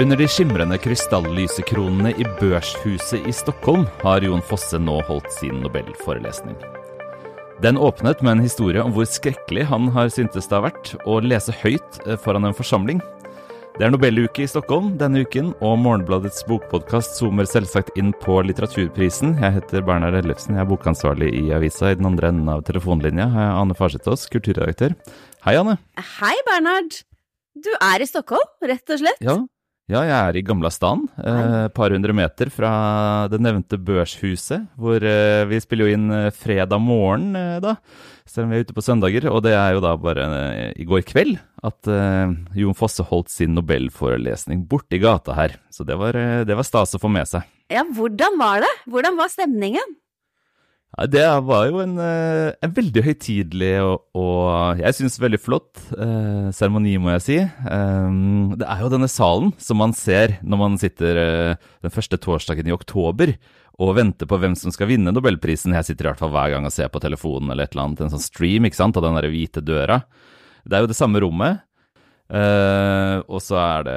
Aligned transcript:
Under 0.00 0.16
de 0.16 0.24
skimrende 0.28 0.78
krystallysekronene 0.80 2.14
i 2.16 2.24
Børshuset 2.40 3.26
i 3.28 3.32
Stockholm 3.32 3.84
har 4.00 4.24
Jon 4.24 4.40
Fosse 4.48 4.78
nå 4.80 4.94
holdt 5.04 5.28
sin 5.34 5.60
nobelforelesning. 5.60 6.56
Den 7.62 7.76
åpnet 7.76 8.22
med 8.24 8.32
en 8.32 8.42
historie 8.42 8.80
om 8.82 8.94
hvor 8.96 9.04
skrekkelig 9.06 9.66
han 9.68 9.90
har 9.92 10.08
syntes 10.10 10.48
det 10.48 10.56
har 10.56 10.64
vært 10.70 10.94
å 11.04 11.18
lese 11.20 11.52
høyt 11.60 12.00
eh, 12.06 12.16
foran 12.16 12.48
en 12.48 12.56
forsamling. 12.56 13.04
Det 13.76 13.84
er 13.84 13.92
Nobeluke 13.92 14.42
i 14.46 14.48
Stockholm 14.48 14.96
denne 15.00 15.26
uken, 15.26 15.52
og 15.60 15.78
Morgenbladets 15.84 16.42
bokpodkast 16.48 17.20
zoomer 17.20 17.46
selvsagt 17.48 17.92
inn 18.00 18.16
på 18.24 18.40
litteraturprisen. 18.48 19.36
Jeg 19.44 19.58
heter 19.60 19.84
Bernhard 19.84 20.16
Ellefsen, 20.24 20.56
jeg 20.56 20.64
er 20.64 20.72
bokansvarlig 20.72 21.30
i 21.36 21.46
avisa. 21.54 21.92
I 21.92 22.00
den 22.00 22.08
andre 22.08 22.32
enden 22.32 22.50
av 22.52 22.64
telefonlinja 22.68 23.28
har 23.36 23.48
jeg 23.50 23.56
Ane 23.60 23.78
Farsetås, 23.78 24.26
kulturredaktør. 24.32 24.96
Hei, 25.44 25.58
Anne. 25.60 25.78
Hei, 26.18 26.34
Bernhard. 26.48 27.02
Du 27.52 27.70
er 27.76 28.00
i 28.00 28.08
Stockholm, 28.08 28.48
rett 28.64 28.92
og 28.92 29.04
slett? 29.04 29.24
Ja, 29.24 29.42
ja, 29.90 30.02
jeg 30.06 30.14
er 30.14 30.36
i 30.38 30.42
Gamla 30.46 30.70
stan, 30.72 31.02
et 31.18 31.26
eh, 31.26 31.66
par 31.74 31.90
hundre 31.94 32.14
meter 32.16 32.50
fra 32.54 32.70
det 33.32 33.40
nevnte 33.42 33.78
Børshuset, 33.82 34.68
hvor 34.78 35.02
eh, 35.02 35.42
vi 35.50 35.58
spiller 35.62 35.88
jo 35.88 35.96
inn 35.96 36.06
eh, 36.14 36.28
fredag 36.34 36.80
morgen, 36.80 37.32
eh, 37.36 37.56
da, 37.64 37.74
selv 38.28 38.46
om 38.46 38.52
vi 38.54 38.60
er 38.60 38.66
ute 38.66 38.76
på 38.76 38.84
søndager. 38.84 39.26
Og 39.32 39.42
det 39.44 39.56
er 39.58 39.74
jo 39.74 39.82
da 39.84 39.96
bare 40.00 40.28
eh, 40.52 40.68
i 40.80 40.86
går 40.88 41.02
kveld 41.08 41.40
at 41.66 41.90
eh, 41.90 42.36
Jon 42.62 42.78
Fosse 42.78 43.04
holdt 43.08 43.32
sin 43.34 43.56
nobelforelesning 43.58 44.62
borti 44.70 45.02
gata 45.02 45.34
her. 45.36 45.58
Så 45.74 45.84
det 45.88 45.98
var, 46.00 46.16
det 46.46 46.56
var 46.58 46.66
stas 46.68 46.94
å 46.96 47.02
få 47.02 47.10
med 47.12 47.28
seg. 47.28 47.44
Ja, 47.72 47.82
hvordan 47.88 48.38
var 48.40 48.62
det? 48.64 48.72
Hvordan 48.92 49.18
var 49.18 49.30
stemningen? 49.32 49.98
Det 50.92 51.24
var 51.48 51.70
jo 51.70 51.78
en, 51.80 51.94
eh, 51.96 52.52
en 52.60 52.72
veldig 52.76 53.02
høytidelig 53.06 53.70
og, 53.80 54.02
og 54.12 54.80
jeg 54.82 54.96
syns 54.98 55.16
veldig 55.22 55.40
flott 55.40 55.80
eh, 55.96 56.50
seremoni, 56.52 56.98
må 57.00 57.14
jeg 57.14 57.24
si. 57.24 57.38
Um, 57.64 58.52
det 58.60 58.68
er 58.68 58.82
jo 58.84 58.90
denne 58.92 59.08
salen 59.08 59.54
som 59.56 59.80
man 59.80 59.96
ser 59.96 60.36
når 60.44 60.60
man 60.60 60.76
sitter 60.80 61.22
eh, 61.22 61.70
den 61.80 61.94
første 61.94 62.20
torsdagen 62.20 62.68
i 62.68 62.76
oktober 62.76 63.32
og 63.80 63.96
venter 63.96 64.28
på 64.28 64.36
hvem 64.36 64.52
som 64.58 64.74
skal 64.74 64.90
vinne 64.92 65.14
nobelprisen. 65.16 65.72
Jeg 65.78 65.88
sitter 65.88 66.10
i 66.10 66.10
hvert 66.10 66.20
fall 66.20 66.34
hver 66.34 66.52
gang 66.52 66.68
og 66.68 66.76
ser 66.76 66.92
på 66.92 67.00
telefonen 67.00 67.54
eller 67.54 67.64
et 67.64 67.72
eller 67.72 67.88
annet, 67.88 68.04
en 68.04 68.12
sånn 68.12 68.26
stream 68.28 68.68
ikke 68.68 68.82
sant, 68.82 69.00
av 69.00 69.06
den 69.06 69.16
der 69.16 69.32
hvite 69.32 69.64
døra. 69.64 70.02
Det 70.68 70.76
er 70.76 70.84
jo 70.84 70.92
det 70.92 70.98
samme 71.00 71.24
rommet. 71.24 71.64
Uh, 72.32 73.20
og 73.28 73.42
så 73.44 73.58
er 73.60 73.82
det 73.84 73.96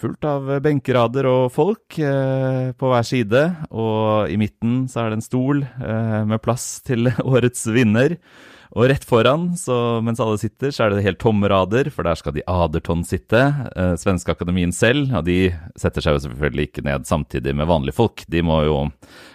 fullt 0.00 0.24
av 0.24 0.48
benkerader 0.64 1.26
og 1.28 1.50
folk 1.52 1.98
uh, 2.00 2.72
på 2.72 2.92
hver 2.92 3.04
side. 3.04 3.42
Og 3.68 4.32
i 4.32 4.38
midten 4.40 4.86
så 4.88 5.02
er 5.02 5.12
det 5.12 5.18
en 5.20 5.26
stol 5.26 5.60
uh, 5.66 6.22
med 6.24 6.40
plass 6.44 6.80
til 6.86 7.10
årets 7.34 7.66
vinner. 7.76 8.16
Og 8.74 8.88
rett 8.90 9.04
foran, 9.06 9.50
så 9.58 10.00
mens 10.04 10.20
alle 10.22 10.38
sitter, 10.40 10.72
så 10.74 10.86
er 10.86 10.94
det 10.94 11.04
helt 11.06 11.20
tomme 11.22 11.48
rader, 11.50 11.90
for 11.94 12.06
der 12.06 12.18
skal 12.18 12.34
de 12.36 12.44
Aderton 12.50 13.04
sitte, 13.06 13.42
eh, 13.76 13.94
Svenske 14.00 14.34
Akademien 14.34 14.74
selv. 14.74 15.12
Og 15.14 15.26
de 15.28 15.52
setter 15.78 16.04
seg 16.04 16.16
jo 16.16 16.24
selvfølgelig 16.26 16.70
ikke 16.70 16.86
ned 16.86 17.06
samtidig 17.08 17.54
med 17.56 17.70
vanlige 17.70 17.96
folk. 17.96 18.24
De 18.32 18.42
må 18.46 18.62
jo 18.66 18.80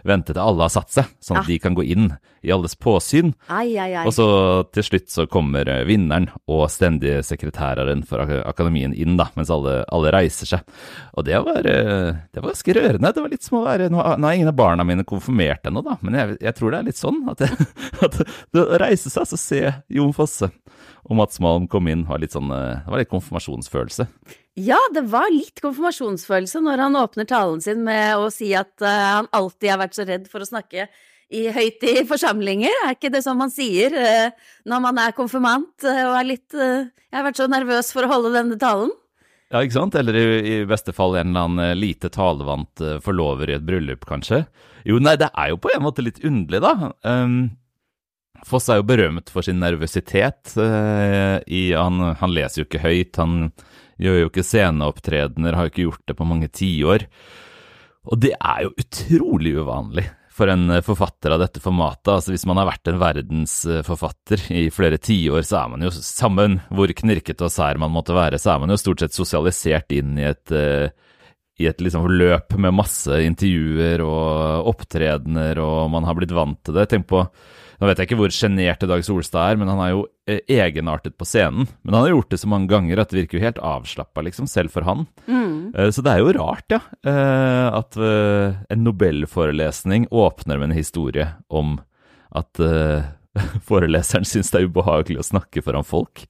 vente 0.08 0.34
til 0.34 0.44
alle 0.44 0.68
har 0.68 0.74
satt 0.74 0.92
seg, 0.92 1.16
sånn 1.24 1.42
at 1.42 1.46
ah. 1.46 1.52
de 1.52 1.62
kan 1.62 1.78
gå 1.78 1.86
inn 1.86 2.12
i 2.42 2.52
alles 2.52 2.76
påsyn. 2.76 3.34
Ai, 3.48 3.78
ai, 3.78 3.92
ai. 3.94 4.06
Og 4.10 4.16
så 4.18 4.26
til 4.74 4.86
slutt 4.86 5.12
så 5.14 5.28
kommer 5.30 5.70
eh, 5.70 5.84
vinneren 5.86 6.28
og 6.50 6.66
stendige 6.74 7.22
sekretæreren 7.26 8.02
for 8.08 8.26
akademien 8.50 8.96
inn, 8.98 9.14
da, 9.20 9.30
mens 9.38 9.52
alle, 9.54 9.82
alle 9.94 10.14
reiser 10.16 10.50
seg. 10.50 10.80
Og 11.14 11.28
det 11.28 11.38
var, 11.46 11.62
eh, 11.70 12.10
det 12.34 12.42
var 12.42 12.50
ganske 12.50 12.76
rørende. 12.78 13.14
Det 13.14 13.26
var 13.26 13.34
litt 13.34 13.46
som 13.46 13.60
å 13.62 13.66
være 13.66 13.90
Nå, 13.92 14.02
har 14.02 14.34
ingen 14.34 14.50
av 14.50 14.58
barna 14.58 14.86
mine 14.88 15.06
konfirmert 15.08 15.66
ennå, 15.70 15.84
da, 15.86 15.98
men 16.02 16.18
jeg, 16.18 16.38
jeg, 16.42 16.56
tror 16.58 16.74
det 16.74 16.80
er 16.80 16.90
litt 16.90 17.02
sånn 17.02 17.22
at, 17.30 17.44
det, 17.44 17.70
at 18.08 18.20
det 18.56 18.66
å 18.66 18.82
reise 18.82 19.14
seg, 19.14 19.21
så 19.30 19.40
se 19.40 19.62
Jon 19.92 20.14
Fosse 20.16 20.52
og 21.08 21.18
Mats 21.18 21.42
Malm 21.44 21.68
kom 21.72 21.90
inn, 21.92 22.06
var 22.08 22.22
litt 22.22 22.36
sånn, 22.36 22.52
eh, 22.54 22.82
det 22.86 22.94
var 22.94 23.02
litt 23.02 23.12
konfirmasjonsfølelse. 23.12 24.08
Ja, 24.60 24.80
det 24.94 25.06
var 25.12 25.32
litt 25.32 25.62
konfirmasjonsfølelse 25.64 26.62
når 26.64 26.86
han 26.86 27.00
åpner 27.00 27.28
talen 27.28 27.62
sin 27.64 27.86
med 27.86 28.20
å 28.20 28.28
si 28.34 28.52
at 28.58 28.74
uh, 28.84 29.22
han 29.22 29.30
alltid 29.32 29.72
har 29.72 29.80
vært 29.80 29.96
så 29.96 30.06
redd 30.08 30.28
for 30.32 30.44
å 30.44 30.48
snakke 30.50 30.90
i 31.32 31.46
høyt 31.56 31.86
i 31.88 32.02
forsamlinger. 32.08 32.74
Er 32.86 32.98
ikke 32.98 33.14
det 33.14 33.24
som 33.24 33.40
man 33.40 33.54
sier 33.54 33.96
uh, 33.96 34.50
når 34.68 34.84
man 34.84 35.00
er 35.00 35.16
konfirmant 35.16 35.88
uh, 35.88 36.02
og 36.10 36.18
er 36.20 36.28
litt 36.34 36.52
Jeg 36.52 37.16
har 37.16 37.24
vært 37.30 37.40
så 37.40 37.48
nervøs 37.52 37.94
for 37.96 38.04
å 38.04 38.12
holde 38.12 38.34
denne 38.36 38.60
talen. 38.60 38.92
Ja, 39.52 39.64
ikke 39.64 39.80
sant? 39.80 39.96
Eller 40.00 40.16
i, 40.20 40.26
i 40.52 40.58
beste 40.68 40.94
fall 40.96 41.16
en 41.20 41.32
eller 41.32 41.48
annen 41.48 41.80
lite 41.80 42.12
talevant 42.12 42.84
forlover 43.04 43.52
i 43.52 43.58
et 43.58 43.66
bryllup, 43.68 44.06
kanskje. 44.08 44.46
Jo, 44.88 45.00
nei, 45.04 45.18
det 45.20 45.28
er 45.36 45.52
jo 45.52 45.60
på 45.60 45.72
en 45.74 45.84
måte 45.84 46.04
litt 46.06 46.22
underlig, 46.24 46.62
da. 46.64 46.94
Um, 47.04 47.50
Foss 48.48 48.70
er 48.72 48.80
jo 48.80 48.88
berømt 48.90 49.30
for 49.34 49.46
sin 49.46 49.62
nervøsitet. 49.62 50.56
I, 50.58 51.62
han, 51.78 52.02
han, 52.18 52.34
leser 52.34 52.64
jo 52.64 52.68
ikke 52.70 52.84
høyt, 52.84 53.20
han 53.22 53.52
gjør 54.02 54.24
jo 54.24 54.32
ikke 54.32 54.46
sceneopptredener, 54.48 55.58
har 55.58 55.68
jo 55.68 55.74
ikke 55.74 55.86
gjort 55.86 56.08
det 56.10 56.18
på 56.18 56.28
mange 56.28 56.50
tiår. 56.50 57.06
Og 58.10 58.18
det 58.24 58.34
er 58.34 58.66
jo 58.66 58.74
utrolig 58.82 59.54
uvanlig 59.62 60.08
for 60.32 60.50
en 60.50 60.72
forfatter 60.82 61.36
av 61.36 61.42
dette 61.44 61.62
formatet. 61.62 62.10
Altså 62.10 62.34
Hvis 62.34 62.48
man 62.50 62.58
har 62.62 62.70
vært 62.72 62.90
en 62.90 63.00
verdensforfatter 63.02 64.48
i 64.58 64.66
flere 64.74 64.98
tiår, 65.02 65.44
så 65.46 65.62
er 65.62 65.72
man 65.74 65.86
jo 65.86 65.92
sammen 65.94 66.60
hvor 66.72 66.92
knirkete 66.98 67.46
og 67.46 67.54
sær 67.54 67.80
man 67.82 67.94
måtte 67.94 68.16
være, 68.18 68.40
så 68.42 68.56
er 68.56 68.64
man 68.64 68.74
jo 68.74 68.80
stort 68.80 69.04
sett 69.04 69.18
sosialisert 69.18 69.94
inn 69.94 70.16
i 70.18 70.26
et, 70.32 70.56
i 71.62 71.68
et 71.70 71.84
liksom 71.84 72.08
løp 72.10 72.56
med 72.58 72.74
masse 72.74 73.22
intervjuer 73.28 74.02
og 74.06 74.72
opptredener, 74.72 75.62
og 75.62 75.92
man 75.94 76.08
har 76.08 76.18
blitt 76.18 76.34
vant 76.36 76.62
til 76.66 76.80
det. 76.80 76.88
Tenk 76.90 77.10
på 77.12 77.26
nå 77.82 77.88
vet 77.90 77.98
jeg 77.98 78.12
ikke 78.12 78.18
hvor 78.20 78.34
sjenert 78.34 78.84
Dag 78.86 79.02
Solstad 79.02 79.42
er, 79.42 79.58
men 79.58 79.70
han 79.72 79.80
er 79.82 79.94
jo 79.96 80.04
eh, 80.30 80.44
egenartet 80.54 81.16
på 81.18 81.26
scenen. 81.26 81.66
Men 81.82 81.96
han 81.98 82.06
har 82.06 82.12
gjort 82.14 82.30
det 82.30 82.38
så 82.44 82.50
mange 82.52 82.70
ganger 82.70 83.02
at 83.02 83.10
det 83.10 83.24
virker 83.24 83.40
jo 83.40 83.46
helt 83.48 83.62
avslappa, 83.66 84.22
liksom, 84.28 84.46
selv 84.50 84.70
for 84.74 84.86
han. 84.86 85.08
Mm. 85.26 85.74
Eh, 85.74 85.90
så 85.90 86.06
det 86.06 86.14
er 86.14 86.22
jo 86.22 86.36
rart, 86.38 86.68
ja, 86.70 86.82
eh, 87.10 87.68
at 87.82 87.98
en 87.98 88.86
nobelforelesning 88.86 90.06
åpner 90.14 90.62
med 90.62 90.70
en 90.70 90.78
historie 90.78 91.26
om 91.50 91.80
at 92.38 92.62
foreleseren 93.68 94.30
syns 94.30 94.54
det 94.54 94.62
er 94.62 94.70
ubehagelig 94.70 95.24
å 95.24 95.30
snakke 95.34 95.66
foran 95.66 95.88
folk. 95.88 96.28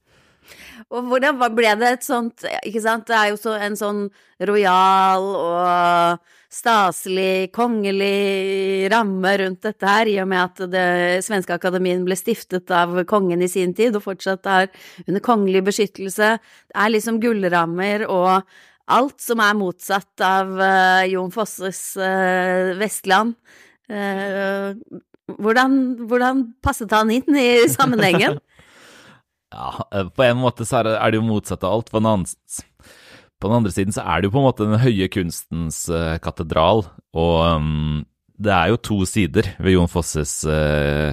Og 0.92 1.08
hvordan 1.08 1.36
ble 1.54 1.72
det 1.80 1.88
et 1.88 2.04
sånt 2.04 2.44
Ikke 2.66 2.82
sant, 2.84 3.06
det 3.08 3.16
er 3.16 3.30
jo 3.30 3.38
så 3.40 3.54
en 3.56 3.76
sånn 3.78 4.00
rojal 4.44 5.24
og 5.24 6.32
staselig, 6.52 7.52
kongelig 7.56 8.90
ramme 8.92 9.32
rundt 9.40 9.64
dette 9.64 9.88
her, 9.88 10.10
i 10.10 10.18
og 10.22 10.28
med 10.30 10.42
at 10.42 10.64
det 10.72 11.22
svenske 11.24 11.56
akademien 11.56 12.04
ble 12.04 12.16
stiftet 12.18 12.70
av 12.76 12.98
kongen 13.08 13.42
i 13.44 13.48
sin 13.50 13.72
tid, 13.76 13.96
og 13.96 14.04
fortsatt 14.04 14.48
er 14.50 14.68
under 15.06 15.24
kongelig 15.24 15.64
beskyttelse. 15.70 16.34
Det 16.68 16.76
er 16.84 16.92
liksom 16.92 17.22
gullrammer 17.22 18.04
og 18.08 18.42
alt 18.92 19.22
som 19.22 19.40
er 19.40 19.56
motsatt 19.56 20.24
av 20.26 20.52
uh, 20.58 21.04
Jon 21.08 21.32
Fosses 21.32 21.80
uh, 21.96 22.74
Vestland. 22.80 23.36
Uh, 23.88 24.76
hvordan, 25.38 25.78
hvordan 26.10 26.46
passet 26.64 26.92
han 26.92 27.12
inn 27.14 27.38
i 27.38 27.68
sammenhengen? 27.72 28.40
Ja, 29.52 29.84
på 30.16 30.24
en 30.24 30.38
måte 30.40 30.64
så 30.64 30.78
er 30.80 30.86
det, 31.12 31.18
jo 31.18 31.26
motsatt 31.26 31.60
av 31.68 31.74
alt. 31.76 31.90
På 31.92 32.00
den, 32.00 32.06
andre, 32.08 32.62
på 33.42 33.50
den, 33.50 33.58
andre, 33.58 33.72
siden 33.74 33.94
så 33.94 34.04
er 34.06 34.20
det 34.20 34.28
jo 34.30 34.36
på 34.36 34.40
en 34.40 34.46
måte 34.46 34.66
den 34.68 34.82
høye 34.82 35.08
kunstens 35.12 35.84
uh, 35.90 36.14
katedral, 36.22 36.84
og 37.18 37.38
um, 37.58 38.04
det 38.42 38.52
er 38.54 38.72
jo 38.72 38.82
to 38.88 38.98
sider 39.08 39.52
ved 39.62 39.76
Jon 39.76 39.90
Fosses 39.90 40.36
uh, 40.46 41.10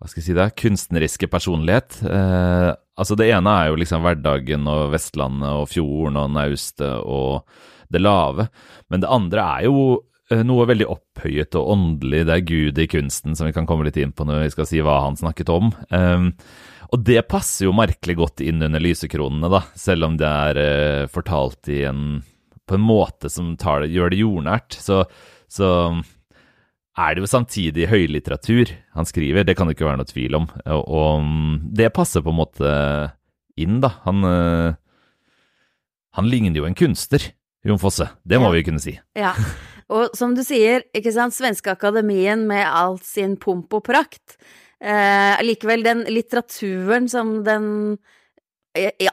hva 0.00 0.08
skal 0.10 0.22
jeg 0.22 0.26
si 0.30 0.36
det, 0.36 0.48
kunstneriske 0.58 1.28
personlighet. 1.30 2.00
Uh, 2.02 2.72
altså 2.98 3.14
Det 3.18 3.28
ene 3.30 3.52
er 3.52 3.68
jo 3.70 3.76
liksom 3.78 4.02
hverdagen 4.02 4.64
og 4.70 4.88
Vestlandet 4.96 5.60
og 5.60 5.68
fjorden 5.70 6.18
og 6.18 6.32
naustet 6.34 6.96
og 7.04 7.44
det 7.92 8.00
lave, 8.00 8.48
men 8.90 9.04
det 9.04 9.12
andre 9.12 9.44
er 9.58 9.68
jo 9.68 9.84
noe 10.48 10.64
veldig 10.64 10.86
opphøyet 10.88 11.56
og 11.60 11.74
åndelig. 11.74 12.22
Det 12.24 12.34
er 12.34 12.46
Gud 12.48 12.78
i 12.80 12.88
kunsten, 12.88 13.36
som 13.36 13.44
vi 13.44 13.52
kan 13.52 13.66
komme 13.68 13.84
litt 13.84 13.98
inn 14.00 14.14
på 14.16 14.24
når 14.24 14.46
vi 14.46 14.52
skal 14.54 14.68
si 14.70 14.80
hva 14.80 15.02
han 15.04 15.18
snakket 15.20 15.52
om. 15.52 15.68
Um, 15.92 16.30
og 16.92 17.04
det 17.08 17.22
passer 17.24 17.66
jo 17.66 17.76
merkelig 17.76 18.18
godt 18.18 18.42
inn 18.44 18.60
under 18.64 18.82
lysekronene, 18.82 19.48
da, 19.48 19.62
selv 19.78 20.10
om 20.10 20.18
det 20.20 20.28
er 20.28 20.60
eh, 20.60 21.04
fortalt 21.12 21.70
i 21.72 21.82
en, 21.88 22.20
på 22.68 22.76
en 22.76 22.84
måte 22.84 23.30
som 23.32 23.54
det, 23.56 23.88
gjør 23.94 24.12
det 24.12 24.20
jordnært. 24.20 24.76
Så, 24.76 25.04
så, 25.48 25.70
er 26.92 27.14
det 27.14 27.22
jo 27.22 27.30
samtidig 27.30 27.86
høylitteratur 27.88 28.74
han 28.92 29.06
skriver, 29.08 29.46
det 29.48 29.54
kan 29.56 29.64
det 29.64 29.78
ikke 29.78 29.86
være 29.88 30.02
noe 30.02 30.10
tvil 30.10 30.36
om. 30.42 30.46
Og, 30.76 30.82
og 30.84 31.70
det 31.72 31.88
passer 31.96 32.20
på 32.20 32.34
en 32.34 32.40
måte 32.42 32.72
inn, 33.56 33.80
da. 33.80 33.94
Han, 34.04 34.26
eh, 34.28 34.76
han 36.20 36.28
ligner 36.28 36.60
jo 36.60 36.68
en 36.68 36.76
kunstner, 36.76 37.30
Jon 37.64 37.80
Fosse. 37.80 38.10
Det 38.20 38.36
må 38.42 38.50
ja. 38.50 38.58
vi 38.58 38.66
kunne 38.68 38.82
si. 38.84 38.98
Ja. 39.16 39.32
Og 39.92 40.12
som 40.16 40.36
du 40.36 40.44
sier, 40.44 40.84
ikke 40.92 41.12
sant, 41.14 41.32
Svenske 41.36 41.72
Akademien 41.72 42.44
med 42.48 42.66
all 42.68 42.98
sin 43.04 43.38
pomp 43.40 43.72
og 43.76 43.86
prakt 43.88 44.36
eh, 44.82 45.82
den 45.86 46.04
litteraturen 46.10 47.08
som 47.08 47.38
den 47.46 47.98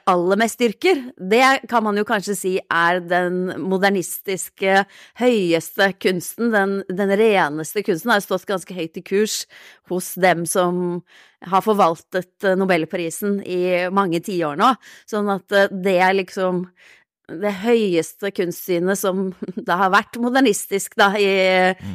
aller 0.07 0.39
mest 0.39 0.55
styrker, 0.55 1.01
det 1.19 1.67
kan 1.69 1.83
man 1.83 1.97
jo 1.99 2.05
kanskje 2.07 2.35
si 2.37 2.51
er 2.71 3.01
den 3.03 3.49
modernistiske, 3.59 4.85
høyeste 5.19 5.89
kunsten, 5.99 6.53
den, 6.53 6.77
den 6.87 7.11
reneste 7.19 7.83
kunsten, 7.83 8.13
har 8.13 8.23
stått 8.23 8.47
ganske 8.47 8.75
høyt 8.75 9.01
i 9.01 9.03
kurs 9.03 9.41
hos 9.91 10.13
dem 10.15 10.45
som 10.47 11.01
har 11.43 11.63
forvaltet 11.63 12.47
Nobelprisen 12.59 13.41
i 13.43 13.89
mange 13.95 14.23
tiår 14.23 14.59
nå, 14.59 14.73
sånn 15.09 15.29
at 15.35 15.51
eh, 15.55 15.67
det 15.71 15.97
er 16.07 16.15
liksom 16.21 16.65
det 17.41 17.51
høyeste 17.63 18.31
kunstsynet 18.35 18.99
som 18.99 19.29
da 19.67 19.79
har 19.83 19.93
vært 19.93 20.19
modernistisk 20.21 20.97
da, 20.99 21.11
i, 21.19 21.29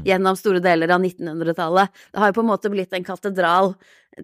gjennom 0.07 0.39
store 0.39 0.63
deler 0.65 0.95
av 0.95 1.03
1900-tallet. 1.03 2.05
Det 2.13 2.23
har 2.23 2.31
jo 2.31 2.39
på 2.39 2.45
en 2.45 2.53
måte 2.53 2.73
blitt 2.73 2.95
en 2.97 3.07
katedral 3.07 3.75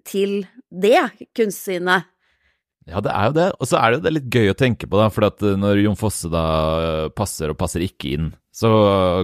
til 0.07 0.41
det 0.71 1.09
kunstsynet. 1.37 2.07
Ja, 2.89 3.01
det 3.03 3.11
er 3.13 3.29
jo 3.29 3.35
det. 3.37 3.47
Og 3.61 3.69
så 3.69 3.77
er 3.77 3.91
det 3.91 3.99
jo 3.99 4.05
det 4.05 4.13
litt 4.15 4.29
gøy 4.33 4.51
å 4.51 4.57
tenke 4.57 4.87
på, 4.89 4.97
da. 4.97 5.09
For 5.13 5.27
at 5.27 5.43
eh, 5.45 5.57
når 5.59 5.83
Jon 5.83 5.99
Fosse 5.99 6.31
da 6.31 6.45
passer 7.15 7.53
og 7.53 7.59
passer 7.59 7.83
ikke 7.85 8.15
inn, 8.15 8.31
så 8.51 8.71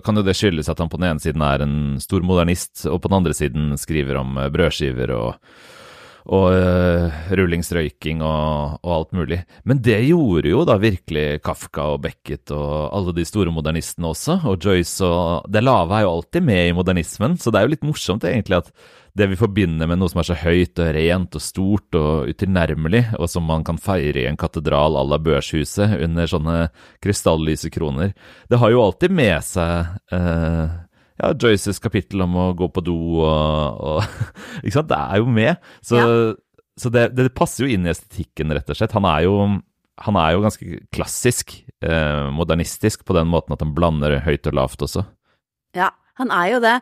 kan 0.05 0.19
jo 0.19 0.23
det 0.23 0.37
skyldes 0.37 0.69
at 0.71 0.79
han 0.79 0.91
på 0.91 0.99
den 1.01 1.09
ene 1.09 1.23
siden 1.23 1.43
er 1.43 1.65
en 1.65 1.79
stor 2.03 2.23
modernist, 2.25 2.85
og 2.87 3.01
på 3.01 3.09
den 3.09 3.17
andre 3.19 3.35
siden 3.35 3.73
skriver 3.79 4.21
om 4.21 4.37
eh, 4.37 4.51
brødskiver 4.53 5.13
og 5.17 5.57
og 6.27 6.47
uh, 6.51 7.17
rullingsrøyking 7.39 8.21
og, 8.25 8.77
og, 8.81 8.91
alt 8.97 9.15
mulig. 9.15 9.39
Men 9.67 9.79
det 9.83 9.99
gjorde 10.09 10.51
jo 10.51 10.65
da 10.67 10.75
virkelig 10.81 11.25
Kafka 11.45 11.85
og 11.93 12.01
Beckett 12.03 12.51
og 12.55 12.91
alle 12.95 13.15
de 13.15 13.25
store 13.27 13.53
modernistene 13.55 14.11
også, 14.11 14.41
og 14.49 14.59
Joyce 14.63 15.07
og 15.07 15.47
Det 15.51 15.63
lave 15.63 15.95
er 15.95 16.03
jo 16.03 16.13
alltid 16.17 16.47
med 16.49 16.63
i 16.67 16.75
modernismen, 16.75 17.37
så 17.39 17.51
det 17.51 17.59
er 17.59 17.67
jo 17.67 17.75
litt 17.75 17.87
morsomt 17.87 18.27
egentlig 18.27 18.59
at 18.59 18.73
det 19.17 19.31
vi 19.31 19.39
forbinder 19.39 19.89
med 19.89 19.97
noe 19.97 20.11
som 20.11 20.21
er 20.21 20.27
så 20.27 20.35
høyt 20.37 20.77
og 20.77 20.91
rent 20.93 21.37
og 21.39 21.41
stort 21.41 21.97
og 21.97 22.27
utilnærmelig, 22.29 23.03
og 23.17 23.31
som 23.31 23.47
man 23.49 23.63
kan 23.65 23.79
feire 23.81 24.21
i 24.21 24.27
en 24.29 24.37
katedral 24.37 24.99
à 24.99 25.05
la 25.07 25.17
Børshuset 25.17 25.95
under 26.03 26.29
sånne 26.29 26.57
krystallyse 27.01 27.71
kroner, 27.73 28.13
det 28.51 28.59
har 28.61 28.73
jo 28.73 28.83
alltid 28.83 29.15
med 29.17 29.39
seg 29.47 29.95
uh, 30.13 30.75
ja, 31.17 31.31
Joyces 31.33 31.81
kapittel 31.81 32.21
om 32.25 32.35
å 32.37 32.49
gå 32.57 32.67
på 32.73 32.83
do 32.85 32.97
og, 33.25 33.79
og 33.81 34.03
Ikke 34.63 34.75
sant? 34.75 34.91
Det 34.91 34.99
er 34.99 35.23
jo 35.23 35.31
med. 35.33 35.63
Så, 35.85 36.01
ja. 36.01 36.35
så 36.79 36.91
det, 36.93 37.07
det, 37.17 37.31
passer 37.37 37.65
jo 37.65 37.71
inn 37.73 37.87
i 37.87 37.93
estetikken, 37.93 38.53
rett 38.55 38.69
og 38.69 38.79
slett. 38.79 38.95
Han 38.97 39.07
er 39.09 39.25
jo, 39.25 39.35
han 40.05 40.21
er 40.21 40.35
jo 40.35 40.43
ganske 40.45 40.79
klassisk, 40.93 41.55
eh, 41.85 42.29
modernistisk, 42.33 43.05
på 43.07 43.17
den 43.17 43.29
måten 43.31 43.55
at 43.55 43.65
han 43.65 43.73
blander 43.77 44.19
høyt 44.25 44.49
og 44.51 44.57
lavt 44.59 44.85
også. 44.87 45.05
Ja, 45.77 45.91
han 46.21 46.33
er 46.33 46.53
jo 46.55 46.61
det. 46.63 46.77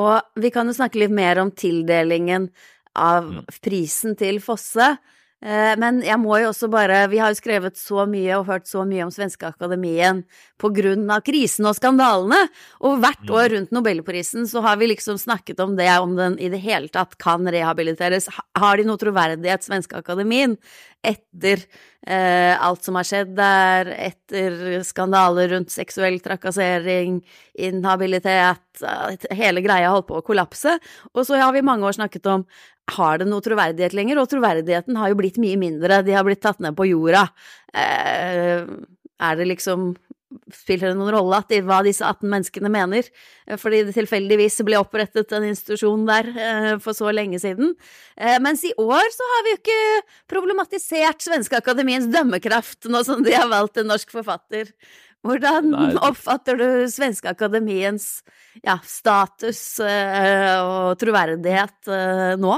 Og 0.00 0.42
vi 0.42 0.52
kan 0.54 0.70
jo 0.70 0.76
snakke 0.76 1.02
litt 1.02 1.14
mer 1.14 1.40
om 1.42 1.50
tildelingen 1.50 2.50
av 2.98 3.26
mm. 3.26 3.40
prisen 3.62 4.16
til 4.18 4.38
Fosse. 4.42 4.94
Eh, 5.40 5.72
men 5.80 6.02
jeg 6.04 6.20
må 6.20 6.36
jo 6.42 6.50
også 6.50 6.68
bare 6.68 7.06
Vi 7.08 7.16
har 7.16 7.32
jo 7.32 7.38
skrevet 7.38 7.78
så 7.80 8.04
mye 8.08 8.36
og 8.36 8.48
hørt 8.50 8.66
så 8.68 8.82
mye 8.84 9.06
om 9.06 9.12
Svenske 9.14 9.48
Akademien 9.48 10.20
på 10.60 10.68
grunn 10.76 11.06
av 11.08 11.22
krisen 11.24 11.64
og 11.64 11.78
skandalene, 11.78 12.42
og 12.84 12.98
hvert 13.00 13.22
mm. 13.24 13.32
år 13.32 13.46
rundt 13.54 13.72
Nobelprisen 13.72 14.44
så 14.50 14.60
har 14.66 14.76
vi 14.76 14.90
liksom 14.90 15.16
snakket 15.16 15.62
om 15.64 15.72
det, 15.78 15.88
om 15.96 16.12
den 16.18 16.36
i 16.36 16.50
det 16.52 16.60
hele 16.60 16.92
tatt 16.92 17.16
kan 17.16 17.48
rehabiliteres. 17.48 18.28
Har 18.60 18.76
de 18.76 18.84
noe 18.84 19.00
troverdighet, 19.00 19.64
Svenske 19.64 20.02
Akademien, 20.02 20.58
etter 21.00 21.64
eh, 22.06 22.54
alt 22.56 22.84
som 22.86 22.96
har 22.98 23.06
skjedd 23.06 23.34
der, 23.38 23.92
etter 24.08 24.80
skandaler 24.86 25.50
rundt 25.54 25.72
seksuell 25.74 26.20
trakassering, 26.24 27.20
inhabilitet, 27.54 28.84
hele 29.36 29.64
greia 29.64 29.92
holdt 29.92 30.08
på 30.10 30.20
å 30.20 30.26
kollapse. 30.26 30.76
Og 31.14 31.24
så 31.28 31.40
har 31.40 31.54
vi 31.56 31.64
mange 31.66 31.88
år 31.88 31.98
snakket 31.98 32.30
om 32.32 32.46
har 32.96 33.20
det 33.20 33.28
noe 33.30 33.44
troverdighet 33.44 33.94
lenger, 33.94 34.18
og 34.18 34.30
troverdigheten 34.30 34.96
har 34.98 35.12
jo 35.12 35.18
blitt 35.20 35.38
mye 35.42 35.58
mindre, 35.60 36.00
de 36.02 36.16
har 36.16 36.26
blitt 36.26 36.42
tatt 36.42 36.58
ned 36.62 36.74
på 36.78 36.88
jorda. 36.90 37.28
Eh, 37.70 38.64
er 39.20 39.36
det 39.36 39.46
liksom 39.50 39.92
Spiller 40.54 40.92
det 40.92 40.98
noen 40.98 41.10
rolle 41.16 41.40
at 41.42 41.48
de, 41.50 41.58
hva 41.66 41.80
disse 41.82 42.06
18 42.06 42.28
menneskene 42.30 42.70
mener, 42.70 43.08
eh, 43.48 43.58
fordi 43.58 43.80
det 43.88 43.96
tilfeldigvis 43.96 44.60
ble 44.66 44.78
opprettet 44.78 45.34
en 45.34 45.48
institusjon 45.48 46.04
der 46.06 46.30
eh, 46.30 46.70
for 46.82 46.94
så 46.94 47.10
lenge 47.14 47.40
siden? 47.42 47.74
Eh, 48.14 48.38
mens 48.42 48.62
i 48.68 48.70
år 48.78 49.10
så 49.10 49.26
har 49.32 49.44
vi 49.46 49.56
jo 49.56 49.58
ikke 49.58 49.82
problematisert 50.30 51.26
Svenske 51.26 51.58
Akademiens 51.58 52.06
dømmekraft, 52.14 52.86
nå 52.86 53.02
som 53.06 53.24
de 53.26 53.34
har 53.34 53.50
valgt 53.50 53.82
en 53.82 53.90
norsk 53.90 54.14
forfatter. 54.14 54.70
Hvordan 55.26 55.74
Nei. 55.74 55.90
oppfatter 56.06 56.56
du 56.56 56.66
Svenske 56.88 57.34
Akademiens 57.34 58.22
ja, 58.62 58.78
status 58.86 59.60
og 59.82 60.94
troverdighet 61.02 61.90
nå? 62.40 62.54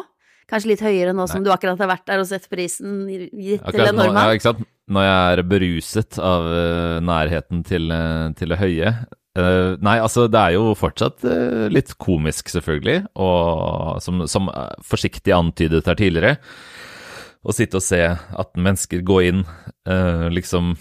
Kanskje 0.51 0.73
litt 0.73 0.85
høyere 0.85 1.15
nå 1.17 1.27
som 1.31 1.45
du 1.45 1.51
akkurat 1.55 1.81
har 1.81 1.91
vært 1.91 2.07
der 2.11 2.23
og 2.23 2.29
sett 2.29 2.49
prisen 2.53 3.07
gitt 3.09 3.65
til 3.69 3.85
en 3.85 3.99
nordmann? 3.99 4.29
Ja, 4.29 4.37
ikke 4.37 4.51
sant. 4.51 4.63
Når 4.93 5.07
jeg 5.07 5.33
er 5.33 5.43
beruset 5.49 6.19
av 6.21 6.47
uh, 6.51 7.01
nærheten 7.05 7.63
til, 7.65 7.89
uh, 7.95 8.29
til, 8.37 8.53
det 8.53 8.59
høye. 8.61 8.93
Uh, 9.39 9.79
nei, 9.81 9.97
altså 10.03 10.27
det 10.29 10.41
er 10.41 10.57
jo 10.59 10.75
fortsatt 10.77 11.25
litt 11.73 11.95
komisk, 12.03 12.51
selvfølgelig, 12.53 13.07
og 13.23 14.03
som, 14.05 14.27
som 14.29 14.51
forsiktig 14.85 15.33
antydet 15.33 15.89
her 15.89 15.97
tidligere, 15.97 16.35
å 17.43 17.55
sitte 17.57 17.81
og 17.81 17.87
se 17.87 18.03
18 18.05 18.61
mennesker 18.63 19.01
gå 19.07 19.23
inn 19.31 19.41
liksom 20.31 20.77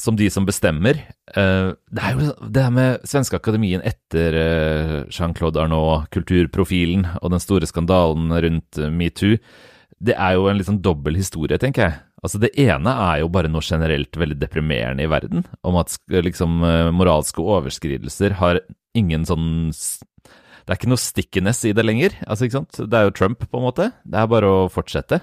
som 0.00 0.16
de 0.18 0.28
som 0.32 0.46
bestemmer. 0.48 0.98
Uh, 1.36 1.76
det 1.92 2.04
er 2.04 2.16
jo 2.16 2.30
det 2.48 2.64
her 2.64 2.74
med 2.74 3.08
Svenske 3.08 3.38
Akademien 3.38 3.82
etter 3.86 4.36
uh, 4.36 4.94
Jean-Claude 5.12 5.60
Arnault, 5.62 6.08
kulturprofilen 6.14 7.06
og 7.20 7.34
den 7.34 7.42
store 7.42 7.68
skandalen 7.68 8.32
rundt 8.32 8.80
uh, 8.80 8.88
metoo. 8.92 9.38
Det 10.00 10.16
er 10.16 10.36
jo 10.38 10.48
en 10.48 10.56
litt 10.56 10.68
sånn 10.70 10.80
dobbel 10.82 11.18
historie, 11.20 11.60
tenker 11.60 11.86
jeg. 11.86 11.98
Altså 12.24 12.40
Det 12.40 12.50
ene 12.60 12.92
er 13.08 13.20
jo 13.22 13.32
bare 13.32 13.50
noe 13.52 13.64
generelt 13.64 14.16
veldig 14.16 14.38
deprimerende 14.40 15.04
i 15.04 15.10
verden, 15.10 15.44
om 15.64 15.76
at 15.80 15.96
liksom 16.12 16.62
moralske 16.96 17.40
overskridelser 17.40 18.36
har 18.40 18.60
ingen 18.96 19.24
sånn 19.28 19.68
Det 19.72 20.72
er 20.72 20.78
ikke 20.78 20.90
noe 20.92 21.00
stickiness 21.00 21.62
i 21.68 21.74
det 21.76 21.84
lenger. 21.84 22.16
Altså, 22.26 22.46
ikke 22.46 22.58
sant? 22.60 22.80
Det 22.80 22.96
er 22.96 23.08
jo 23.08 23.14
Trump, 23.16 23.44
på 23.44 23.60
en 23.60 23.66
måte. 23.66 23.90
Det 24.04 24.20
er 24.20 24.32
bare 24.32 24.48
å 24.48 24.66
fortsette. 24.72 25.20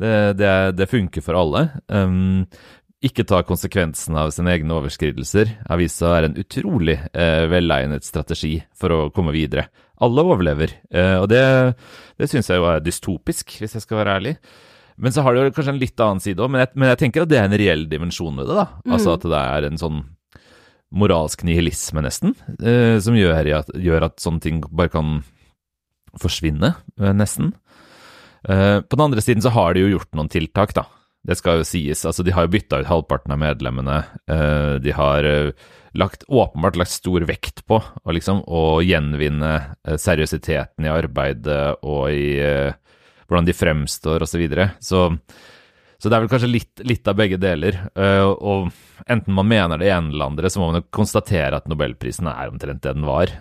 Det, 0.00 0.12
det, 0.36 0.52
det 0.76 0.88
funker 0.90 1.24
for 1.24 1.40
alle. 1.40 1.66
Um, 1.88 2.44
ikke 3.04 3.26
ta 3.28 3.42
konsekvensen 3.44 4.16
av 4.16 4.30
sine 4.32 4.54
egne 4.54 4.76
overskridelser 4.78 5.50
har 5.66 5.80
vist 5.80 6.00
seg 6.00 6.08
å 6.08 6.14
være 6.14 6.30
en 6.30 6.38
utrolig 6.40 6.96
eh, 7.12 7.44
velegnet 7.50 8.06
strategi 8.06 8.54
for 8.76 8.94
å 8.94 9.00
komme 9.14 9.34
videre. 9.36 9.66
Alle 10.00 10.24
overlever, 10.24 10.72
eh, 10.88 11.16
og 11.20 11.28
det, 11.32 11.42
det 12.16 12.28
syns 12.30 12.48
jeg 12.50 12.60
jo 12.60 12.68
er 12.70 12.80
dystopisk, 12.84 13.58
hvis 13.60 13.76
jeg 13.76 13.84
skal 13.84 14.00
være 14.00 14.16
ærlig. 14.20 14.34
Men 14.96 15.12
så 15.12 15.22
har 15.24 15.36
det 15.36 15.44
jo 15.44 15.54
kanskje 15.58 15.74
en 15.74 15.80
litt 15.80 16.00
annen 16.00 16.24
side 16.24 16.40
òg, 16.40 16.52
men, 16.52 16.64
men, 16.72 16.90
jeg 16.94 17.02
tenker 17.04 17.24
at 17.24 17.32
det 17.32 17.40
er 17.40 17.50
en 17.50 17.58
reell 17.60 17.84
dimensjon 17.90 18.40
ved 18.40 18.48
det. 18.48 18.56
da. 18.56 18.66
Mm. 18.80 18.96
Altså 18.96 19.12
at 19.12 19.28
det 19.28 19.42
er 19.42 19.68
en 19.68 19.80
sånn 19.80 20.02
moralsk 20.96 21.42
nihilisme, 21.44 22.00
nesten, 22.04 22.32
eh, 22.56 22.96
som 23.04 23.16
gjør 23.18 23.52
at, 23.58 23.72
gjør 23.76 24.08
at, 24.08 24.18
sånne 24.22 24.40
ting 24.44 24.62
bare 24.70 24.92
kan 24.92 25.18
forsvinne, 26.16 26.72
eh, 26.96 27.12
nesten. 27.12 27.52
Eh, 28.48 28.80
på 28.80 28.96
den 28.96 29.04
andre 29.04 29.20
siden 29.24 29.44
så 29.44 29.52
har 29.52 29.74
de 29.74 29.84
jo 29.84 29.96
gjort 29.98 30.14
noen 30.16 30.32
tiltak, 30.32 30.72
da. 30.78 30.86
Det 31.26 31.34
skal 31.38 31.60
jo 31.60 31.66
sies. 31.66 32.04
Altså, 32.06 32.22
de 32.22 32.34
har 32.34 32.46
jo 32.46 32.52
bytta 32.54 32.80
ut 32.82 32.90
halvparten 32.90 33.34
av 33.34 33.40
medlemmene. 33.42 33.98
Uh, 34.30 34.78
de 34.82 34.94
har 34.94 35.26
uh, 35.26 35.50
lagt, 35.98 36.22
åpenbart 36.28 36.78
lagt 36.78 36.94
stor 36.94 37.26
vekt 37.26 37.64
på 37.66 37.80
å 37.80 38.14
liksom, 38.14 38.44
å 38.46 38.78
gjenvinne 38.86 39.52
uh, 39.58 39.96
seriøsiteten 39.98 40.86
i 40.86 40.92
arbeidet 40.92 41.82
og 41.82 42.08
i 42.14 42.38
hvordan 43.26 43.46
de 43.48 43.56
fremstår, 43.58 44.22
osv. 44.22 44.36
Så, 44.36 44.38
videre. 44.38 44.70
så 44.78 45.08
Så 45.98 46.10
det 46.10 46.14
er 46.14 46.22
vel 46.22 46.30
kanskje 46.30 46.52
litt, 46.52 46.82
litt 46.86 47.08
av 47.10 47.16
begge 47.18 47.40
deler. 47.42 47.80
og 47.96 48.68
enten 49.08 49.34
man 49.34 49.48
mener 49.48 49.80
det 49.80 49.88
ene 49.90 50.12
eller 50.12 50.28
andre, 50.28 50.50
så 50.50 50.60
må 50.60 50.68
man 50.70 50.78
jo 50.78 50.90
konstatere 50.94 51.56
at 51.56 51.66
nobelprisen 51.66 52.28
er 52.30 52.52
omtrent 52.52 52.84
det 52.84 52.92
den 52.92 53.08
var, 53.08 53.32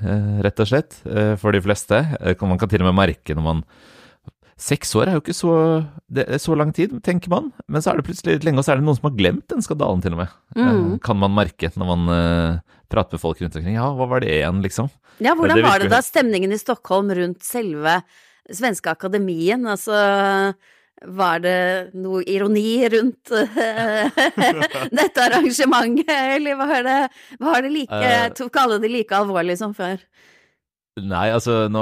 rett 0.41 0.63
og 0.63 0.71
slett, 0.71 0.97
for 1.37 1.51
de 1.51 1.61
fleste. 1.61 1.99
man 2.41 2.57
kan 2.57 2.71
til 2.71 2.81
og 2.81 2.89
med 2.89 2.97
merke 2.97 3.35
når 3.35 3.45
man 3.45 3.61
Seks 4.55 4.93
år 4.95 5.09
er 5.09 5.17
jo 5.17 5.21
ikke 5.23 5.35
så, 5.35 5.53
så, 6.39 6.53
lang 6.55 6.69
tid, 6.75 6.93
tenker 7.03 7.31
man. 7.33 7.49
Men 7.67 7.83
så 7.83 7.91
er 7.91 7.99
det 7.99 8.05
plutselig 8.07 8.37
litt 8.37 8.45
lenge, 8.47 8.61
og 8.61 8.67
så 8.67 8.71
er 8.71 8.79
det 8.79 8.85
noen 8.87 8.95
som 8.95 9.09
har 9.09 9.17
glemt 9.17 9.49
den 9.51 9.65
skandalen, 9.65 10.03
til 10.03 10.15
og 10.15 10.21
med. 10.21 10.37
Mm. 10.55 10.67
Eh, 10.67 10.93
kan 11.03 11.19
man 11.19 11.35
merke 11.35 11.73
når 11.75 11.89
man 11.89 12.05
uh, 12.07 12.77
prater 12.91 13.17
med 13.17 13.23
folk 13.25 13.41
rundt 13.43 13.57
omkring. 13.59 13.75
Ja, 13.75 13.89
hva 13.97 14.07
var 14.13 14.23
det 14.23 14.31
igjen, 14.37 14.61
liksom? 14.63 14.87
Ja, 15.19 15.35
hvordan 15.35 15.59
det 15.59 15.65
var 15.67 15.83
det 15.83 15.91
da, 15.91 15.99
stemningen 16.03 16.55
i 16.55 16.61
Stockholm 16.61 17.11
rundt 17.17 17.43
selve 17.43 17.99
svenske 18.47 18.93
akademien? 18.95 19.67
Altså 19.67 19.99
var 21.03 21.41
det 21.43 21.91
noe 21.99 22.21
ironi 22.23 22.79
rundt 22.89 23.33
dette 24.99 25.25
arrangementet, 25.25 26.15
eller 26.37 26.55
var 26.59 26.77
det, 26.87 26.99
var 27.43 27.65
det 27.65 27.73
like 27.73 28.13
Tok 28.39 28.61
alle 28.61 28.79
det 28.79 28.91
like 28.93 29.17
alvorlig 29.17 29.57
som 29.59 29.75
før? 29.75 29.99
Nei, 30.95 31.25
altså 31.35 31.65
nå, 31.67 31.81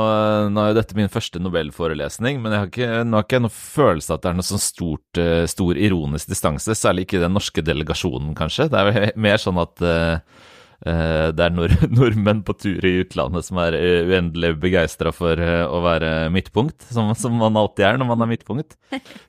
nå, 0.50 0.62
er 0.62 0.72
jo 0.72 0.78
dette 0.80 0.96
min 0.98 1.12
første 1.14 1.38
nobelforelesning, 1.38 2.40
men 2.42 2.56
har 2.56 2.66
ikke, 2.66 3.04
nå 3.06 3.20
har 3.20 3.28
ikke 3.28 3.38
jeg 3.38 3.44
noen 3.44 3.54
følelse 3.54 4.10
av 4.10 4.18
at 4.18 4.24
det 4.24 4.32
er 4.32 4.40
noe 4.40 4.48
sånn 4.48 4.64
stort, 4.64 5.20
uh, 5.22 5.44
stor 5.52 5.78
ironisk 5.78 6.32
distanse, 6.32 6.74
særlig 6.80 7.06
ikke 7.06 7.20
i 7.20 7.22
den 7.22 7.38
norske 7.38 7.62
delegasjonen, 7.62 8.32
kanskje. 8.38 8.72
Det 8.74 8.82
er 8.82 9.14
mer 9.22 9.38
sånn 9.44 9.62
at 9.62 9.86
uh, 9.86 10.42
det 10.84 11.46
er 11.46 11.54
nord 11.54 11.78
nordmenn 12.00 12.42
på 12.44 12.58
tur 12.58 12.90
i 12.90 12.96
utlandet 13.04 13.46
som 13.46 13.62
er 13.62 13.78
uendelig 13.78 14.56
begeistra 14.66 15.14
for 15.16 15.38
å 15.38 15.84
være 15.86 16.32
midtpunkt, 16.34 16.90
som, 16.90 17.14
som, 17.14 17.38
man 17.38 17.62
alltid 17.62 17.92
er 17.92 18.02
når 18.02 18.10
man 18.16 18.26
er 18.26 18.34
midtpunkt. 18.34 18.80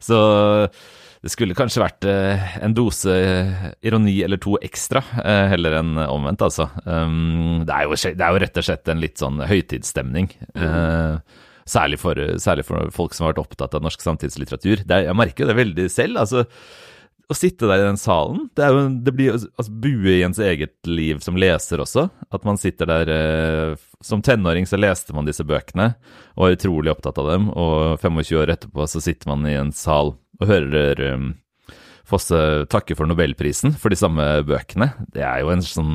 Så 0.03 0.19
det 1.25 1.33
skulle 1.33 1.57
kanskje 1.57 1.81
vært 1.81 2.05
eh, 2.05 2.57
en 2.67 2.75
dose 2.77 3.09
eh, 3.17 3.69
ironi 3.89 4.19
eller 4.27 4.41
to 4.43 4.59
ekstra, 4.61 5.01
eh, 5.23 5.47
heller 5.55 5.79
enn 5.79 5.97
omvendt, 6.05 6.45
altså. 6.45 6.67
Um, 6.85 7.63
det, 7.65 7.73
er 7.73 7.87
jo, 7.87 7.97
det, 7.97 8.21
er 8.21 8.35
jo, 8.35 8.43
rett 8.43 8.61
og 8.61 8.67
slett 8.67 8.91
en 8.93 9.01
litt 9.01 9.23
sånn 9.23 9.41
høytidsstemning. 9.49 10.29
Mm. 10.53 11.23
Særlig 11.65 11.97
for, 12.03 12.21
særlig 12.45 12.67
for, 12.69 12.91
folk 12.93 13.17
som 13.17 13.25
har 13.25 13.33
vært 13.33 13.47
opptatt 13.47 13.77
av 13.79 13.87
norsk 13.87 14.05
samtidslitteratur. 14.05 14.85
Er, 14.85 15.07
jeg 15.09 15.17
merker 15.17 15.47
jo 15.47 15.49
det 15.49 15.63
veldig 15.63 15.87
selv. 15.93 16.21
altså 16.21 16.45
å 17.25 17.33
sitte 17.33 17.69
der 17.71 17.81
i 17.81 17.87
den 17.87 17.97
salen 17.97 18.51
Det, 18.53 18.67
er 18.67 18.75
jo, 18.75 18.81
det 19.01 19.13
blir 19.17 19.33
altså, 19.33 19.71
bue 19.71 20.13
i 20.13 20.23
ens 20.27 20.41
eget 20.45 20.75
liv 20.85 21.23
som 21.25 21.39
leser 21.41 21.81
også. 21.81 22.09
At 22.29 22.45
man 22.45 22.61
sitter 22.61 22.91
der 22.91 23.13
eh, 23.15 23.87
Som 24.05 24.21
tenåring 24.25 24.69
så 24.69 24.77
leste 24.77 25.17
man 25.17 25.25
disse 25.29 25.47
bøkene 25.47 25.95
og 26.35 26.45
var 26.45 26.57
utrolig 26.57 26.91
opptatt 26.91 27.19
av 27.23 27.29
dem, 27.31 27.45
og 27.55 28.01
25 28.03 28.41
år 28.41 28.51
etterpå 28.57 28.85
så 28.91 29.01
sitter 29.01 29.31
man 29.31 29.47
i 29.47 29.55
en 29.55 29.71
sal 29.73 30.17
og 30.41 30.51
hører 30.51 31.03
um, 31.15 31.33
Fosse 32.05 32.37
takke 32.69 32.93
for 32.99 33.09
nobelprisen 33.09 33.73
for 33.81 33.89
de 33.89 33.97
samme 33.97 34.21
bøkene. 34.45 34.91
Det 35.15 35.23
er 35.25 35.39
jo 35.41 35.49
en 35.55 35.63
sånn 35.65 35.95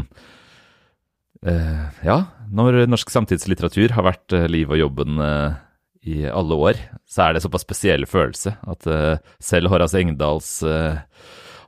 uh, 1.45 1.83
Ja, 2.01 2.15
når 2.49 2.87
norsk 2.89 3.13
samtidslitteratur 3.13 3.93
har 3.93 4.07
vært 4.07 4.33
uh, 4.33 4.47
livet 4.49 4.73
og 4.79 4.81
jobben 4.87 5.21
uh, 5.21 5.53
i 6.01 6.23
alle 6.25 6.57
år, 6.57 6.81
så 7.05 7.27
er 7.27 7.37
det 7.37 7.43
såpass 7.45 7.61
spesiell 7.67 8.07
følelse 8.09 8.55
at 8.71 8.87
selv 9.43 9.69
Horace 9.69 9.99
Engdahls 9.99 10.53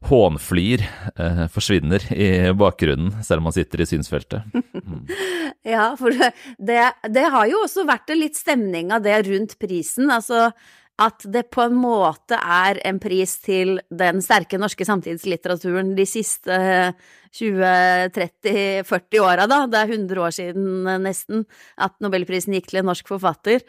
hånflyr 0.10 0.82
eh, 1.16 1.44
forsvinner 1.54 2.06
i 2.14 2.30
bakgrunnen, 2.58 3.14
selv 3.24 3.42
om 3.42 3.50
man 3.50 3.56
sitter 3.56 3.84
i 3.84 3.90
synsfeltet. 3.90 4.48
Mm. 4.82 5.04
ja, 5.68 5.92
for 6.00 6.10
det, 6.10 6.80
det, 7.14 7.24
har 7.32 7.46
jo 7.48 7.60
også 7.62 7.84
vært 7.86 8.10
en 8.10 8.18
litt 8.18 8.38
stemning 8.40 8.90
av 8.92 9.04
det 9.06 9.14
rundt 9.28 9.54
prisen. 9.62 10.10
Altså 10.12 10.48
at 11.02 11.24
det 11.34 11.48
på 11.54 11.64
en 11.66 11.78
måte 11.82 12.38
er 12.38 12.80
en 12.88 13.00
pris 13.02 13.38
til 13.42 13.80
den 13.90 14.22
sterke 14.24 14.60
norske 14.62 14.86
samtidslitteraturen 14.86 15.96
de 15.98 16.06
siste 16.10 16.58
20-30-40 17.38 19.24
åra, 19.24 19.48
da. 19.50 19.64
Det 19.72 19.80
er 19.80 19.96
100 19.96 20.22
år 20.22 20.36
siden 20.36 20.68
eh, 20.86 21.02
nesten 21.02 21.46
at 21.82 21.96
nobelprisen 22.04 22.56
gikk 22.58 22.70
til 22.72 22.82
en 22.82 22.92
norsk 22.92 23.10
forfatter. 23.10 23.66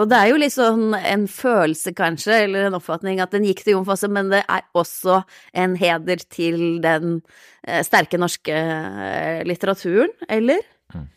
Og 0.00 0.08
det 0.08 0.16
er 0.16 0.30
jo 0.30 0.38
litt 0.40 0.54
sånn 0.54 0.94
en 0.96 1.26
følelse, 1.28 1.92
kanskje, 1.96 2.46
eller 2.46 2.70
en 2.70 2.78
oppfatning 2.78 3.20
at 3.20 3.34
den 3.34 3.44
gikk 3.44 3.60
til 3.60 3.76
Jon 3.76 3.88
Fosse, 3.88 4.08
men 4.08 4.30
det 4.32 4.40
er 4.48 4.64
også 4.78 5.20
en 5.52 5.76
heder 5.76 6.22
til 6.32 6.80
den 6.84 7.18
eh, 7.66 7.82
sterke 7.84 8.20
norske 8.20 8.56
eh, 8.56 9.42
litteraturen, 9.48 10.14
eller? 10.32 10.64
Mm. 10.96 11.10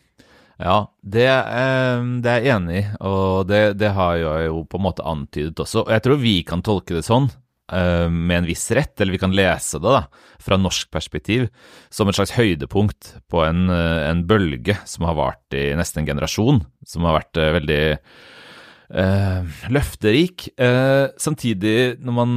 Ja, 0.56 0.76
det, 1.02 1.26
det, 2.24 2.30
er 2.32 2.44
jeg 2.44 2.54
enig 2.54 2.76
i, 2.80 2.84
og 3.04 3.48
det, 3.50 3.76
det, 3.76 3.90
har 3.92 4.14
jeg 4.16 4.46
jo 4.48 4.62
på 4.64 4.78
en 4.78 4.86
måte 4.86 5.04
antydet 5.04 5.60
også. 5.60 5.84
Og 5.84 5.90
jeg 5.92 6.04
tror 6.06 6.22
vi 6.22 6.36
kan 6.48 6.64
tolke 6.64 6.96
det 6.96 7.04
sånn, 7.04 7.28
eh, 7.72 8.06
med 8.08 8.38
en 8.38 8.48
viss 8.48 8.64
rett, 8.72 8.94
eller 8.96 9.18
vi 9.18 9.20
kan 9.20 9.36
lese 9.36 9.80
det 9.82 9.92
da, 9.98 10.06
fra 10.40 10.56
norsk 10.60 10.88
perspektiv, 10.94 11.50
som 11.92 12.08
et 12.08 12.16
slags 12.16 12.32
høydepunkt 12.38 13.18
på 13.28 13.44
en, 13.44 13.68
en 13.68 14.24
bølge 14.28 14.78
som 14.88 15.04
har 15.10 15.18
vart 15.20 15.56
i 15.56 15.68
nesten 15.76 16.04
en 16.04 16.10
generasjon, 16.14 16.62
som 16.88 17.04
har 17.04 17.18
vært 17.20 17.42
veldig 17.60 17.82
eh, 18.90 19.60
løfterik. 19.72 20.48
Eh, 20.56 21.12
samtidig, 21.20 21.98
når 22.00 22.16
man 22.16 22.32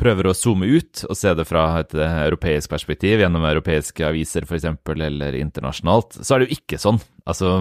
prøver 0.00 0.28
å 0.28 0.34
zoome 0.36 0.68
ut 0.68 1.04
og 1.08 1.16
se 1.18 1.32
det 1.36 1.46
fra 1.48 1.66
et 1.80 1.94
eh, 1.96 2.16
europeisk 2.26 2.72
perspektiv, 2.72 3.20
gjennom 3.22 3.46
europeiske 3.48 4.04
aviser 4.06 4.46
f.eks., 4.46 4.68
eller 4.96 5.38
internasjonalt, 5.40 6.18
så 6.20 6.34
er 6.34 6.42
det 6.42 6.48
jo 6.48 6.58
ikke 6.58 6.80
sånn. 6.80 7.00
Altså, 7.28 7.52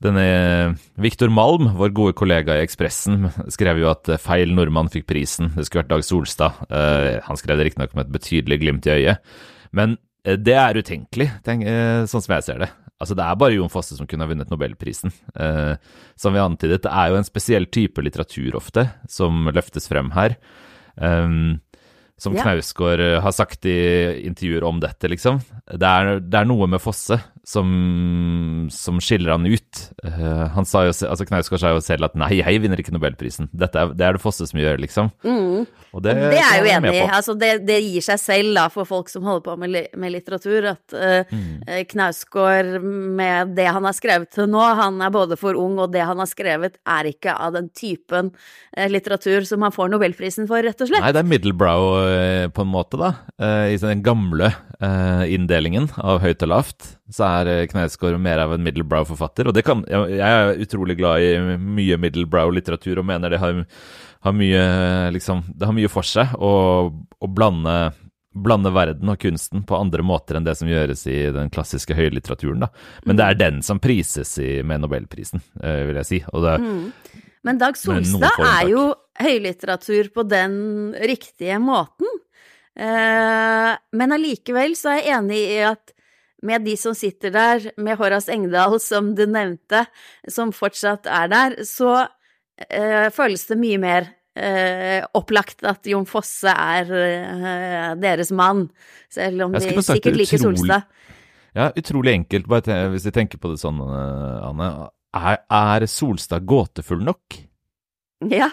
denne 0.00 0.24
Viktor 1.00 1.32
Malm, 1.32 1.72
vår 1.76 1.92
gode 1.96 2.16
kollega 2.16 2.56
i 2.56 2.64
Ekspressen, 2.64 3.28
skrev 3.52 3.82
jo 3.82 3.90
at 3.92 4.08
feil 4.22 4.54
nordmann 4.56 4.88
fikk 4.92 5.08
prisen. 5.10 5.52
Det 5.56 5.68
skulle 5.68 5.84
vært 5.84 5.92
Dag 5.92 6.06
Solstad. 6.08 6.62
Uh, 6.72 7.20
han 7.26 7.40
skrev 7.40 7.60
det 7.60 7.68
riktignok 7.68 7.92
med 7.96 8.06
et 8.06 8.14
betydelig 8.16 8.62
glimt 8.62 8.88
i 8.88 8.96
øyet. 8.96 9.34
Men 9.76 9.98
det 10.20 10.56
er 10.56 10.76
utenkelig, 10.76 11.30
tenk, 11.46 11.64
sånn 12.10 12.20
som 12.24 12.34
jeg 12.34 12.44
ser 12.44 12.64
det. 12.64 12.68
Altså, 13.00 13.16
det 13.16 13.24
er 13.24 13.38
bare 13.40 13.56
Jon 13.56 13.72
Fosse 13.72 13.96
som 13.96 14.08
kunne 14.08 14.26
ha 14.26 14.30
vunnet 14.30 14.50
nobelprisen. 14.52 15.12
Eh, 15.32 15.74
som 16.20 16.36
vi 16.36 16.42
antydet, 16.42 16.82
det 16.84 16.92
er 16.92 17.08
jo 17.10 17.20
en 17.20 17.26
spesiell 17.26 17.66
type 17.72 18.04
litteratur 18.04 18.58
ofte 18.60 18.90
som 19.08 19.48
løftes 19.48 19.88
frem 19.88 20.12
her. 20.12 20.36
Um, 21.00 21.58
som 22.20 22.36
ja. 22.36 22.44
Knausgård 22.44 23.00
eh, 23.00 23.18
har 23.24 23.32
sagt 23.32 23.64
i 23.66 23.78
intervjuer 24.28 24.64
om 24.68 24.80
dette, 24.82 25.08
liksom. 25.08 25.38
Det 25.72 25.88
er, 25.88 26.18
det 26.20 26.42
er 26.42 26.48
noe 26.48 26.68
med 26.68 26.82
Fosse 26.84 27.16
som, 27.50 28.68
som, 28.70 29.00
skiller 29.02 29.32
han 29.34 29.46
ut. 29.46 29.80
Uh, 30.04 30.46
han 30.54 30.66
sa 30.68 30.84
jo, 30.86 30.92
altså 30.92 31.26
Knausgård 31.26 31.62
sa 31.62 31.72
jo 31.74 31.82
selv 31.82 32.06
at 32.06 32.16
nei, 32.18 32.36
jeg 32.38 32.60
vinner 32.62 32.78
ikke 32.80 32.94
nobelprisen. 32.94 33.48
Dette 33.56 33.80
er, 33.80 33.94
det 33.96 34.06
er 34.06 34.16
det 34.16 34.22
Fosse 34.22 34.46
som 34.46 34.60
gjør, 34.60 34.78
liksom. 34.84 35.10
Mm. 35.26 35.66
Og 35.90 36.04
det, 36.04 36.14
det 36.30 36.38
er 36.38 36.60
jo 36.60 36.68
enig 36.70 36.92
i. 36.94 37.00
Altså, 37.08 37.34
det, 37.38 37.50
det, 37.66 37.80
gir 37.82 38.04
seg 38.06 38.20
selv 38.22 38.54
da, 38.58 38.68
for 38.72 38.86
folk 38.88 39.10
som 39.10 39.26
holder 39.26 39.42
på 39.48 39.56
med, 39.62 39.78
med 39.98 40.14
litteratur, 40.14 40.68
at 40.74 40.94
uh, 40.94 41.32
mm. 41.32 41.82
Knausgård 41.90 42.76
med 43.18 43.56
det 43.58 43.66
han 43.66 43.88
har 43.88 43.98
skrevet 43.98 44.30
til 44.36 44.50
nå, 44.52 44.62
han 44.78 45.02
er 45.02 45.14
både 45.14 45.38
for 45.40 45.58
ung, 45.58 45.80
og 45.82 45.90
det 45.94 46.06
han 46.06 46.22
har 46.22 46.30
skrevet 46.30 46.78
er 46.86 47.10
ikke 47.10 47.34
av 47.34 47.56
den 47.58 47.70
typen 47.74 48.30
uh, 48.30 48.86
litteratur 48.92 49.48
som 49.48 49.66
han 49.66 49.74
får 49.74 49.90
nobelprisen 49.96 50.46
for, 50.50 50.62
rett 50.62 50.86
og 50.86 50.92
slett. 50.92 51.02
Nei, 51.02 51.14
det 51.16 51.24
er 51.24 51.32
middlebrow 51.32 51.90
på 52.54 52.62
en 52.62 52.70
måte, 52.70 53.00
da. 53.00 53.12
I 53.70 53.76
den 53.80 54.02
gamle 54.04 54.52
inndelingen 54.80 55.88
av 56.00 56.20
høyt 56.22 56.42
og 56.44 56.50
lavt, 56.52 56.86
så 57.10 57.26
er 57.40 57.66
Knausgård 57.70 58.18
mer 58.22 58.44
av 58.44 58.54
en 58.54 58.62
middelbrow-forfatter. 58.66 59.50
Og 59.50 59.56
det 59.56 59.64
kan, 59.66 59.82
jeg 59.86 60.20
er 60.20 60.62
utrolig 60.62 60.98
glad 61.00 61.24
i 61.26 61.56
mye 61.58 61.98
middelbrow-litteratur 62.00 63.02
og 63.02 63.10
mener 63.10 63.34
det 63.34 63.42
har 63.42 63.64
har 64.20 64.32
mye, 64.32 65.10
liksom, 65.10 65.42
det 65.54 65.66
har 65.66 65.72
mye 65.76 65.88
for 65.88 66.04
seg 66.06 66.34
å, 66.36 66.52
å 66.92 67.28
blande, 67.32 67.76
blande, 68.36 68.72
verden 68.74 69.08
og 69.08 69.20
kunsten 69.22 69.64
på 69.66 69.78
andre 69.78 70.04
måter 70.04 70.36
enn 70.36 70.46
det 70.46 70.56
som 70.58 70.68
gjøres 70.68 71.06
i 71.08 71.22
den 71.34 71.48
klassiske 71.52 71.96
høylitteraturen. 71.96 72.66
Da. 72.66 72.68
Men 73.08 73.20
det 73.20 73.26
er 73.26 73.38
mm. 73.38 73.40
den 73.40 73.62
som 73.64 73.80
prises 73.82 74.34
i, 74.42 74.50
med 74.66 74.84
nobelprisen, 74.84 75.42
eh, 75.62 75.84
vil 75.88 76.00
jeg 76.02 76.10
si. 76.10 76.20
Det, 76.20 76.56
mm. 76.60 77.22
Men 77.48 77.62
Dag 77.62 77.80
Solstad 77.80 78.44
er 78.44 78.68
jo 78.68 78.90
høylitteratur 79.20 80.12
på 80.12 80.26
den 80.28 80.58
riktige 81.00 81.56
måten. 81.62 82.20
Eh, 82.76 83.72
men 83.96 84.16
allikevel 84.16 84.76
så 84.76 84.92
er 84.92 85.00
jeg 85.00 85.16
enig 85.16 85.40
i 85.56 85.58
at 85.70 85.96
med 86.46 86.64
de 86.64 86.76
som 86.80 86.94
sitter 86.96 87.32
der, 87.34 87.66
med 87.80 87.98
Horace 88.00 88.32
Engdahl, 88.32 88.78
som 88.80 89.12
du 89.16 89.26
nevnte, 89.28 89.84
som 90.28 90.54
fortsatt 90.56 91.08
er 91.10 91.28
der, 91.32 91.58
så 91.68 92.06
eh, 92.68 93.10
føles 93.14 93.44
det 93.50 93.58
mye 93.60 93.80
mer 93.82 94.08
eh, 94.38 95.04
opplagt 95.16 95.64
at 95.68 95.86
Jon 95.90 96.08
Fosse 96.08 96.52
er 96.52 96.94
eh, 96.96 97.90
deres 98.00 98.32
mann, 98.32 98.68
selv 99.12 99.48
om 99.48 99.56
de 99.56 99.84
sikkert 99.84 100.18
liker 100.18 100.42
Solstad. 100.42 100.88
Ja, 101.56 101.72
utrolig 101.74 102.14
enkelt, 102.14 102.46
bare 102.50 102.84
hvis 102.92 103.08
jeg 103.08 103.16
tenker 103.16 103.40
på 103.42 103.52
det 103.52 103.60
sånn, 103.62 103.82
eh, 103.82 104.48
Anne. 104.48 104.72
Er, 105.10 105.40
er 105.50 105.86
Solstad 105.90 106.44
gåtefull 106.46 107.00
nok? 107.02 107.40
Ja. 108.30 108.52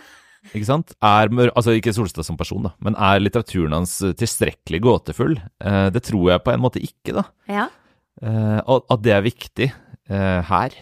Ikke 0.54 0.68
sant? 0.70 0.94
Er, 1.04 1.32
altså 1.50 1.76
ikke 1.78 1.94
Solstad 1.96 2.28
som 2.28 2.38
person, 2.40 2.68
da, 2.70 2.74
men 2.84 2.96
er 2.96 3.22
litteraturen 3.24 3.76
hans 3.76 3.98
tilstrekkelig 4.20 4.82
gåtefull? 4.86 5.38
Eh, 5.64 5.88
det 5.94 6.06
tror 6.08 6.32
jeg 6.34 6.46
på 6.46 6.54
en 6.54 6.64
måte 6.64 6.84
ikke, 6.84 7.18
da. 7.20 7.26
Ja. 7.52 7.68
Eh, 8.22 8.60
at 8.64 9.04
det 9.06 9.16
er 9.16 9.26
viktig 9.26 9.72
eh, 9.72 10.42
her. 10.52 10.78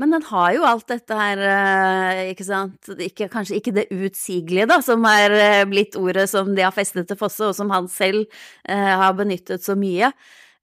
Men 0.00 0.14
den 0.14 0.24
har 0.24 0.54
jo 0.56 0.64
alt 0.66 0.88
dette 0.88 1.14
her, 1.14 1.40
eh, 1.46 2.20
ikke 2.32 2.46
sant, 2.46 2.88
ikke, 2.90 3.28
kanskje 3.30 3.58
ikke 3.60 3.74
det 3.76 3.84
utsigelige, 3.92 4.66
da, 4.70 4.80
som 4.82 5.04
er 5.06 5.34
eh, 5.36 5.64
blitt 5.68 5.98
ordet 6.00 6.24
som 6.32 6.54
de 6.56 6.64
har 6.64 6.74
festet 6.74 7.06
til 7.10 7.18
Fosse, 7.20 7.44
og 7.50 7.54
som 7.54 7.70
han 7.70 7.90
selv 7.92 8.24
eh, 8.64 8.94
har 9.02 9.12
benyttet 9.18 9.62
så 9.62 9.76
mye. 9.78 10.10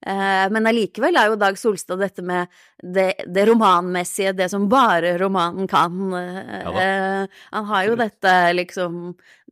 Eh, 0.06 0.46
men 0.52 0.66
allikevel 0.66 1.16
er 1.20 1.28
jo 1.28 1.38
Dag 1.40 1.58
Solstad 1.60 2.00
dette 2.00 2.24
med 2.24 2.48
det, 2.80 3.26
det, 3.28 3.44
romanmessige, 3.50 4.32
det 4.32 4.48
som 4.52 4.68
bare 4.70 5.16
romanen 5.20 5.68
kan. 5.68 5.98
Ja, 6.16 6.72
eh, 6.84 7.40
han 7.50 7.68
har 7.68 7.84
jo 7.88 7.98
dette 8.00 8.34
liksom 8.56 9.00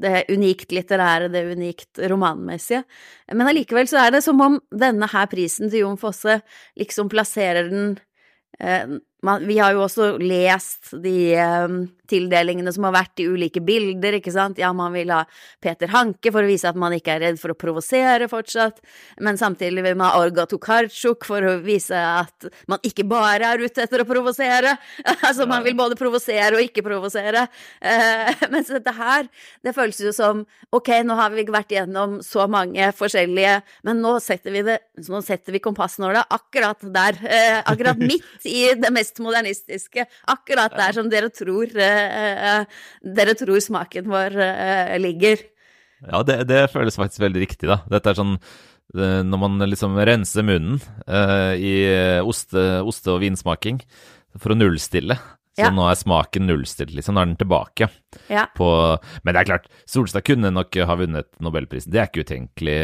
det 0.01 0.25
unikt 0.33 0.73
litterære, 0.73 1.29
det 1.33 1.45
unikt 1.53 2.01
romanmessige. 2.09 2.85
Men 3.33 3.51
allikevel 3.51 3.91
så 3.91 4.07
er 4.07 4.17
det 4.17 4.23
som 4.25 4.41
om 4.41 4.61
denne 4.73 5.11
her 5.13 5.29
prisen 5.29 5.69
til 5.69 5.85
Jon 5.85 6.01
Fosse 6.01 6.41
liksom 6.81 7.13
plasserer 7.13 7.69
den 7.69 7.99
eh, 8.59 8.97
man, 9.23 9.47
vi 9.47 9.59
har 9.59 9.75
jo 9.75 9.83
også 9.83 10.13
lest 10.23 10.93
de 11.03 11.35
um, 11.43 11.81
tildelingene 12.09 12.71
som 12.73 12.87
har 12.87 12.95
vært 12.95 13.21
i 13.23 13.27
ulike 13.29 13.61
bilder, 13.65 14.19
ikke 14.19 14.33
sant. 14.33 14.61
Ja, 14.63 14.71
man 14.77 14.95
vil 14.95 15.11
ha 15.11 15.25
Peter 15.63 15.91
Hanke 15.93 16.31
for 16.35 16.45
å 16.45 16.49
vise 16.49 16.71
at 16.71 16.79
man 16.79 16.95
ikke 16.95 17.17
er 17.17 17.25
redd 17.27 17.41
for 17.41 17.53
å 17.53 17.59
provosere 17.59 18.29
fortsatt, 18.31 18.79
men 19.25 19.41
samtidig 19.41 19.83
vil 19.85 19.99
man 19.99 20.13
ha 20.13 20.23
Orga 20.23 20.47
Tokarczuk 20.49 21.27
for 21.27 21.45
å 21.45 21.57
vise 21.65 21.99
at 21.99 22.47
man 22.71 22.83
ikke 22.87 23.07
bare 23.11 23.51
er 23.55 23.65
ute 23.65 23.83
etter 23.85 24.05
å 24.05 24.09
provosere. 24.09 24.77
altså, 25.27 25.49
man 25.51 25.67
vil 25.67 25.77
både 25.79 25.99
provosere 25.99 26.55
og 26.55 26.65
ikke 26.69 26.87
provosere. 26.87 27.49
Uh, 27.83 28.31
mens 28.55 28.71
dette 28.71 28.95
her, 28.95 29.27
det 29.67 29.75
føles 29.77 29.99
jo 30.03 30.15
som 30.15 30.45
ok, 30.75 30.93
nå 31.03 31.19
har 31.19 31.35
vi 31.35 31.47
vært 31.49 31.75
gjennom 31.75 32.21
så 32.23 32.47
mange 32.51 32.93
forskjellige, 32.95 33.59
men 33.89 34.03
nå 34.05 34.15
setter 34.23 34.55
vi 34.55 34.63
det, 34.67 34.79
nå 35.09 35.23
setter 35.27 35.55
vi 35.55 35.65
kompassnåla 35.65 36.29
akkurat 36.39 36.87
der, 36.95 37.19
uh, 37.27 37.61
akkurat 37.67 37.99
midt 37.99 38.47
i 38.47 38.69
det 38.79 38.95
mest 38.95 39.08
mest 39.09 39.23
modernistiske. 39.25 40.07
Akkurat 40.29 40.75
der 40.77 40.93
som 40.97 41.09
dere 41.11 41.31
tror, 41.33 41.73
uh, 41.73 42.65
dere 43.03 43.35
tror 43.39 43.61
smaken 43.65 44.09
vår 44.09 44.37
uh, 44.37 44.99
ligger. 45.01 45.39
Ja, 46.05 46.23
det, 46.23 46.45
det, 46.49 46.69
føles 46.71 46.97
faktisk 46.97 47.25
veldig 47.25 47.41
riktig, 47.43 47.69
da. 47.69 47.81
Dette 47.91 48.13
er 48.13 48.19
sånn 48.19 48.39
når 48.89 49.37
man 49.37 49.61
liksom 49.69 49.99
renser 50.01 50.47
munnen 50.49 50.79
i 51.61 51.73
oste, 52.25 52.63
oste- 52.89 53.11
og 53.13 53.19
vinsmaking 53.21 53.83
for 54.41 54.55
å 54.55 54.57
nullstille, 54.57 55.19
Så 55.59 55.67
Ja. 55.67 55.71
nå 55.75 55.89
er 55.91 55.97
smaken 55.99 56.47
nullstilt, 56.47 56.93
liksom. 56.95 57.17
Nå 57.17 57.21
er 57.21 57.27
den 57.27 57.37
tilbake. 57.37 57.89
Ja. 58.31 58.47
På, 58.55 58.97
men 59.25 59.35
det 59.35 59.41
er 59.41 59.49
klart, 59.49 59.67
Solstad 59.91 60.23
kunne 60.23 60.53
nok 60.55 60.71
ha 60.87 60.95
vunnet 60.95 61.27
nobelprisen. 61.43 61.91
Det 61.91 61.99
er 61.99 62.07
ikke 62.07 62.23
utenkelig. 62.23 62.79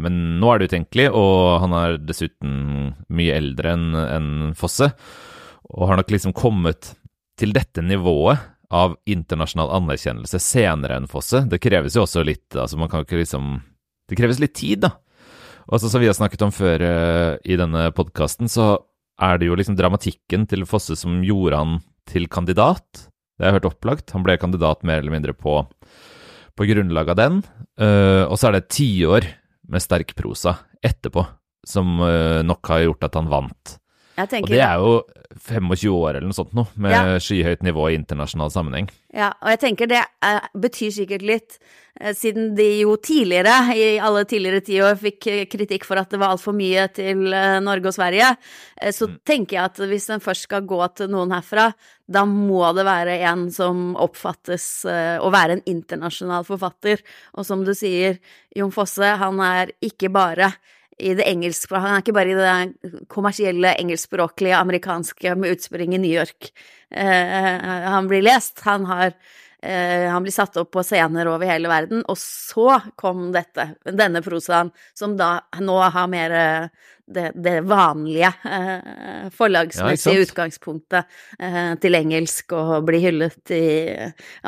Men 0.00 0.40
nå 0.40 0.48
er 0.54 0.58
det 0.58 0.70
utenkelig, 0.70 1.10
og 1.12 1.60
han 1.60 1.76
er 1.76 1.98
dessuten 1.98 2.94
mye 3.12 3.36
eldre 3.36 3.74
enn 3.76 3.94
enn 4.00 4.54
Fosse. 4.56 4.94
Og 5.72 5.88
har 5.90 5.98
nok 5.98 6.12
liksom 6.12 6.34
kommet 6.36 6.92
til 7.36 7.52
dette 7.56 7.82
nivået 7.84 8.40
av 8.72 8.96
internasjonal 9.06 9.70
anerkjennelse 9.78 10.40
senere 10.42 10.98
enn 10.98 11.08
Fosse. 11.10 11.44
Det 11.46 11.60
kreves 11.62 11.96
jo 11.96 12.04
også 12.04 12.24
litt 12.26 12.56
altså 12.56 12.78
man 12.80 12.90
kan 12.90 13.04
ikke 13.06 13.20
liksom 13.20 13.60
Det 14.06 14.18
kreves 14.18 14.38
litt 14.38 14.54
tid, 14.54 14.84
da. 14.86 14.92
Og 15.66 15.80
så 15.82 15.88
som 15.90 15.98
vi 15.98 16.06
har 16.06 16.14
snakket 16.14 16.44
om 16.46 16.52
før 16.54 16.82
eh, 16.86 17.32
i 17.42 17.56
denne 17.58 17.88
podkasten, 17.90 18.46
så 18.46 18.76
er 19.18 19.40
det 19.40 19.48
jo 19.48 19.56
liksom 19.58 19.74
dramatikken 19.74 20.44
til 20.46 20.62
Fosse 20.68 20.94
som 20.94 21.24
gjorde 21.26 21.58
han 21.58 21.72
til 22.06 22.28
kandidat. 22.30 22.86
Det 23.34 23.42
har 23.42 23.50
jeg 23.50 23.58
hørt 23.58 23.72
opplagt. 23.72 24.12
Han 24.14 24.22
ble 24.22 24.36
kandidat 24.38 24.86
mer 24.86 25.02
eller 25.02 25.16
mindre 25.16 25.34
på, 25.34 25.58
på 26.54 26.68
grunnlag 26.70 27.10
av 27.10 27.18
den. 27.18 27.40
Eh, 27.82 28.22
og 28.28 28.38
så 28.38 28.46
er 28.46 28.54
det 28.54 28.62
et 28.62 28.76
tiår 28.78 29.26
med 29.74 29.82
sterk 29.82 30.14
prosa 30.14 30.54
etterpå 30.86 31.26
som 31.66 31.98
eh, 32.06 32.46
nok 32.46 32.70
har 32.70 32.86
gjort 32.86 33.08
at 33.08 33.18
han 33.18 33.32
vant. 33.32 33.76
Og 34.16 34.48
det 34.48 34.60
er 34.64 34.80
jo 34.80 35.02
25 35.36 35.92
år 35.92 36.16
eller 36.16 36.28
noe 36.30 36.36
sånt 36.36 36.54
noe, 36.56 36.68
med 36.80 36.92
Ja. 36.92 37.18
skyhøyt 37.20 37.62
nivå 37.62 37.90
i 37.90 37.96
internasjonal 37.98 38.50
sammenheng. 38.50 38.88
Ja, 39.12 39.32
og 39.42 39.50
jeg 39.52 39.60
tenker 39.60 39.88
det 39.88 40.04
eh, 40.22 40.40
betyr 40.56 40.90
sikkert 40.92 41.22
litt, 41.22 41.58
eh, 42.00 42.12
siden 42.12 42.54
de 42.56 42.80
jo 42.80 42.96
tidligere, 42.96 43.74
i 43.76 43.98
alle 43.98 44.24
tidligere 44.24 44.62
tiår, 44.64 44.96
fikk 44.96 45.50
kritikk 45.52 45.84
for 45.84 45.96
at 46.00 46.10
det 46.10 46.20
var 46.20 46.32
altfor 46.34 46.56
mye 46.56 46.86
til 46.92 47.32
eh, 47.32 47.58
Norge 47.60 47.86
og 47.92 47.96
Sverige, 47.96 48.36
så 48.92 49.08
tenker 49.24 49.56
jeg 49.56 49.64
at 49.64 49.76
hvis 49.76 50.06
den 50.06 50.20
først 50.20 50.48
skal 50.48 50.62
gå 50.62 50.80
til 50.94 51.08
noen 51.08 51.32
herfra, 51.32 51.74
da 52.08 52.24
må 52.24 52.74
det 52.76 52.84
være 52.86 53.18
en 53.28 53.50
som 53.50 53.96
oppfattes 53.96 54.84
å 54.86 55.30
være 55.32 55.56
en 55.56 55.62
internasjonal 55.66 56.44
forfatter. 56.46 57.00
Og 57.34 57.46
som 57.48 57.64
du 57.64 57.72
sier, 57.74 58.20
Jon 58.54 58.70
Fosse, 58.70 59.16
han 59.18 59.40
er 59.40 59.72
ikke 59.82 60.12
bare 60.12 60.52
i 60.98 61.14
det 61.14 61.26
engelske, 61.28 61.76
han 61.76 61.96
er 61.96 62.04
ikke 62.04 62.14
bare 62.16 62.32
i 62.32 62.36
det 62.38 63.00
kommersielle 63.12 63.74
engelskspråklige 63.76 64.56
amerikanske 64.56 65.34
med 65.36 65.56
utspring 65.56 65.94
i 65.94 66.00
New 66.00 66.12
York. 66.12 66.50
Eh, 66.90 67.66
han 67.92 68.08
blir 68.08 68.24
lest, 68.24 68.62
han 68.64 68.86
har 68.88 69.10
eh, 69.60 70.06
han 70.08 70.24
blir 70.24 70.32
satt 70.32 70.56
opp 70.56 70.70
på 70.72 70.84
scener 70.86 71.28
over 71.28 71.50
hele 71.50 71.68
verden, 71.68 72.04
og 72.08 72.16
så 72.20 72.78
kom 72.96 73.28
dette, 73.34 73.74
denne 73.84 74.22
prosaen, 74.24 74.72
som 74.96 75.18
da 75.20 75.34
nå 75.60 75.76
har 75.84 76.08
mer 76.12 76.36
eh, 76.40 76.68
det, 77.06 77.28
det 77.34 77.60
vanlige 77.68 78.32
eh, 78.44 79.28
forlagsmessige 79.36 80.16
Ja, 80.16 80.24
utgangspunktet 80.26 81.18
eh, 81.38 81.74
til 81.82 81.98
engelsk 82.00 82.56
og 82.56 82.88
blir 82.88 83.04
hyllet 83.04 83.52
i 83.54 83.66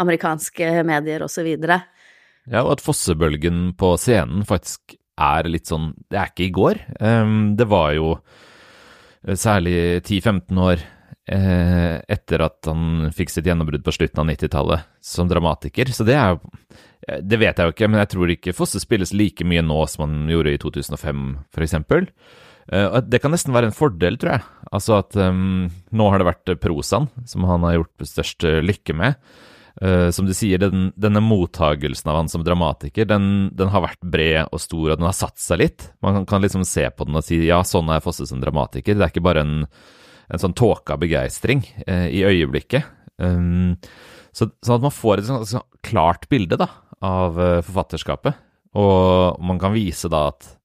amerikanske 0.01 0.81
medier 0.89 1.27
og 1.27 1.31
så 1.31 1.45
videre. 1.47 1.83
Ja, 2.49 2.65
og 2.65 2.79
at 2.79 2.83
Fossebølgen 2.83 3.75
på 3.79 3.93
scenen 4.01 4.47
faktisk 4.49 4.98
er 5.19 5.49
litt 5.51 5.69
sånn 5.71 5.91
Det 6.09 6.19
er 6.19 6.31
ikke 6.31 6.47
i 6.47 6.55
går. 6.55 6.81
Ehm, 7.01 7.41
det 7.59 7.67
var 7.71 7.93
jo 7.97 8.15
eh, 8.17 9.37
særlig 9.39 9.77
10-15 10.05 10.63
år 10.65 10.85
eh, 11.29 11.97
etter 12.09 12.45
at 12.47 12.71
han 12.71 13.11
fikk 13.15 13.33
sitt 13.35 13.49
gjennombrudd 13.49 13.85
på 13.87 13.95
slutten 13.95 14.23
av 14.23 14.29
90-tallet 14.33 14.91
som 15.05 15.31
dramatiker. 15.31 15.93
Så 15.95 16.07
det 16.09 16.19
er 16.19 16.35
jo 16.35 16.43
eh, 17.09 17.23
Det 17.23 17.41
vet 17.41 17.59
jeg 17.59 17.71
jo 17.71 17.77
ikke, 17.77 17.91
men 17.91 18.03
jeg 18.05 18.13
tror 18.15 18.35
ikke 18.35 18.57
Fosse 18.57 18.83
spilles 18.83 19.15
like 19.17 19.47
mye 19.49 19.65
nå 19.65 19.81
som 19.91 20.07
han 20.07 20.31
gjorde 20.33 20.55
i 20.55 20.63
2005, 20.63 21.27
f.eks. 21.55 21.79
Det 22.69 23.23
kan 23.25 23.33
nesten 23.33 23.55
være 23.57 23.71
en 23.71 23.73
fordel, 23.73 24.19
tror 24.21 24.35
jeg. 24.35 24.43
Altså 24.77 24.99
at 24.99 25.15
um, 25.17 25.71
nå 25.89 26.09
har 26.13 26.21
det 26.21 26.27
vært 26.29 26.51
prosaen 26.61 27.07
som 27.25 27.47
han 27.49 27.65
har 27.65 27.79
gjort 27.79 28.05
størst 28.11 28.45
lykke 28.61 28.93
med. 28.93 29.17
Eh, 29.81 30.11
som 30.11 30.27
du 30.27 30.35
sier, 30.35 30.59
den, 30.59 30.89
denne 30.99 31.21
mottagelsen 31.23 32.11
av 32.11 32.17
han 32.19 32.31
som 32.31 32.43
dramatiker, 32.43 33.07
den, 33.07 33.49
den 33.55 33.71
har 33.71 33.85
vært 33.85 34.03
bred 34.03 34.51
og 34.51 34.63
stor, 34.63 34.91
og 34.91 34.99
den 34.99 35.07
har 35.07 35.15
satt 35.15 35.39
seg 35.39 35.63
litt. 35.63 35.87
Man 36.03 36.19
kan, 36.19 36.27
kan 36.33 36.43
liksom 36.43 36.67
se 36.67 36.89
på 36.91 37.07
den 37.07 37.19
og 37.21 37.27
si 37.27 37.45
ja, 37.47 37.61
sånn 37.67 37.93
er 37.95 38.03
Fosse 38.03 38.27
som 38.27 38.43
dramatiker. 38.43 38.99
Det 38.99 39.07
er 39.07 39.15
ikke 39.15 39.27
bare 39.29 39.47
en, 39.47 39.55
en 40.27 40.43
sånn 40.43 40.57
tåke 40.59 40.97
av 40.97 41.03
begeistring 41.05 41.63
uh, 41.87 42.09
i 42.11 42.25
øyeblikket. 42.27 42.91
Um, 43.23 43.79
så, 44.35 44.51
sånn 44.67 44.81
at 44.81 44.89
man 44.89 44.95
får 44.95 45.23
et 45.23 45.31
sånn, 45.31 45.47
sånn 45.47 45.67
klart 45.87 46.27
bilde 46.33 46.59
da, 46.59 46.71
av 47.05 47.39
uh, 47.39 47.63
forfatterskapet, 47.63 48.45
og 48.79 49.39
man 49.47 49.63
kan 49.63 49.75
vise 49.75 50.11
da 50.11 50.29
at 50.33 50.58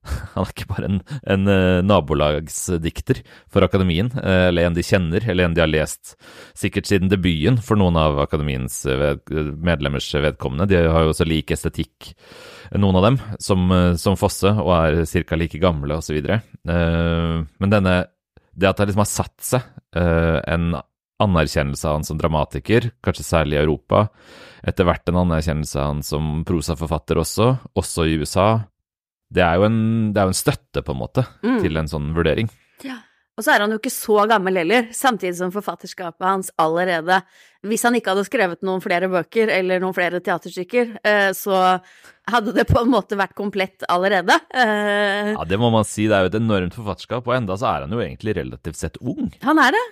han 0.34 0.46
er 0.46 0.52
ikke 0.54 0.68
bare 0.70 0.88
en, 0.88 0.98
en 1.28 1.50
eh, 1.52 1.80
nabolagsdikter 1.84 3.20
for 3.52 3.66
akademien, 3.66 4.08
eh, 4.22 4.46
eller 4.48 4.68
en 4.68 4.76
de 4.76 4.84
kjenner, 4.86 5.24
eller 5.28 5.46
en 5.46 5.56
de 5.56 5.62
har 5.62 5.70
lest 5.70 6.14
sikkert 6.56 6.88
siden 6.88 7.12
debuten 7.12 7.60
for 7.64 7.80
noen 7.80 7.98
av 8.00 8.20
akademiens 8.24 8.80
eh, 8.88 8.96
ved, 9.00 9.34
medlemmers 9.60 10.08
vedkommende. 10.14 10.70
De 10.70 10.80
har 10.80 11.04
jo 11.04 11.12
også 11.12 11.28
lik 11.28 11.52
estetikk, 11.52 12.12
noen 12.80 13.00
av 13.00 13.08
dem, 13.08 13.18
som, 13.42 13.66
som 13.98 14.16
Fosse, 14.20 14.52
og 14.62 14.70
er 14.76 15.02
ca. 15.26 15.36
like 15.36 15.58
gamle 15.58 15.96
osv. 15.98 16.20
Men 16.62 17.72
denne, 17.72 17.94
det 18.54 18.68
at 18.68 18.78
det 18.78 18.92
liksom 18.92 19.02
har 19.02 19.10
satt 19.10 19.34
seg 19.42 19.66
en 19.98 20.76
anerkjennelse 21.20 21.88
av 21.88 21.98
han 21.98 22.06
som 22.06 22.20
dramatiker, 22.20 22.92
kanskje 23.04 23.26
særlig 23.26 23.58
i 23.58 23.62
Europa, 23.64 24.04
etter 24.62 24.86
hvert 24.86 25.10
en 25.10 25.18
anerkjennelse 25.24 25.80
av 25.80 25.90
han 25.90 26.04
som 26.06 26.44
prosaforfatter 26.46 27.20
også, 27.20 27.50
også 27.80 28.06
i 28.06 28.20
USA, 28.22 28.48
det 29.32 29.42
er 29.46 29.54
jo 29.60 29.64
en, 29.68 30.12
det 30.12 30.20
er 30.20 30.26
jo 30.28 30.34
en 30.34 30.40
støtte, 30.44 30.82
på 30.82 30.92
en 30.94 31.00
måte, 31.04 31.26
Mm. 31.42 31.60
til 31.62 31.76
en 31.76 31.86
sånn 31.88 32.10
vurdering. 32.16 32.50
Og 33.38 33.44
så 33.46 33.54
er 33.54 33.62
han 33.62 33.70
jo 33.72 33.78
ikke 33.78 33.92
så 33.94 34.26
gammel 34.28 34.58
heller, 34.60 34.88
samtidig 34.92 35.36
som 35.38 35.52
forfatterskapet 35.54 36.20
hans 36.26 36.50
allerede 36.60 37.22
Hvis 37.64 37.84
han 37.86 37.94
ikke 37.96 38.12
hadde 38.12 38.24
skrevet 38.26 38.60
noen 38.66 38.82
flere 38.84 39.08
bøker 39.08 39.48
eller 39.48 39.80
noen 39.80 39.94
flere 39.96 40.20
teaterstykker, 40.20 40.98
eh, 41.04 41.30
så 41.36 41.80
hadde 42.28 42.52
det 42.56 42.66
på 42.68 42.80
en 42.82 42.90
måte 42.92 43.16
vært 43.16 43.34
komplett 43.36 43.84
allerede. 43.88 44.32
Eh, 44.52 45.32
Ja, 45.36 45.44
det 45.44 45.58
må 45.60 45.70
man 45.72 45.84
si. 45.84 46.06
Det 46.08 46.16
er 46.16 46.24
jo 46.26 46.30
et 46.32 46.40
enormt 46.40 46.72
forfatterskap, 46.76 47.26
og 47.28 47.34
enda 47.36 47.56
så 47.56 47.68
er 47.68 47.80
han 47.86 47.90
jo 47.92 48.00
egentlig 48.00 48.36
relativt 48.36 48.76
sett 48.76 48.96
ung. 49.00 49.30
Han 49.42 49.58
er 49.58 49.72
det. 49.72 49.84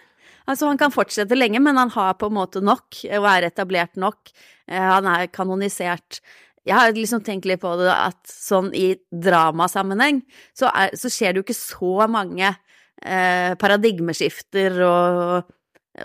Altså, 0.49 0.67
han 0.69 0.79
kan 0.81 0.91
fortsette 0.91 1.37
lenge, 1.37 1.61
men 1.61 1.77
han 1.77 1.91
har 1.91 2.15
på 2.15 2.27
en 2.29 2.37
måte 2.41 2.61
nok, 2.65 2.89
og 3.05 3.25
er 3.33 3.49
etablert 3.51 3.97
nok. 3.97 4.31
Eh, 4.67 4.81
Han 4.81 5.07
er 5.07 5.27
kanonisert. 5.29 6.21
Jeg 6.69 6.77
har 6.77 6.93
liksom 6.93 7.23
tenkt 7.25 7.49
litt 7.49 7.63
på 7.63 7.75
det 7.81 7.91
at 7.93 8.19
sånn 8.29 8.71
i 8.77 8.93
dramasammenheng 9.09 10.21
så, 10.53 10.69
er, 10.69 10.93
så 10.99 11.11
skjer 11.13 11.33
det 11.33 11.41
jo 11.41 11.47
ikke 11.47 11.57
så 11.57 12.09
mange 12.13 12.51
eh, 12.51 13.55
paradigmeskifter 13.61 14.77
og, 14.85 15.55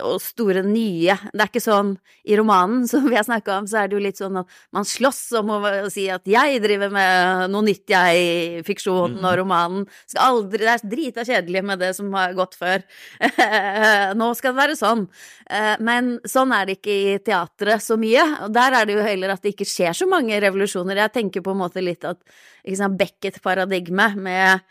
og 0.02 0.18
store 0.22 0.62
nye 0.66 1.14
Det 1.30 1.42
er 1.42 1.50
ikke 1.50 1.62
sånn 1.62 1.94
i 2.24 2.36
romanen 2.38 2.86
som 2.90 3.06
vi 3.08 3.16
har 3.18 3.26
snakka 3.26 3.58
om, 3.60 3.68
så 3.70 3.82
er 3.82 3.90
det 3.90 3.98
jo 3.98 4.02
litt 4.04 4.20
sånn 4.20 4.40
at 4.40 4.58
man 4.74 4.86
slåss 4.88 5.22
om 5.40 5.52
å 5.54 5.60
si 5.92 6.06
at 6.12 6.26
jeg 6.28 6.62
driver 6.64 6.92
med 6.94 7.52
noe 7.52 7.66
nytt, 7.66 7.84
jeg, 7.90 8.24
i 8.60 8.62
fiksjonen 8.66 9.22
og 9.24 9.36
romanen. 9.40 9.84
Skal 10.10 10.24
aldri, 10.24 10.62
det 10.64 10.72
er 10.74 10.86
drita 10.94 11.26
kjedelig 11.26 11.64
med 11.66 11.82
det 11.82 11.92
som 11.96 12.12
har 12.16 12.34
gått 12.36 12.56
før. 12.58 12.84
Nå 14.20 14.30
skal 14.38 14.54
det 14.54 14.60
være 14.62 14.78
sånn. 14.78 15.06
Eh, 15.50 15.74
Men 15.84 16.14
sånn 16.28 16.54
er 16.56 16.68
det 16.68 16.78
ikke 16.78 16.94
i 16.94 17.18
teatret 17.24 17.84
så 17.84 17.98
mye. 18.00 18.24
Og 18.46 18.54
der 18.54 18.78
er 18.80 18.88
det 18.88 18.96
jo 18.98 19.04
heller 19.06 19.34
at 19.34 19.44
det 19.44 19.54
ikke 19.54 19.68
skjer 19.68 19.96
så 19.96 20.08
mange 20.10 20.38
revolusjoner. 20.42 21.04
Jeg 21.04 21.16
tenker 21.18 21.44
på 21.44 21.54
en 21.54 21.62
måte 21.64 21.84
litt 21.84 22.06
at 22.08 22.20
liksom, 22.66 22.96
Beckett-paradigmet 23.00 24.18
med 24.24 24.64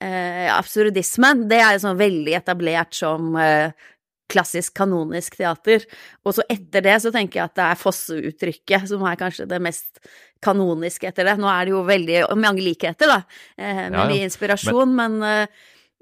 eh, 0.00 0.48
absurdismen, 0.54 1.46
det 1.50 1.60
er 1.60 1.76
jo 1.76 1.84
sånn 1.86 2.00
veldig 2.00 2.36
etablert 2.38 2.96
som 2.96 3.34
eh, 3.40 3.72
klassisk 4.30 4.76
kanonisk 4.78 5.38
teater. 5.40 5.86
Og 6.24 6.36
så 6.38 6.46
etter 6.52 6.84
det 6.86 6.96
så 7.04 7.12
tenker 7.14 7.40
jeg 7.40 7.50
at 7.50 7.58
det 7.58 7.66
er 7.66 7.80
Fosse-uttrykket 7.80 8.88
som 8.92 9.04
er 9.08 9.18
kanskje 9.20 9.48
det 9.50 9.60
mest 9.62 10.00
kanoniske 10.44 11.10
etter 11.10 11.28
det. 11.28 11.36
Nå 11.40 11.50
er 11.52 11.66
det 11.66 11.74
jo 11.74 11.82
veldig 11.88 12.22
mange 12.40 12.64
likheter, 12.64 13.10
da, 13.10 13.20
eh, 13.56 13.84
med 13.90 13.98
Ja, 13.98 14.06
ja. 14.06 14.08
mye 14.08 14.24
inspirasjon, 14.28 14.94
men, 14.96 15.18
men, 15.20 15.48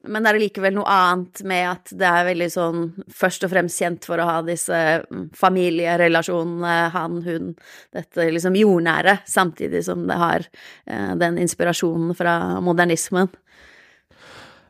men 0.07 0.23
det 0.23 0.31
er 0.31 0.39
likevel 0.39 0.77
noe 0.77 0.93
annet 0.93 1.43
med 1.49 1.65
at 1.73 1.91
det 1.99 2.07
er 2.07 2.29
veldig 2.29 2.49
sånn 2.53 2.85
først 3.11 3.45
og 3.47 3.53
fremst 3.53 3.83
kjent 3.83 4.07
for 4.07 4.23
å 4.23 4.29
ha 4.29 4.37
disse 4.47 4.79
mm, 5.03 5.27
familierelasjonene, 5.39 6.77
han, 6.95 7.19
hun, 7.27 7.51
dette 7.97 8.31
liksom 8.31 8.57
jordnære, 8.59 9.19
samtidig 9.27 9.83
som 9.89 10.07
det 10.09 10.21
har 10.23 10.47
eh, 10.87 11.13
den 11.19 11.41
inspirasjonen 11.43 12.15
fra 12.19 12.39
modernismen. 12.63 13.33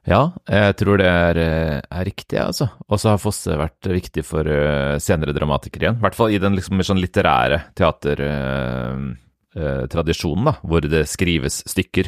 Ja, 0.08 0.30
jeg 0.48 0.72
tror 0.80 0.96
det 1.00 1.06
er, 1.06 1.36
eh, 1.36 1.80
er 1.84 2.04
riktig, 2.06 2.38
altså. 2.40 2.68
Og 2.88 2.98
så 3.00 3.08
har 3.12 3.18
Fosse 3.20 3.56
vært 3.60 3.88
viktig 3.92 4.24
for 4.24 4.40
eh, 4.48 4.98
senere 5.04 5.34
dramatikere 5.36 5.82
igjen. 5.84 5.98
I 6.00 6.04
hvert 6.06 6.16
fall 6.16 6.32
i 6.32 6.40
den 6.40 6.56
liksom 6.56 6.80
sånn 6.86 7.02
litterære 7.02 7.58
teatertradisjonen, 7.76 10.44
da, 10.48 10.54
hvor 10.64 10.80
det 10.88 11.04
skrives 11.12 11.60
stykker 11.68 12.06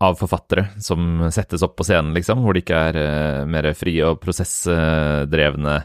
av 0.00 0.16
forfattere 0.20 0.64
som 0.80 1.28
settes 1.34 1.62
opp 1.66 1.76
på 1.76 1.84
scenen, 1.88 2.14
liksom. 2.16 2.38
Hvor 2.44 2.52
det 2.56 2.62
ikke 2.64 2.82
er 2.88 2.94
eh, 3.02 3.44
mer 3.44 3.64
frie 3.76 4.02
og 4.08 4.20
prosessdrevne 4.24 5.76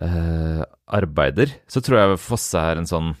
eh, 0.00 0.62
arbeider. 0.94 1.48
Så 1.66 1.80
tror 1.82 1.98
jeg 1.98 2.22
Fosse 2.22 2.58
er 2.62 2.76
en 2.78 2.90
sånn 2.90 3.14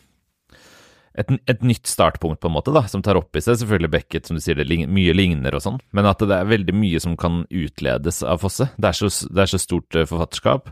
et, 1.18 1.28
et 1.50 1.62
nytt 1.66 1.86
startpunkt, 1.90 2.40
på 2.40 2.48
en 2.48 2.54
måte, 2.54 2.72
da, 2.72 2.84
som 2.88 3.02
tar 3.04 3.18
opp 3.20 3.36
i 3.36 3.42
seg 3.44 3.58
selvfølgelig 3.60 3.90
Beckett, 3.92 4.26
som 4.28 4.38
du 4.38 4.42
sier, 4.44 4.56
det 4.56 4.86
mye 4.88 5.12
ligner 5.16 5.54
og 5.58 5.64
sånn, 5.64 5.80
men 5.92 6.08
at 6.08 6.22
det 6.24 6.36
er 6.38 6.48
veldig 6.48 6.74
mye 6.78 7.00
som 7.04 7.16
kan 7.20 7.42
utledes 7.50 8.22
av 8.24 8.40
Fosse. 8.40 8.70
Det 8.80 8.88
er 8.92 8.96
så, 8.96 9.10
det 9.28 9.44
er 9.44 9.50
så 9.52 9.60
stort 9.60 9.98
eh, 10.00 10.06
forfatterskap. 10.08 10.70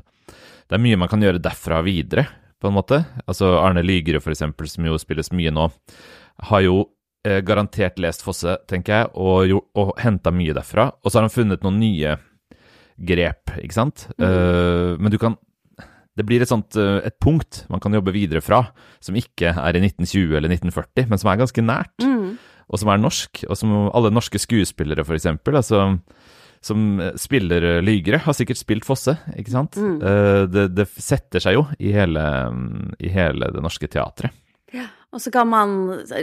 det 0.70 0.78
er 0.78 0.84
mye 0.86 0.96
man 1.02 1.10
kan 1.12 1.20
gjøre 1.22 1.42
derfra 1.42 1.82
videre, 1.84 2.26
på 2.60 2.68
en 2.68 2.76
måte. 2.76 3.02
Altså 3.26 3.54
Arne 3.60 3.80
Lygerud, 3.84 4.20
for 4.24 4.32
eksempel, 4.34 4.68
som 4.68 4.84
jo 4.84 4.96
spilles 5.00 5.30
mye 5.32 5.52
nå, 5.52 5.68
har 6.50 6.60
jo 6.64 6.78
eh, 7.24 7.40
garantert 7.44 7.98
lest 8.00 8.24
Fosse, 8.24 8.58
tenker 8.68 8.96
jeg, 8.98 9.12
og, 9.16 9.44
jo- 9.48 9.64
og 9.80 9.94
henta 10.00 10.32
mye 10.32 10.56
derfra. 10.56 10.90
Og 11.04 11.08
så 11.12 11.18
har 11.20 11.28
han 11.28 11.32
funnet 11.36 11.64
noen 11.64 11.78
nye 11.80 12.16
grep, 13.00 13.54
ikke 13.64 13.76
sant. 13.76 14.06
Eh, 14.20 14.96
men 15.00 15.12
du 15.12 15.16
kan 15.20 15.36
Det 16.20 16.26
blir 16.28 16.44
et 16.44 16.50
sånt 16.50 16.76
eh, 16.76 17.00
et 17.08 17.16
punkt 17.22 17.64
man 17.72 17.80
kan 17.82 17.94
jobbe 17.96 18.12
videre 18.14 18.42
fra, 18.44 18.66
som 19.00 19.16
ikke 19.16 19.54
er 19.56 19.78
i 19.78 19.82
1920 19.82 20.36
eller 20.36 20.52
1940, 20.52 21.08
men 21.08 21.20
som 21.22 21.32
er 21.32 21.40
ganske 21.40 21.64
nært 21.64 22.04
Mm. 22.04 22.36
og 22.70 22.78
som 22.78 22.90
er 22.92 23.00
norsk, 23.00 23.44
og 23.48 23.56
som 23.58 23.72
alle 23.88 24.12
norske 24.12 24.38
skuespillere, 24.38 25.02
for 25.06 25.16
eksempel, 25.16 25.56
altså, 25.58 25.98
som 26.62 27.00
eh, 27.00 27.16
spiller 27.18 27.80
lygere, 27.82 28.20
har 28.26 28.36
sikkert 28.36 28.60
spilt 28.60 28.86
Fosse, 28.86 29.16
ikke 29.40 29.54
sant? 29.54 29.80
Mm. 29.80 29.96
Eh, 30.04 30.42
det, 30.52 30.68
det 30.76 30.86
setter 30.92 31.42
seg 31.42 31.56
jo 31.56 31.64
i 31.80 31.94
hele, 31.96 32.26
i 33.00 33.10
hele 33.10 33.50
det 33.54 33.64
norske 33.64 33.88
teatret. 33.90 34.36
Og 35.10 35.18
så 35.18 35.32
kan 35.34 35.48
man, 35.50 35.72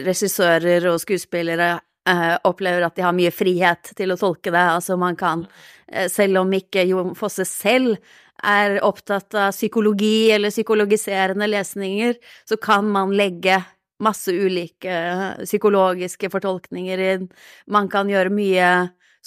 regissører 0.05 0.85
og 0.93 1.01
skuespillere, 1.03 1.73
eh, 2.07 2.37
opplever 2.47 2.85
at 2.87 2.95
de 2.95 3.03
har 3.03 3.15
mye 3.15 3.33
frihet 3.35 3.91
til 3.97 4.13
å 4.13 4.19
tolke 4.19 4.53
det. 4.53 4.63
Altså 4.77 4.95
man 4.99 5.17
kan, 5.19 5.45
eh, 5.91 6.07
selv 6.07 6.43
om 6.45 6.53
ikke 6.55 6.85
Jon 6.87 7.15
Fosse 7.15 7.43
selv 7.45 7.97
er 8.43 8.77
opptatt 8.85 9.33
av 9.37 9.51
psykologi 9.55 10.29
eller 10.31 10.53
psykologiserende 10.53 11.47
lesninger, 11.49 12.15
så 12.45 12.57
kan 12.61 12.89
man 12.91 13.15
legge 13.17 13.63
masse 14.03 14.29
ulike 14.29 14.91
eh, 14.93 15.45
psykologiske 15.45 16.29
fortolkninger 16.29 17.01
inn. 17.11 17.27
Man 17.67 17.89
kan 17.89 18.09
gjøre 18.11 18.29
mye 18.33 18.71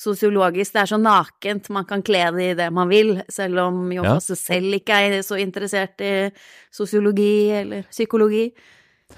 sosiologisk. 0.01 0.73
Det 0.73 0.83
er 0.85 0.91
så 0.93 0.99
nakent, 1.01 1.69
man 1.75 1.87
kan 1.89 2.03
kle 2.07 2.23
det 2.37 2.51
i 2.53 2.59
det 2.59 2.71
man 2.73 2.89
vil, 2.89 3.19
selv 3.29 3.59
om 3.67 3.91
jo 3.93 4.05
Ja. 4.05 4.17
også 4.17 4.37
selv 4.39 4.79
ikke 4.79 4.97
er 4.97 5.23
så 5.27 5.39
interessert 5.41 6.01
i 6.01 6.31
sosiologi 6.73 7.51
eller 7.51 7.83
psykologi. 7.91 8.53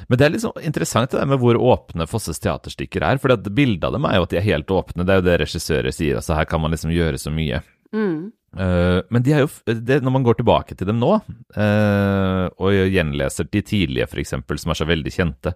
Men 0.08 0.18
det 0.18 0.26
er 0.26 0.38
sånn 0.40 0.64
interessant 0.64 1.10
det 1.10 1.20
der 1.20 1.28
med 1.28 1.38
hvor 1.38 1.54
åpne 1.54 2.08
Fosses 2.08 2.40
teaterstykker 2.40 3.04
er, 3.04 3.18
for 3.18 3.36
bildet 3.36 3.84
av 3.84 3.92
dem 3.92 4.06
er 4.08 4.16
jo 4.16 4.22
at 4.22 4.30
de 4.30 4.38
er 4.40 4.48
helt 4.48 4.72
åpne, 4.72 5.04
det 5.04 5.12
er 5.12 5.20
jo 5.20 5.26
det 5.28 5.40
regissører 5.44 5.92
sier, 5.92 6.16
altså 6.16 6.34
her 6.34 6.48
kan 6.48 6.60
man 6.60 6.72
liksom 6.72 6.90
gjøre 6.90 7.20
så 7.20 7.30
mye. 7.30 7.60
Mm. 7.92 8.30
Eh, 8.52 8.98
men 9.12 9.24
de 9.24 9.34
er 9.36 9.44
jo, 9.44 9.50
det, 9.68 10.02
når 10.04 10.14
man 10.16 10.26
går 10.26 10.40
tilbake 10.40 10.76
til 10.76 10.88
dem 10.90 11.00
nå, 11.00 11.16
uh, 11.56 12.46
og 12.60 12.78
gjenleser 12.92 13.48
de 13.48 13.64
tidlige 13.64 14.08
f.eks., 14.08 14.36
som 14.36 14.74
er 14.74 14.80
så 14.80 14.88
veldig 14.88 15.12
kjente, 15.14 15.54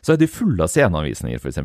så 0.00 0.14
er 0.14 0.20
de 0.20 0.30
fulle 0.30 0.64
av 0.64 0.72
sceneanvisninger 0.72 1.40
f.eks., 1.42 1.60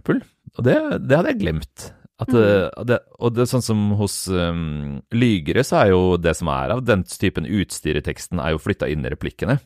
og 0.56 0.66
det, 0.66 0.76
det 1.06 1.18
hadde 1.18 1.34
jeg 1.34 1.42
glemt. 1.42 1.92
At, 2.16 2.32
eh, 2.32 2.70
det, 2.88 3.02
og 3.20 3.34
det 3.36 3.44
er 3.44 3.50
sånn 3.52 3.64
som 3.66 3.80
hos 4.00 4.22
um, 4.32 5.02
Lygere, 5.12 5.66
så 5.68 5.82
er 5.82 5.90
jo 5.92 6.04
det 6.16 6.32
som 6.40 6.48
er 6.54 6.72
av 6.72 6.86
den 6.88 7.04
typen 7.10 7.44
utstyr 7.44 8.00
i 8.00 8.04
teksten, 8.06 8.40
er 8.40 8.54
jo 8.54 8.62
flytta 8.64 8.88
inn 8.92 9.04
i 9.04 9.12
replikkene. 9.12 9.58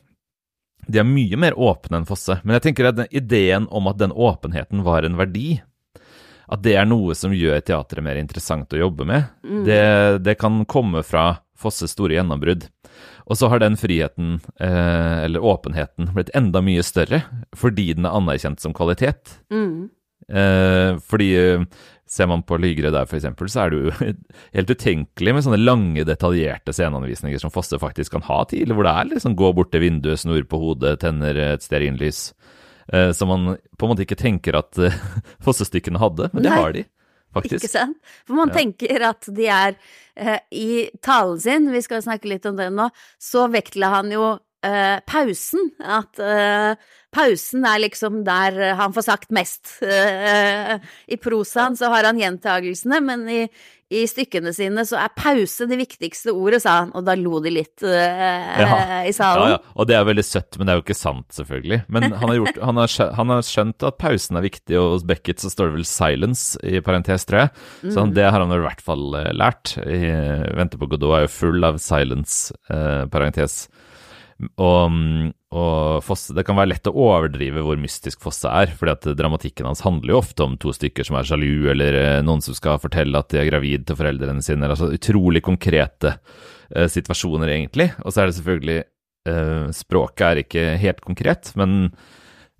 De 0.90 0.98
er 0.98 1.06
mye 1.06 1.38
mer 1.38 1.54
åpne 1.54 2.00
enn 2.00 2.08
Fosse, 2.08 2.40
men 2.42 2.56
jeg 2.56 2.64
tenker 2.66 2.88
at 2.88 2.98
den, 2.98 3.10
ideen 3.14 3.68
om 3.70 3.86
at 3.90 4.00
den 4.00 4.10
åpenheten 4.10 4.82
var 4.86 5.06
en 5.06 5.18
verdi, 5.20 5.60
at 6.50 6.62
det 6.64 6.74
er 6.80 6.88
noe 6.88 7.14
som 7.14 7.34
gjør 7.34 7.62
teatret 7.62 8.04
mer 8.04 8.18
interessant 8.18 8.72
å 8.74 8.80
jobbe 8.80 9.06
med, 9.06 9.28
det, 9.66 9.82
det 10.24 10.34
kan 10.40 10.64
komme 10.66 11.04
fra 11.06 11.36
Fosses 11.60 11.92
store 11.94 12.16
gjennombrudd. 12.16 12.66
Og 13.30 13.38
så 13.38 13.50
har 13.52 13.62
den 13.62 13.76
friheten, 13.78 14.40
eh, 14.58 15.24
eller 15.26 15.44
åpenheten, 15.44 16.10
blitt 16.16 16.32
enda 16.34 16.62
mye 16.64 16.82
større 16.82 17.22
fordi 17.56 17.92
den 17.94 18.08
er 18.08 18.16
anerkjent 18.18 18.62
som 18.62 18.74
kvalitet. 18.74 19.36
Mm. 19.52 19.90
Eh, 20.30 20.98
fordi 21.10 21.28
eh, 21.38 21.64
ser 22.10 22.26
man 22.30 22.42
på 22.46 22.58
Lygre 22.58 22.90
der, 22.90 23.06
eksempel, 23.06 23.48
så 23.50 23.64
er 23.64 23.70
det 23.70 23.80
jo 23.80 24.14
helt 24.56 24.72
utenkelig 24.74 25.36
med 25.36 25.46
sånne 25.46 25.60
lange, 25.62 26.06
detaljerte 26.08 26.74
sceneanvisninger 26.74 27.42
som 27.42 27.54
Fosse 27.54 27.78
faktisk 27.82 28.16
kan 28.16 28.26
ha 28.26 28.42
tidlig, 28.50 28.74
hvor 28.74 28.88
det 28.88 28.96
er 28.96 29.12
liksom 29.12 29.38
gå 29.38 29.52
bort 29.54 29.70
til 29.74 29.84
vinduet, 29.86 30.22
snurr 30.24 30.48
på 30.50 30.58
hodet, 30.64 30.98
tenner 31.04 31.38
et 31.52 31.66
stearinlys. 31.66 32.30
Eh, 32.92 33.12
som 33.14 33.28
man 33.30 33.56
på 33.78 33.86
en 33.86 33.92
måte 33.92 34.02
ikke 34.06 34.18
tenker 34.18 34.56
at 34.58 34.72
fossestykkene 34.74 35.32
Fosse-stykkene 35.46 36.00
hadde, 36.02 36.30
men 36.34 36.42
det 36.42 36.50
har 36.56 36.72
de, 36.74 36.84
faktisk. 37.36 37.62
Ikke 37.64 37.70
sant? 37.72 37.98
For 38.26 38.34
man 38.34 38.50
Ja. 38.50 38.56
tenker 38.58 39.04
at 39.10 39.28
de 39.36 39.46
er 39.46 39.76
eh, 40.16 40.38
I 40.50 40.70
talen 41.02 41.38
sin, 41.40 41.70
vi 41.70 41.82
skal 41.86 42.02
snakke 42.02 42.28
litt 42.32 42.46
om 42.50 42.56
det 42.58 42.70
nå, 42.74 42.88
så 43.22 43.46
vektla 43.52 43.92
han 43.94 44.10
jo 44.10 44.24
eh, 44.66 44.98
pausen. 45.06 45.70
At 45.80 46.18
eh, 46.18 46.74
pausen 47.14 47.64
er 47.66 47.82
liksom 47.82 48.22
der 48.26 48.56
eh, 48.60 48.76
han 48.78 48.94
får 48.96 49.08
sagt 49.10 49.34
mest. 49.34 49.76
Eh, 49.90 50.76
I 51.10 51.16
prosaen 51.20 51.76
så 51.76 51.88
har 51.90 52.06
han 52.06 52.18
gjentagelsene, 52.20 52.98
men 53.02 53.22
i, 53.30 53.40
i 53.90 54.02
stykkene 54.06 54.52
sine 54.54 54.84
så 54.86 54.98
er 55.00 55.12
pause 55.18 55.66
det 55.66 55.78
viktigste 55.80 56.30
ordet, 56.36 56.60
sa 56.62 56.76
han, 56.82 56.92
og 56.94 57.04
da 57.08 57.16
lo 57.18 57.40
de 57.42 57.50
litt 57.52 57.82
uh, 57.82 57.90
Ja. 57.90 58.76
i 59.08 59.12
salen. 59.16 59.56
ja, 59.56 59.58
og 59.74 59.88
det 59.90 59.96
er 59.98 60.06
veldig 60.06 60.24
søtt, 60.26 60.58
men 60.58 60.68
det 60.68 60.72
er 60.74 60.78
jo 60.78 60.84
ikke 60.84 60.98
sant, 60.98 61.26
selvfølgelig. 61.34 61.80
Men 61.90 62.06
han 62.12 62.28
har, 62.28 62.36
gjort, 62.38 62.60
han 62.62 62.80
har, 62.82 62.92
skjønt, 62.94 63.16
han 63.18 63.34
har 63.34 63.44
skjønt 63.48 63.88
at 63.90 63.98
pausen 64.02 64.38
er 64.38 64.46
viktig, 64.46 64.78
og 64.78 64.94
hos 64.94 65.06
Beckett 65.10 65.42
så 65.42 65.50
står 65.50 65.72
det 65.72 65.78
vel 65.80 65.88
'silence' 65.90 66.62
i 66.62 66.80
parentes, 66.86 67.26
3. 67.26 67.48
Så 67.88 67.96
han, 67.98 68.14
det 68.14 68.28
har 68.30 68.38
han 68.44 68.54
i 68.54 68.62
hvert 68.62 68.84
fall 68.84 69.08
lært. 69.34 69.74
I, 69.82 70.00
'Vente 70.54 70.78
på 70.78 70.86
Godot' 70.94 71.16
er 71.18 71.26
jo 71.26 71.34
full 71.40 71.66
av 71.66 71.80
'silence', 71.82 72.52
eh, 72.70 73.06
parentes. 73.10 73.64
Og, 74.40 74.92
mm, 74.92 75.32
og 75.56 76.04
Fosse, 76.06 76.34
det 76.36 76.44
kan 76.48 76.56
være 76.58 76.72
lett 76.72 76.88
å 76.88 76.94
overdrive 76.94 77.64
hvor 77.66 77.80
mystisk 77.80 78.22
Fosse 78.22 78.50
er, 78.50 78.72
fordi 78.76 78.94
at 78.94 79.08
dramatikken 79.18 79.68
hans 79.68 79.82
handler 79.84 80.14
jo 80.14 80.20
ofte 80.22 80.46
om 80.46 80.54
to 80.60 80.72
stykker 80.76 81.06
som 81.06 81.18
er 81.18 81.28
sjalu, 81.28 81.68
eller 81.72 81.98
eh, 81.98 82.20
noen 82.24 82.42
som 82.44 82.56
skal 82.56 82.80
fortelle 82.82 83.18
at 83.18 83.32
de 83.32 83.42
er 83.42 83.50
gravid 83.50 83.88
til 83.88 83.98
foreldrene 83.98 84.44
sine, 84.44 84.70
altså 84.70 84.92
utrolig 84.94 85.42
konkrete 85.46 86.14
eh, 86.16 86.88
situasjoner, 86.90 87.52
egentlig. 87.52 87.90
Og 88.04 88.14
så 88.14 88.22
er 88.22 88.30
det 88.30 88.38
selvfølgelig 88.38 88.78
eh, 88.80 89.68
Språket 89.76 90.26
er 90.28 90.42
ikke 90.44 90.66
helt 90.86 91.04
konkret, 91.04 91.52
men 91.60 91.92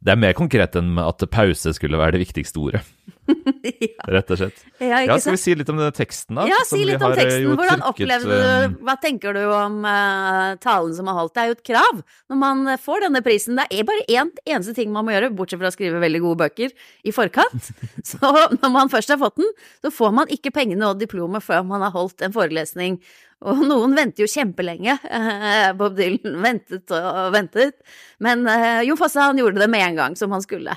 det 0.00 0.14
er 0.14 0.20
mer 0.20 0.36
konkret 0.36 0.76
enn 0.80 0.94
at 1.02 1.24
pause 1.32 1.74
skulle 1.76 2.00
være 2.00 2.16
det 2.16 2.24
viktigste 2.24 2.60
ordet, 2.62 2.84
ja, 3.30 4.06
rett 4.16 4.32
og 4.32 4.40
slett. 4.40 4.62
ja, 4.82 5.00
Ja, 5.06 5.16
skal 5.20 5.36
vi 5.36 5.40
si 5.42 5.54
litt 5.58 5.70
om 5.72 5.78
denne 5.80 5.94
teksten, 5.94 6.38
da? 6.38 6.46
Ja, 6.50 6.58
si 6.68 6.80
litt 6.84 7.00
om 7.00 7.08
har, 7.08 7.16
eh, 7.18 7.24
teksten. 7.24 7.54
Hvordan 7.60 7.84
opplevde 7.88 8.40
eh, 8.40 8.66
du 8.70 8.82
Hva 8.86 8.96
tenker 9.02 9.36
du 9.36 9.42
om 9.46 9.80
uh, 9.86 10.56
talen 10.62 10.92
som 10.96 11.10
er 11.10 11.18
holdt? 11.18 11.34
Det 11.36 11.44
er 11.44 11.52
jo 11.52 11.56
et 11.58 11.64
krav 11.70 12.02
når 12.02 12.42
man 12.42 12.66
eh, 12.74 12.80
får 12.80 13.06
denne 13.06 13.24
prisen. 13.26 13.60
Det 13.60 13.66
er 13.70 13.88
bare 13.88 14.06
én 14.08 14.32
eneste 14.44 14.76
ting 14.76 14.92
man 14.94 15.06
må 15.06 15.14
gjøre, 15.16 15.32
bortsett 15.36 15.62
fra 15.62 15.72
å 15.72 15.76
skrive 15.76 16.02
veldig 16.02 16.22
gode 16.26 16.42
bøker 16.44 16.76
i 17.04 17.14
forkant. 17.14 17.72
Så 18.10 18.20
når 18.20 18.74
man 18.74 18.92
først 18.92 19.14
har 19.14 19.20
fått 19.20 19.40
den, 19.40 19.50
så 19.84 19.92
får 19.94 20.14
man 20.16 20.30
ikke 20.32 20.54
pengene 20.54 20.90
og 20.90 21.00
diplomet 21.00 21.44
før 21.44 21.66
man 21.66 21.84
har 21.86 21.94
holdt 21.94 22.24
en 22.24 22.34
forelesning. 22.34 23.00
Og 23.40 23.62
noen 23.64 23.96
venter 23.96 24.26
jo 24.26 24.28
kjempelenge. 24.30 24.98
Eh, 25.00 25.70
Bob 25.78 25.96
Dylan 25.96 26.36
ventet 26.44 26.92
og 26.92 27.30
ventet. 27.32 27.78
Men 28.20 28.44
uh, 28.48 28.82
Jo 28.84 28.98
Fosse 29.00 29.22
han 29.24 29.40
gjorde 29.40 29.62
det 29.62 29.70
med 29.72 29.86
en 29.86 30.00
gang, 30.02 30.16
som 30.18 30.32
han 30.34 30.44
skulle. 30.44 30.76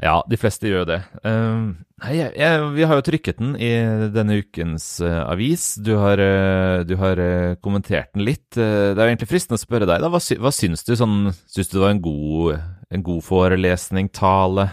Ja, 0.00 0.16
de 0.26 0.38
fleste 0.40 0.70
gjør 0.70 0.86
det. 0.88 0.98
Uh, 1.22 1.74
nei, 2.02 2.14
jeg, 2.16 2.32
jeg, 2.40 2.68
vi 2.74 2.86
har 2.88 2.98
jo 2.98 3.04
trykket 3.06 3.38
den 3.38 3.52
i 3.60 3.70
denne 4.14 4.38
ukens 4.40 4.86
uh, 5.04 5.22
avis. 5.28 5.74
Du 5.84 5.92
har, 6.00 6.18
uh, 6.18 6.80
du 6.88 6.96
har 7.00 7.20
eh, 7.22 7.54
kommentert 7.62 8.10
den 8.16 8.24
litt. 8.26 8.48
Det 8.56 8.64
er 8.64 8.98
jo 8.98 9.10
egentlig 9.10 9.30
fristende 9.30 9.60
å 9.60 9.62
spørre 9.62 9.86
deg, 9.86 10.02
da. 10.02 10.10
Hva, 10.12 10.22
sy 10.22 10.38
hva 10.40 10.52
syns 10.54 10.86
du? 10.88 10.94
Sånn, 10.98 11.30
syns 11.46 11.70
du 11.70 11.76
det 11.76 11.84
var 11.84 11.94
en 11.94 12.02
god, 12.04 12.64
en 12.92 13.04
god 13.06 13.22
forelesning, 13.26 14.10
tale, 14.14 14.70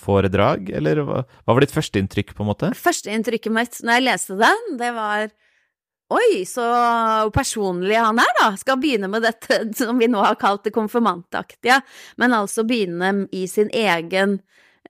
foredrag? 0.00 0.70
Eller 0.72 1.02
hva, 1.04 1.22
hva 1.24 1.56
var 1.56 1.64
ditt 1.64 1.74
førsteinntrykk, 1.74 2.36
på 2.36 2.44
en 2.44 2.50
måte? 2.50 2.70
Førsteinntrykket 2.76 3.52
mitt 3.52 3.80
når 3.84 3.98
jeg 3.98 4.06
leste 4.06 4.38
den, 4.40 4.70
det 4.80 4.92
var 4.96 5.28
Oi, 6.14 6.44
så 6.46 6.64
personlig 7.34 7.96
han 7.98 8.20
er, 8.22 8.34
da. 8.38 8.50
Skal 8.60 8.78
begynne 8.78 9.10
med 9.10 9.24
dette 9.26 9.64
som 9.78 9.98
vi 9.98 10.08
nå 10.10 10.22
har 10.22 10.38
kalt 10.38 10.66
det 10.66 10.74
konfirmantaktige, 10.76 11.80
men 12.20 12.36
altså 12.36 12.66
begynne 12.66 13.26
i 13.34 13.46
sin 13.50 13.72
egen 13.74 14.38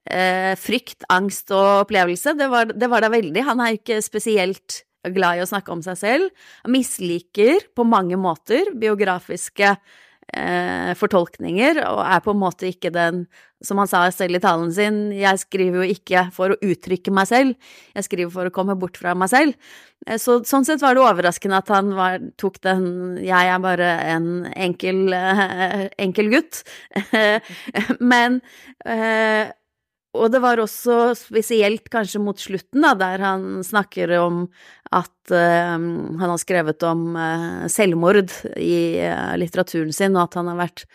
eh, 0.05 0.53
frykt, 0.61 1.07
angst 1.13 1.55
og 1.57 1.87
opplevelse. 1.87 2.37
Det 2.37 2.51
var, 2.53 2.69
det 2.69 2.91
var 2.93 3.05
da 3.05 3.13
veldig. 3.13 3.47
Han 3.49 3.65
er 3.65 3.79
ikke 3.79 4.03
spesielt 4.05 4.83
glad 5.15 5.39
i 5.39 5.45
å 5.45 5.49
snakke 5.49 5.73
om 5.73 5.85
seg 5.85 5.97
selv. 6.01 6.49
Han 6.67 6.75
misliker 6.75 7.65
på 7.77 7.87
mange 7.89 8.19
måter 8.21 8.75
biografiske 8.77 9.73
eh, 9.73 9.97
fortolkninger, 11.01 11.81
og 11.89 12.01
er 12.05 12.21
på 12.25 12.35
en 12.35 12.41
måte 12.43 12.69
ikke 12.69 12.93
den 12.95 13.25
som 13.65 13.81
han 13.81 13.89
sa 13.89 14.03
selv 14.13 14.37
i 14.37 14.43
talen 14.43 14.73
sin, 14.75 14.99
jeg 15.17 15.41
skriver 15.41 15.81
jo 15.81 15.95
ikke 15.97 16.27
for 16.35 16.53
å 16.53 16.59
uttrykke 16.65 17.13
meg 17.15 17.29
selv, 17.31 17.71
jeg 17.97 18.07
skriver 18.07 18.33
for 18.35 18.49
å 18.49 18.55
komme 18.55 18.77
bort 18.79 18.99
fra 19.01 19.15
meg 19.17 19.33
selv. 19.33 19.57
Eh, 20.07 20.19
Så 20.21 20.43
sånn 20.45 20.67
sett 20.69 20.85
var 20.85 20.95
det 20.95 21.05
overraskende 21.05 21.61
at 21.63 21.73
han 21.73 21.95
var, 21.97 22.19
tok 22.37 22.61
den 22.67 23.17
jeg 23.25 23.53
er 23.53 23.63
bare 23.65 23.91
en 24.13 24.29
enkel, 24.53 25.13
eh, 25.17 25.87
enkel 25.99 26.31
gutt. 26.35 26.63
Men 28.13 28.43
eh, 28.85 29.49
og 30.17 30.33
det 30.33 30.41
var 30.43 30.61
også 30.63 31.15
spesielt 31.19 31.91
kanskje 31.93 32.23
mot 32.23 32.41
slutten, 32.41 32.83
da, 32.85 32.95
der 32.99 33.23
han 33.25 33.47
snakker 33.67 34.17
om 34.21 34.47
at 34.95 35.33
uh, 35.35 35.77
han 35.77 36.27
har 36.27 36.41
skrevet 36.41 36.83
om 36.87 37.09
uh, 37.19 37.67
selvmord 37.73 38.33
i 38.57 38.77
uh, 39.03 39.35
litteraturen 39.41 39.95
sin, 39.95 40.17
og 40.17 40.29
at 40.29 40.41
han 40.41 40.51
har 40.53 40.61
vært 40.65 40.87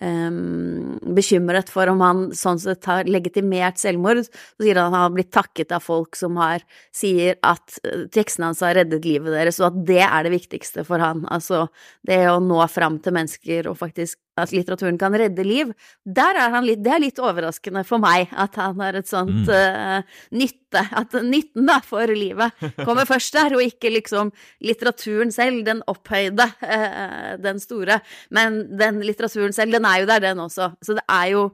um, 0.00 0.98
bekymret 1.14 1.70
for 1.72 1.90
om 1.92 2.02
han 2.04 2.24
sånn 2.36 2.60
sett 2.62 2.88
har 2.90 3.08
legitimert 3.10 3.78
selvmord. 3.80 4.24
Så 4.24 4.66
sier 4.66 4.80
han 4.80 4.88
at 4.88 4.96
han 4.96 5.06
har 5.06 5.14
blitt 5.14 5.32
takket 5.34 5.74
av 5.74 5.84
folk 5.84 6.18
som 6.18 6.38
har, 6.40 6.64
sier 6.94 7.38
at 7.46 7.78
uh, 7.86 8.06
tekstene 8.14 8.50
hans 8.50 8.64
har 8.64 8.76
reddet 8.78 9.06
livet 9.06 9.34
deres, 9.34 9.60
og 9.62 9.70
at 9.70 9.80
det 9.92 10.02
er 10.06 10.26
det 10.26 10.34
viktigste 10.34 10.86
for 10.88 11.02
han. 11.02 11.24
Altså 11.32 11.66
det 12.06 12.24
å 12.30 12.40
nå 12.42 12.60
fram 12.72 13.00
til 13.02 13.16
mennesker 13.16 13.70
og 13.70 13.78
faktisk 13.80 14.20
at 14.40 14.52
litteraturen 14.54 14.98
kan 14.98 15.14
redde 15.14 15.44
liv. 15.46 15.70
Der 16.04 16.38
er 16.38 16.50
han 16.54 16.66
litt, 16.66 16.82
det 16.84 16.92
er 16.96 17.02
litt 17.02 17.20
overraskende 17.22 17.84
for 17.86 18.02
meg 18.02 18.32
at 18.32 18.58
han 18.58 18.80
har 18.82 18.98
et 18.98 19.10
sånt 19.10 19.46
mm. 19.46 19.50
uh, 19.54 20.22
nytte, 20.34 20.82
at 20.82 21.14
nytten 21.22 21.68
da 21.68 21.78
for 21.86 22.10
livet 22.10 22.64
kommer 22.82 23.06
først 23.12 23.36
der, 23.36 23.54
og 23.54 23.62
ikke 23.62 23.92
liksom 23.94 24.32
litteraturen 24.64 25.30
selv, 25.34 25.62
den 25.66 25.84
opphøyde, 25.90 26.48
uh, 26.64 27.30
den 27.42 27.62
store. 27.62 28.00
Men 28.34 28.64
den 28.80 28.98
litteraturen 29.06 29.54
selv, 29.54 29.76
den 29.76 29.83
er 29.88 30.02
jo 30.02 30.08
der, 30.10 30.24
den 30.24 30.42
også. 30.44 30.72
Så 30.84 30.96
det 30.98 31.04
er 31.10 31.28
jo 31.34 31.44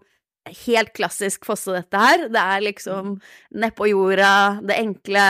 helt 0.64 0.94
klassisk 0.96 1.44
Fosse, 1.46 1.74
dette 1.76 2.00
her. 2.00 2.24
Det 2.32 2.40
er 2.40 2.64
liksom 2.64 3.18
nedpå 3.60 3.90
jorda, 3.90 4.32
det 4.66 4.78
enkle 4.80 5.26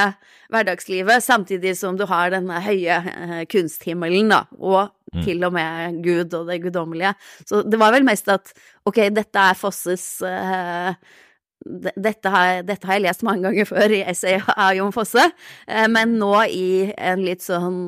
hverdagslivet, 0.53 1.25
samtidig 1.25 1.75
som 1.79 1.99
du 1.99 2.07
har 2.11 2.31
denne 2.35 2.63
høye 2.63 3.03
uh, 3.05 3.43
kunsthimmelen, 3.51 4.33
da, 4.33 4.45
og 4.61 4.95
Mm. 5.11 5.23
Til 5.27 5.45
og 5.45 5.55
med 5.55 5.97
Gud 6.05 6.35
og 6.39 6.47
det 6.47 6.61
guddommelige. 6.63 7.15
Så 7.47 7.65
det 7.67 7.79
var 7.81 7.91
vel 7.91 8.05
mest 8.07 8.29
at 8.31 8.53
ok, 8.87 9.09
dette 9.11 9.43
er 9.43 9.59
Fosses 9.59 10.05
uh, 10.23 10.95
dette 11.61 12.31
har, 12.33 12.63
dette 12.65 12.87
har, 12.87 12.97
jeg 12.97 13.05
lest 13.05 13.25
mange 13.27 13.45
ganger 13.49 13.67
før 13.69 13.93
i 13.93 14.05
essay 14.09 14.39
av 14.41 14.71
Jon 14.79 14.95
Fosse, 14.95 15.27
uh, 15.67 15.89
men 15.93 16.15
nå 16.21 16.31
i 16.47 16.71
en 16.95 17.25
litt 17.27 17.45
sånn, 17.45 17.83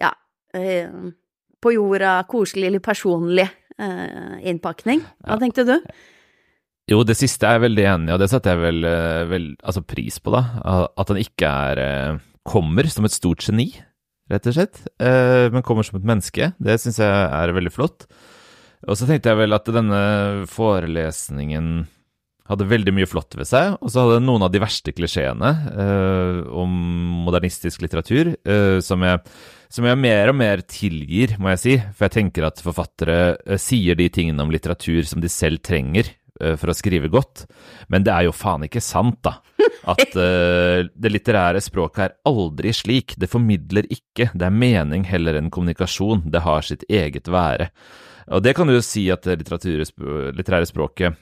ja 0.00 0.14
uh, 0.56 1.12
På 1.60 1.72
jorda, 1.72 2.16
koselig, 2.28 2.72
litt 2.74 2.84
personlig 2.84 3.46
innpakning. 3.78 5.00
Hva 5.24 5.34
ja. 5.34 5.40
tenkte 5.42 5.64
du? 5.66 5.74
Jo, 6.92 7.00
det 7.06 7.16
siste 7.16 7.48
er 7.48 7.56
jeg 7.56 7.64
veldig 7.64 7.84
enig 7.90 8.10
i, 8.10 8.14
og 8.14 8.20
det 8.20 8.28
setter 8.30 8.54
jeg 8.54 8.62
vel, 8.62 8.86
vel 9.30 9.48
altså 9.64 9.82
pris 9.88 10.20
på, 10.20 10.34
da. 10.34 10.42
At 10.94 11.10
han 11.10 11.20
ikke 11.22 11.48
er 11.48 11.80
kommer 12.44 12.86
som 12.92 13.08
et 13.08 13.16
stort 13.16 13.42
geni 13.46 13.70
rett 14.32 14.46
og 14.48 14.56
slett. 14.56 14.80
Eh, 15.00 15.50
men 15.52 15.64
kommer 15.64 15.86
som 15.86 15.98
et 15.98 16.06
menneske. 16.06 16.52
Det 16.62 16.78
syns 16.80 17.00
jeg 17.02 17.10
er 17.10 17.54
veldig 17.56 17.72
flott. 17.72 18.06
Og 18.84 18.98
så 18.98 19.08
tenkte 19.08 19.32
jeg 19.32 19.40
vel 19.40 19.56
at 19.56 19.68
denne 19.72 20.00
forelesningen 20.50 21.86
hadde 22.50 22.68
veldig 22.68 22.92
mye 22.92 23.08
flott 23.08 23.36
ved 23.38 23.48
seg, 23.48 23.78
og 23.80 23.92
så 23.92 24.04
hadde 24.04 24.18
den 24.18 24.26
noen 24.28 24.44
av 24.44 24.52
de 24.52 24.60
verste 24.62 24.92
klisjeene 24.92 25.52
eh, 25.72 26.40
om 26.52 26.74
modernistisk 27.24 27.84
litteratur, 27.84 28.34
eh, 28.36 28.80
som, 28.84 29.04
jeg, 29.06 29.22
som, 29.72 29.86
jeg, 29.88 30.00
mer 30.00 30.32
og 30.32 30.36
mer 30.40 30.64
tilgir, 30.68 31.38
må 31.40 31.54
jeg 31.54 31.62
si. 31.62 31.78
For 31.96 32.08
jeg 32.08 32.16
tenker 32.18 32.48
at 32.50 32.60
forfattere 32.64 33.20
eh, 33.46 33.60
sier 33.60 33.96
de 33.96 34.10
tingene 34.12 34.44
om 34.44 34.52
litteratur 34.52 35.08
som 35.08 35.24
de 35.24 35.32
selv 35.32 35.64
trenger 35.64 36.12
Eh, 36.42 36.56
for 36.58 36.72
å 36.72 36.74
skrive 36.74 37.06
godt, 37.12 37.44
men 37.92 38.02
det 38.02 38.10
er 38.10 38.26
jo 38.26 38.34
faen 38.34 38.66
ikke 38.66 38.82
sant, 38.82 39.20
da. 39.22 39.36
At 39.86 40.16
uh, 40.16 40.80
det 41.02 41.10
litterære 41.12 41.60
språket 41.62 42.00
er 42.06 42.14
aldri 42.26 42.72
slik. 42.74 43.14
Det 43.20 43.28
formidler 43.30 43.86
ikke. 43.92 44.30
Det 44.32 44.46
er 44.48 44.56
mening 44.64 45.04
heller 45.06 45.38
enn 45.38 45.52
kommunikasjon. 45.52 46.24
Det 46.32 46.42
har 46.42 46.66
sitt 46.66 46.86
eget 46.88 47.28
være. 47.30 47.68
Og 48.34 48.42
det 48.42 48.54
kan 48.56 48.66
du 48.66 48.74
jo 48.74 48.82
si 48.84 49.04
at 49.12 49.28
det 49.28 49.44
litterære 49.44 50.66
språket 50.70 51.20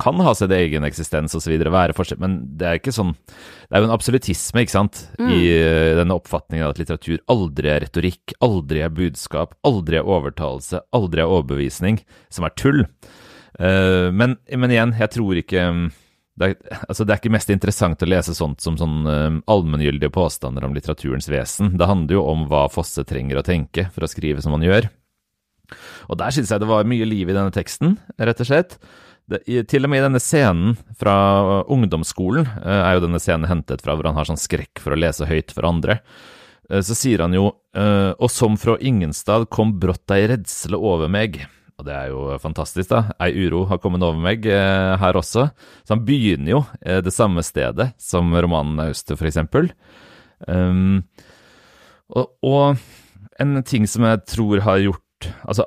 kan 0.00 0.20
ha 0.24 0.32
sin 0.34 0.52
egen 0.56 0.86
eksistens 0.86 1.34
osv., 1.36 1.52
være 1.58 1.96
forskjell, 1.96 2.20
men 2.22 2.38
det 2.58 2.68
er 2.68 2.78
ikke 2.80 2.94
sånn 2.94 3.12
Det 3.16 3.74
er 3.74 3.82
jo 3.82 3.88
en 3.88 3.94
absolutisme, 3.94 4.62
ikke 4.64 4.74
sant, 4.74 5.02
mm. 5.20 5.28
i 5.34 5.40
uh, 5.52 5.92
denne 5.98 6.16
oppfatningen 6.16 6.64
av 6.66 6.74
at 6.74 6.80
litteratur 6.80 7.20
aldri 7.32 7.72
er 7.72 7.84
retorikk, 7.84 8.36
aldri 8.44 8.82
er 8.86 8.94
budskap, 8.94 9.56
aldri 9.66 10.00
er 10.00 10.08
overtalelse, 10.08 10.80
aldri 10.96 11.24
er 11.24 11.36
overbevisning, 11.36 12.00
som 12.32 12.48
er 12.48 12.56
tull. 12.56 12.82
Uh, 13.60 14.08
men, 14.14 14.38
men, 14.48 14.72
igjen, 14.72 14.96
jeg 15.00 15.12
tror 15.16 15.40
ikke 15.40 15.68
um, 15.72 15.86
det 16.36 16.50
er, 16.50 16.82
altså 16.84 17.04
det 17.04 17.14
er, 17.14 17.20
ikke 17.22 17.32
mest 17.32 17.50
interessant 17.52 18.04
å 18.04 18.08
lese 18.08 18.36
sånt 18.36 18.60
som 18.64 18.76
sånn 18.80 19.08
uh, 19.08 19.38
allmenngyldige 19.50 20.12
påstander 20.12 20.66
om 20.66 20.76
litteraturens 20.76 21.30
vesen. 21.32 21.74
Det 21.80 21.88
handler 21.88 22.18
jo 22.18 22.26
om 22.28 22.44
hva 22.50 22.66
Fosse 22.72 23.04
trenger 23.08 23.40
å 23.40 23.46
tenke 23.46 23.88
for 23.94 24.04
å 24.04 24.10
skrive 24.10 24.44
som 24.44 24.56
han 24.56 24.64
gjør. 24.66 24.88
Og 26.12 26.20
der 26.20 26.34
synes 26.34 26.52
jeg 26.52 26.62
det 26.62 26.68
var 26.70 26.86
mye 26.88 27.08
liv 27.08 27.30
i 27.30 27.34
denne 27.34 27.54
teksten, 27.54 27.96
rett 28.20 28.42
og 28.44 28.48
slett. 28.48 28.78
Det, 29.26 29.42
til 29.66 29.86
og 29.86 29.90
med 29.90 30.02
i 30.02 30.06
denne 30.06 30.22
scenen 30.22 30.76
fra 31.00 31.16
ungdomsskolen 31.72 32.46
uh, 32.46 32.82
er 32.84 32.96
jo 32.96 33.04
denne 33.08 33.20
scenen 33.22 33.48
hentet 33.50 33.82
fra 33.82 33.96
hvor 33.96 34.06
han 34.06 34.16
har 34.18 34.28
sånn 34.28 34.38
skrekk 34.38 34.82
for 34.82 34.94
å 34.94 34.98
lese 35.00 35.26
høyt 35.26 35.54
for 35.54 35.66
andre. 35.66 35.98
Uh, 36.70 36.78
så 36.78 36.94
sier 36.98 37.24
han 37.24 37.34
jo 37.36 37.52
Og 37.76 38.30
som 38.32 38.54
fra 38.56 38.78
ingenstad 38.80 39.50
kom 39.52 39.74
brått 39.76 40.08
ei 40.14 40.22
redsle 40.30 40.78
over 40.80 41.10
meg. 41.12 41.42
Og 41.76 41.84
det 41.84 41.92
er 41.92 42.06
jo 42.08 42.38
fantastisk, 42.40 42.88
da. 42.88 43.10
Ei 43.20 43.34
uro 43.36 43.66
har 43.68 43.82
kommet 43.82 44.00
over 44.00 44.16
meg 44.16 44.46
her 44.48 45.18
også. 45.20 45.42
Så 45.84 45.92
han 45.92 46.06
begynner 46.08 46.54
jo 46.54 46.62
det 47.04 47.12
samme 47.12 47.44
stedet 47.44 47.90
som 48.00 48.32
romanen 48.32 48.80
'Auster', 48.80 49.18
for 49.20 49.28
eksempel. 49.28 49.68
Um, 50.48 51.04
og, 52.12 52.32
og, 52.44 52.82
en 53.40 53.62
ting 53.68 53.86
som 53.88 54.04
jeg 54.06 54.22
tror 54.28 54.62
har 54.64 54.82
gjort 54.84 55.02
Altså, 55.48 55.64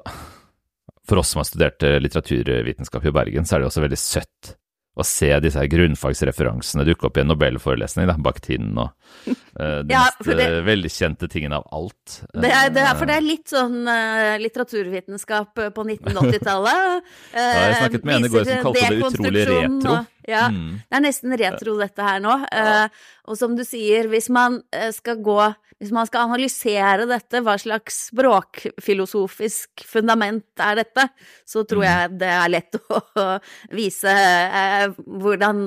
for 1.09 1.21
oss 1.21 1.33
som 1.33 1.41
har 1.41 1.49
studert 1.49 1.83
eh, 1.83 1.99
litteraturvitenskap 2.03 3.05
i 3.05 3.13
Bergen, 3.15 3.47
så 3.47 3.57
er 3.57 3.63
det 3.63 3.71
også 3.71 3.85
veldig 3.85 4.01
søtt 4.01 4.55
å 4.99 5.05
se 5.07 5.29
disse 5.43 5.59
her 5.61 5.69
grunnfagsreferansene 5.71 6.83
dukke 6.87 7.07
opp 7.07 7.17
i 7.19 7.21
en 7.23 7.29
nobelforelesning, 7.31 8.07
da, 8.09 8.15
Bakhtin 8.19 8.71
og 8.73 8.89
uh, 9.59 9.79
de 9.85 9.95
ja, 9.95 10.01
mest 10.19 10.27
uh, 10.27 10.59
velkjente 10.65 11.29
tingene 11.31 11.59
av 11.61 11.67
alt. 11.75 12.19
Det 12.33 12.49
er, 12.49 12.71
det 12.75 12.83
er, 12.83 12.91
for 12.99 13.09
det 13.09 13.15
er 13.19 13.25
litt 13.25 13.51
sånn 13.51 13.77
uh, 13.87 14.35
litteraturvitenskap 14.41 15.63
på 15.75 15.85
1980-tallet. 15.85 17.07
ja, 17.33 17.47
jeg 17.69 17.79
snakket 17.83 18.09
med 18.09 18.17
en 18.17 18.27
i 18.27 18.33
går 18.33 18.49
som 18.49 18.67
kalte 18.67 18.83
det 18.83 18.99
utrolig 19.07 19.47
retro. 19.53 19.95
Og, 19.95 20.11
ja, 20.29 20.43
mm. 20.53 20.67
det 20.83 20.99
er 20.99 21.05
nesten 21.07 21.39
retro 21.41 21.79
dette 21.79 22.05
her 22.05 22.19
nå. 22.21 22.35
Ja. 22.49 22.85
og 23.25 23.39
som 23.39 23.55
du 23.57 23.63
sier, 23.65 24.09
hvis 24.11 24.27
man 24.33 24.59
skal 24.93 25.23
gå 25.25 25.39
hvis 25.79 25.93
man 25.95 26.07
skal 26.09 26.27
analysere 26.27 27.07
dette, 27.07 27.39
hva 27.43 27.55
slags 27.59 28.01
språkfilosofisk 28.09 29.85
fundament 29.87 30.63
er 30.63 30.81
dette, 30.81 31.05
så 31.47 31.63
tror 31.67 31.85
mm. 31.85 31.87
jeg 31.87 32.15
det 32.19 32.31
er 32.35 32.51
lett 32.51 32.79
å 32.99 33.27
vise 33.75 34.13
eh, 34.13 34.87
hvordan 35.23 35.61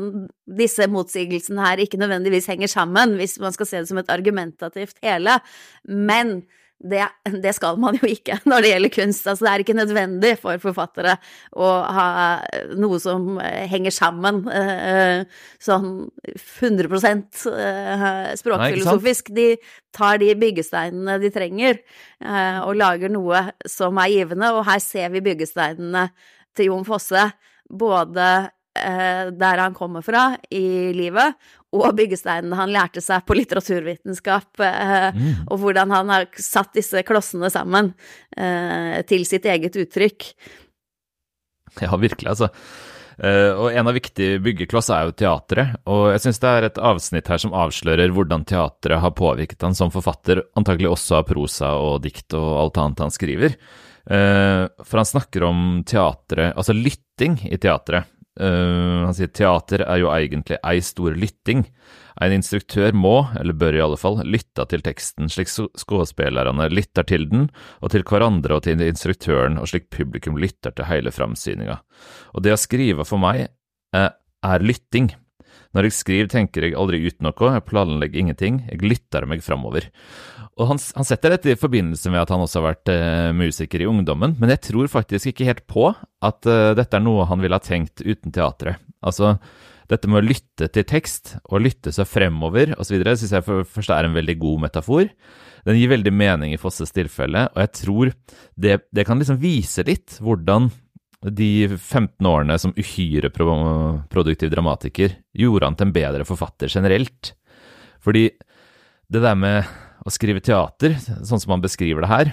disse 0.52 0.88
motsigelsene 0.92 1.64
her 1.64 1.80
ikke 1.80 2.00
nødvendigvis 2.02 2.50
henger 2.52 2.68
sammen, 2.68 3.16
hvis 3.16 3.38
man 3.40 3.56
skal 3.56 3.70
se 3.70 3.80
det 3.80 3.88
som 3.88 4.02
et 4.02 4.12
argumentativt 4.12 5.00
hele. 5.04 5.38
Men 5.88 6.42
det, 6.82 7.04
det, 7.42 7.52
skal 7.54 7.78
man 7.80 7.96
jo 8.00 8.08
ikke 8.10 8.38
når 8.50 8.64
det 8.64 8.70
gjelder 8.72 8.92
kunst. 8.96 9.26
Altså, 9.26 9.44
det 9.44 9.52
er 9.52 9.64
ikke 9.64 9.78
nødvendig 9.78 10.32
for 10.40 10.62
forfattere 10.62 11.16
å 11.54 11.70
ha 11.96 12.06
noe 12.78 13.00
som 13.02 13.38
henger 13.40 13.94
sammen 13.94 14.42
eh, 14.50 15.22
sånn 15.62 15.92
100 16.32 16.88
eh, 17.52 18.32
språkfilosofisk. 18.40 19.32
De 19.36 19.48
tar 19.94 20.18
de 20.22 20.32
byggesteinene 20.38 21.18
de 21.22 21.32
trenger, 21.34 21.82
eh, 22.24 22.58
og 22.64 22.76
lager 22.80 23.12
noe 23.12 23.46
som 23.68 24.00
er 24.02 24.16
givende. 24.16 24.52
Og 24.56 24.66
her 24.68 24.82
ser 24.82 25.12
vi 25.14 25.24
byggesteinene 25.24 26.08
til 26.56 26.72
Jon 26.72 26.88
Fosse, 26.88 27.30
både 27.70 28.32
der 28.72 29.60
han 29.60 29.74
kommer 29.76 30.00
fra 30.00 30.30
i 30.48 30.94
livet, 30.96 31.34
og 31.72 31.96
byggesteinene 31.96 32.58
han 32.58 32.72
lærte 32.72 33.02
seg 33.04 33.24
på 33.26 33.36
litteraturvitenskap, 33.38 34.60
eh, 34.60 35.08
mm. 35.16 35.28
og 35.48 35.60
hvordan 35.62 35.92
han 35.94 36.12
har 36.12 36.28
satt 36.36 36.74
disse 36.76 37.02
klossene 37.08 37.48
sammen 37.52 37.92
eh, 38.36 39.00
til 39.08 39.24
sitt 39.28 39.48
eget 39.48 39.76
uttrykk. 39.80 40.32
Ja, 41.80 41.94
virkelig, 41.96 42.34
altså. 42.34 42.52
Uh, 43.22 43.52
og 43.60 43.74
en 43.76 43.86
av 43.86 43.92
viktige 43.94 44.38
byggekloss 44.42 44.88
er 44.90 45.06
jo 45.06 45.12
teatret, 45.14 45.74
og 45.84 46.06
jeg 46.14 46.22
syns 46.24 46.40
det 46.42 46.48
er 46.50 46.66
et 46.66 46.78
avsnitt 46.80 47.28
her 47.28 47.40
som 47.40 47.52
avslører 47.54 48.12
hvordan 48.16 48.46
teatret 48.48 49.02
har 49.04 49.12
påvirket 49.14 49.62
han 49.62 49.76
som 49.76 49.92
forfatter, 49.92 50.40
antagelig 50.58 50.90
også 50.90 51.18
av 51.20 51.26
prosa 51.28 51.74
og 51.76 52.00
dikt 52.06 52.34
og 52.38 52.48
alt 52.56 52.80
annet 52.82 53.04
han 53.04 53.14
skriver. 53.14 53.56
For 54.02 54.98
han 54.98 55.06
snakker 55.06 55.44
om 55.46 55.60
teatret, 55.86 56.56
altså 56.58 56.74
lytting 56.74 57.36
i 57.46 57.60
teatret, 57.62 58.08
Uh, 58.40 59.04
han 59.04 59.16
sier 59.16 59.28
teater 59.28 59.84
er 59.84 59.98
jo 60.00 60.08
egentlig 60.12 60.56
ei 60.64 60.80
stor 60.84 61.16
lytting. 61.18 61.66
En 62.22 62.32
instruktør 62.32 62.94
må, 62.96 63.14
eller 63.40 63.56
bør 63.56 63.76
i 63.76 63.82
alle 63.84 63.98
fall, 64.00 64.20
lytte 64.24 64.64
til 64.68 64.84
teksten 64.84 65.30
slik 65.32 65.50
skuespillerne 65.52 66.68
lytter 66.72 67.06
til 67.08 67.26
den, 67.28 67.48
og 67.80 67.92
til 67.92 68.04
hverandre 68.08 68.56
og 68.56 68.64
til 68.66 68.80
instruktøren, 68.84 69.58
og 69.60 69.68
slik 69.68 69.90
publikum 69.92 70.38
lytter 70.40 70.74
til 70.76 70.88
hele 70.88 71.12
framsyninga. 71.12 71.80
Og 72.36 72.44
det 72.44 72.54
å 72.54 72.60
skrive 72.60 73.08
for 73.08 73.20
meg 73.20 73.48
uh, 73.96 74.10
er 74.12 74.64
lytting. 74.64 75.12
Når 75.72 75.88
jeg 75.88 75.96
skriver, 75.96 76.30
tenker 76.32 76.66
jeg 76.66 76.76
aldri 76.76 77.00
ut 77.06 77.18
noe, 77.24 77.54
jeg 77.56 77.66
planlegger 77.68 78.22
ingenting, 78.22 78.60
jeg 78.68 78.84
lytter 78.84 79.26
meg 79.28 79.44
framover. 79.44 79.88
Og 80.60 80.68
han, 80.68 80.80
han, 80.98 81.06
setter 81.08 81.32
dette 81.32 81.54
i 81.54 81.58
forbindelse 81.58 82.12
med 82.12 82.20
at 82.20 82.32
han 82.34 82.42
også 82.44 82.60
har 82.60 82.66
vært 82.74 82.90
eh, 82.92 83.30
musiker 83.36 83.80
i 83.80 83.88
ungdommen, 83.88 84.36
men 84.40 84.52
jeg 84.52 84.60
tror 84.68 84.90
faktisk 84.92 85.30
ikke 85.30 85.48
helt 85.48 85.64
på 85.70 85.88
at 85.92 86.48
eh, 86.48 86.74
dette 86.76 86.98
er 86.98 87.04
noe 87.04 87.24
han 87.30 87.40
ville 87.40 87.56
ha 87.56 87.64
tenkt 87.64 88.04
uten 88.04 88.34
teatret. 88.34 88.82
Altså, 89.00 89.38
dette 89.88 90.10
med 90.10 90.20
å 90.20 90.26
lytte 90.26 90.68
til 90.72 90.84
tekst, 90.88 91.36
og 91.48 91.64
lytte 91.64 91.92
seg 91.94 92.08
fremover 92.08 92.76
osv., 92.76 93.00
syns 93.00 93.32
jeg 93.32 93.46
først 93.48 93.96
er 93.96 94.08
en 94.08 94.16
veldig 94.16 94.36
god 94.44 94.66
metafor. 94.68 95.08
Den 95.66 95.78
gir 95.78 95.92
veldig 95.92 96.12
mening 96.14 96.54
i 96.54 96.60
Fosses 96.60 96.92
tilfelle, 96.94 97.46
og 97.54 97.60
jeg 97.64 97.72
tror 97.80 98.12
det, 98.60 98.78
det 98.92 99.06
kan 99.08 99.20
liksom 99.20 99.40
vise 99.42 99.84
litt 99.88 100.18
hvordan 100.20 100.68
de 101.30 101.68
15 101.78 102.26
årene 102.26 102.56
som 102.58 102.74
uhyre 102.74 103.30
produktiv 103.30 104.50
dramatiker 104.50 105.14
gjorde 105.38 105.68
han 105.68 105.76
til 105.78 105.88
en 105.88 105.94
bedre 105.94 106.26
forfatter 106.26 106.72
generelt. 106.72 107.34
Fordi 108.02 108.26
det 109.12 109.22
der 109.22 109.36
med 109.38 109.68
å 110.02 110.10
skrive 110.10 110.42
teater, 110.42 110.96
sånn 110.98 111.38
som 111.38 111.54
han 111.54 111.62
beskriver 111.62 112.02
det 112.02 112.10
her, 112.10 112.32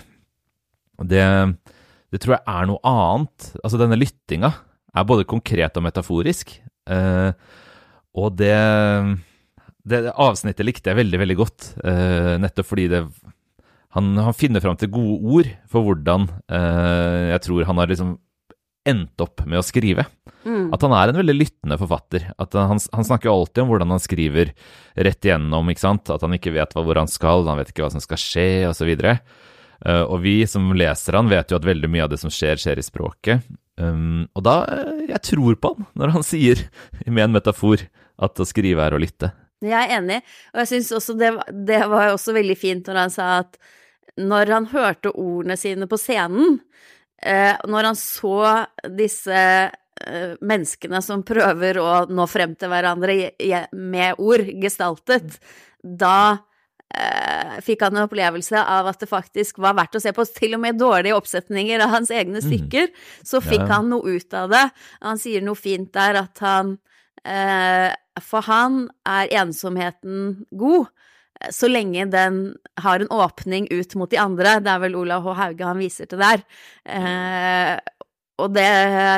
det, 1.06 1.26
det 2.10 2.22
tror 2.24 2.40
jeg 2.40 2.46
er 2.50 2.70
noe 2.70 2.82
annet. 2.88 3.52
Altså, 3.62 3.78
denne 3.80 4.00
lyttinga 4.00 4.52
er 4.98 5.08
både 5.08 5.28
konkret 5.30 5.78
og 5.78 5.86
metaforisk. 5.86 6.56
Eh, 6.90 7.30
og 8.18 8.40
det, 8.40 8.56
det, 9.86 10.02
avsnittet 10.10 10.66
likte 10.66 10.92
jeg 10.92 11.00
veldig, 11.04 11.20
veldig 11.22 11.38
godt, 11.38 11.74
eh, 11.86 12.34
nettopp 12.42 12.72
fordi 12.72 12.88
det 12.92 13.04
han, 13.96 14.12
han, 14.22 14.36
finner 14.38 14.62
fram 14.62 14.78
til 14.78 14.92
gode 14.94 15.34
ord 15.34 15.48
for 15.70 15.86
hvordan 15.86 16.28
eh, 16.54 17.30
jeg 17.32 17.42
tror 17.46 17.66
han 17.66 17.80
har 17.82 17.90
liksom 17.90 18.18
endt 18.90 19.24
opp 19.24 19.46
med 19.46 19.62
å 19.62 19.66
skrive. 19.66 20.06
Mm. 20.46 20.70
At 20.76 20.84
han 20.86 20.94
er 20.96 21.12
en 21.12 21.20
veldig 21.20 21.36
lyttende 21.36 21.78
forfatter. 21.80 22.30
At 22.42 22.56
han, 22.58 22.80
han, 22.80 23.08
snakker 23.08 23.32
alltid 23.32 23.64
om 23.64 23.72
hvordan 23.74 23.94
han 23.96 24.04
skriver 24.04 24.54
rett 24.96 25.26
igjennom, 25.26 25.72
ikke 25.72 25.86
sant. 25.86 26.12
At 26.14 26.26
han 26.26 26.36
ikke 26.36 26.54
vet 26.56 26.76
hvor 26.78 27.00
han 27.00 27.12
skal, 27.12 27.48
han 27.50 27.60
vet 27.60 27.74
ikke 27.74 27.86
hva 27.86 27.94
som 27.94 28.04
skal 28.04 28.22
skje, 28.22 28.50
osv. 28.70 28.94
Uh, 29.80 30.04
og 30.04 30.20
vi 30.26 30.42
som 30.50 30.72
leser 30.76 31.20
han, 31.20 31.32
vet 31.32 31.52
jo 31.52 31.60
at 31.60 31.68
veldig 31.68 31.92
mye 31.92 32.06
av 32.08 32.14
det 32.14 32.22
som 32.22 32.34
skjer, 32.34 32.60
skjer 32.60 32.82
i 32.82 32.86
språket. 32.86 33.50
Um, 33.80 34.26
og 34.36 34.44
da 34.44 34.56
uh, 34.68 35.04
Jeg 35.08 35.22
tror 35.24 35.56
på 35.56 35.70
han 35.72 35.86
når 35.96 36.18
han 36.18 36.26
sier, 36.34 36.66
med 37.06 37.30
en 37.30 37.38
metafor, 37.38 37.86
at 38.20 38.40
å 38.40 38.48
skrive 38.48 38.84
er 38.84 38.96
å 38.96 39.00
lytte. 39.00 39.32
Jeg 39.64 39.76
er 39.76 39.98
enig, 39.98 40.22
og 40.54 40.62
jeg 40.62 40.70
syns 40.72 40.94
også 40.96 41.18
det, 41.20 41.34
det 41.68 41.82
var 41.92 42.14
også 42.14 42.32
veldig 42.36 42.56
fint 42.56 42.88
når 42.88 43.00
han 43.02 43.12
sa 43.12 43.28
at 43.42 43.58
når 44.20 44.52
han 44.54 44.68
hørte 44.72 45.12
ordene 45.12 45.58
sine 45.60 45.88
på 45.88 46.00
scenen, 46.00 46.60
eh, 46.60 46.99
når 47.20 47.90
han 47.90 47.98
så 48.00 48.66
disse 48.96 49.40
eh, 49.40 50.36
menneskene 50.40 51.02
som 51.04 51.24
prøver 51.28 51.80
å 51.82 52.04
nå 52.08 52.28
frem 52.32 52.56
til 52.56 52.72
hverandre 52.72 53.18
med 53.76 54.22
ord, 54.22 54.46
gestaltet, 54.64 55.40
da 55.84 56.38
eh, 56.96 57.58
fikk 57.66 57.86
han 57.86 57.98
en 57.98 58.06
opplevelse 58.08 58.62
av 58.62 58.90
at 58.92 59.04
det 59.04 59.10
faktisk 59.12 59.60
var 59.64 59.78
verdt 59.80 60.00
å 60.00 60.04
se 60.04 60.14
på. 60.16 60.26
Til 60.36 60.58
og 60.58 60.64
med 60.64 60.80
dårlige 60.80 61.18
oppsetninger 61.18 61.84
av 61.84 61.96
hans 61.98 62.12
egne 62.14 62.40
mm. 62.40 62.46
stykker, 62.48 62.92
så 63.24 63.44
fikk 63.44 63.66
ja. 63.66 63.74
han 63.78 63.92
noe 63.94 64.18
ut 64.20 64.38
av 64.38 64.52
det. 64.54 64.66
Han 65.04 65.22
sier 65.22 65.46
noe 65.46 65.60
fint 65.60 65.92
der, 65.96 66.24
at 66.24 66.44
han 66.46 66.78
eh, 67.24 67.90
For 68.24 68.48
han 68.48 68.88
er 69.08 69.32
ensomheten 69.44 70.46
god 70.52 70.90
så 71.52 71.70
lenge 71.72 72.04
den 72.12 72.40
har 72.84 73.00
en 73.00 73.12
åpning 73.16 73.68
ut 73.72 73.96
mot 73.96 74.12
de 74.12 74.20
andre. 74.20 74.58
Det 74.64 74.72
er 74.74 74.84
vel 74.84 74.98
Olav 75.00 75.24
H. 75.24 75.36
Hauge 75.40 75.68
han 75.68 75.80
viser 75.80 76.10
til 76.10 76.20
der. 76.20 76.44
Eh, 76.84 77.76
og 78.40 78.56
det 78.56 78.70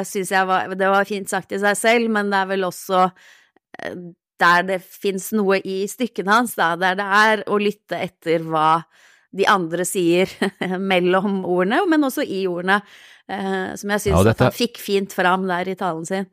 syns 0.09 0.33
jeg 0.33 0.49
var, 0.49 0.73
det 0.77 0.89
var 0.93 1.07
fint 1.09 1.29
sagt 1.29 1.53
i 1.53 1.61
seg 1.61 1.77
selv, 1.77 2.11
men 2.13 2.29
det 2.31 2.41
er 2.41 2.51
vel 2.53 2.67
også 2.69 3.07
eh, 3.07 3.95
der 4.41 4.67
det 4.69 4.79
fins 4.81 5.29
noe 5.37 5.59
i 5.61 5.83
stykkene 5.89 6.33
hans, 6.33 6.55
da, 6.57 6.73
der 6.79 6.97
det 6.97 7.07
er 7.21 7.43
å 7.49 7.59
lytte 7.61 7.99
etter 8.01 8.45
hva 8.45 8.83
de 9.31 9.45
andre 9.47 9.85
sier 9.87 10.29
mellom 10.91 11.41
ordene, 11.45 11.83
men 11.89 12.05
også 12.07 12.25
i 12.25 12.43
ordene, 12.49 12.81
eh, 13.29 13.73
som 13.79 13.93
jeg 13.95 14.05
syns 14.07 14.17
ja, 14.17 14.23
dette... 14.31 14.49
han 14.49 14.57
fikk 14.57 14.81
fint 14.81 15.13
fram 15.15 15.45
der 15.49 15.69
i 15.71 15.77
talen 15.79 16.07
sin. 16.09 16.29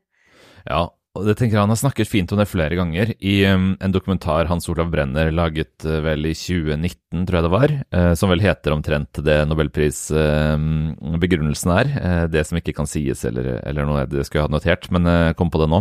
Ja, 0.64 0.88
det 1.16 1.35
tenker 1.38 1.57
jeg 1.57 1.62
Han 1.64 1.73
har 1.73 1.79
snakket 1.81 2.09
fint 2.09 2.33
om 2.33 2.38
det 2.40 2.47
flere 2.51 2.77
ganger. 2.79 3.07
I 3.18 3.47
um, 3.51 3.77
en 3.81 3.92
dokumentar 3.94 4.49
Hans 4.51 4.68
Olav 4.71 4.90
Brenner 4.92 5.31
laget 5.35 5.85
uh, 5.87 6.01
vel 6.05 6.27
i 6.29 6.35
2019, 6.37 7.27
tror 7.27 7.37
jeg 7.38 7.47
det 7.47 7.55
var, 7.55 7.71
uh, 7.97 8.14
som 8.18 8.29
vel 8.33 8.44
heter 8.44 8.75
omtrent 8.77 9.12
det 9.27 9.38
nobelprisbegrunnelsen 9.51 11.71
uh, 11.73 11.79
er. 11.81 11.87
Det 12.33 12.42
som 12.47 12.57
ikke 12.61 12.77
kan 12.77 12.88
sies, 12.90 13.21
eller, 13.29 13.44
eller 13.66 13.83
noe 13.88 14.11
det 14.11 14.25
skulle 14.27 14.40
jeg 14.44 14.51
ha 14.51 14.57
notert, 14.59 14.85
men 14.94 15.03
kom 15.38 15.51
på 15.53 15.62
det 15.64 15.71
nå. 15.73 15.81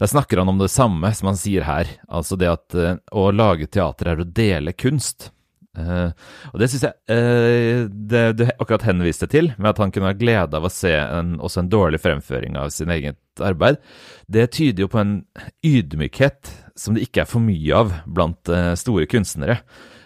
Der 0.00 0.08
snakker 0.10 0.36
han 0.40 0.50
om 0.50 0.60
det 0.60 0.72
samme 0.72 1.08
som 1.14 1.26
han 1.30 1.38
sier 1.38 1.62
her, 1.66 1.86
altså 2.10 2.34
det 2.40 2.50
at 2.50 2.68
å 3.14 3.30
lage 3.34 3.66
teater 3.70 4.06
er 4.12 4.18
å 4.22 4.26
dele 4.26 4.72
kunst. 4.74 5.18
Uh, 5.72 6.12
og 6.52 6.60
det 6.60 6.66
syns 6.68 6.82
jeg 6.84 6.92
uh, 7.08 7.88
det 7.88 8.36
du 8.36 8.44
akkurat 8.50 8.84
henviste 8.90 9.24
til, 9.32 9.46
med 9.56 9.70
at 9.70 9.78
han 9.80 9.92
kunne 9.94 10.10
ha 10.10 10.16
glede 10.16 10.56
av 10.58 10.64
å 10.68 10.72
se 10.72 10.92
en, 10.92 11.40
også 11.40 11.62
en 11.62 11.70
dårlig 11.72 12.00
fremføring 12.02 12.58
av 12.60 12.68
sin 12.74 12.92
eget 13.32 13.46
arbeid, 13.46 13.80
det 14.28 14.52
tyder 14.52 14.84
jo 14.84 14.92
på 14.92 15.00
en 15.00 15.24
ydmykhet 15.64 16.52
som 16.76 16.94
det 16.94 17.06
ikke 17.08 17.24
er 17.24 17.30
for 17.30 17.40
mye 17.40 17.74
av 17.74 17.92
blant 18.06 18.48
uh, 18.48 18.74
store 18.74 19.06
kunstnere. 19.06 19.62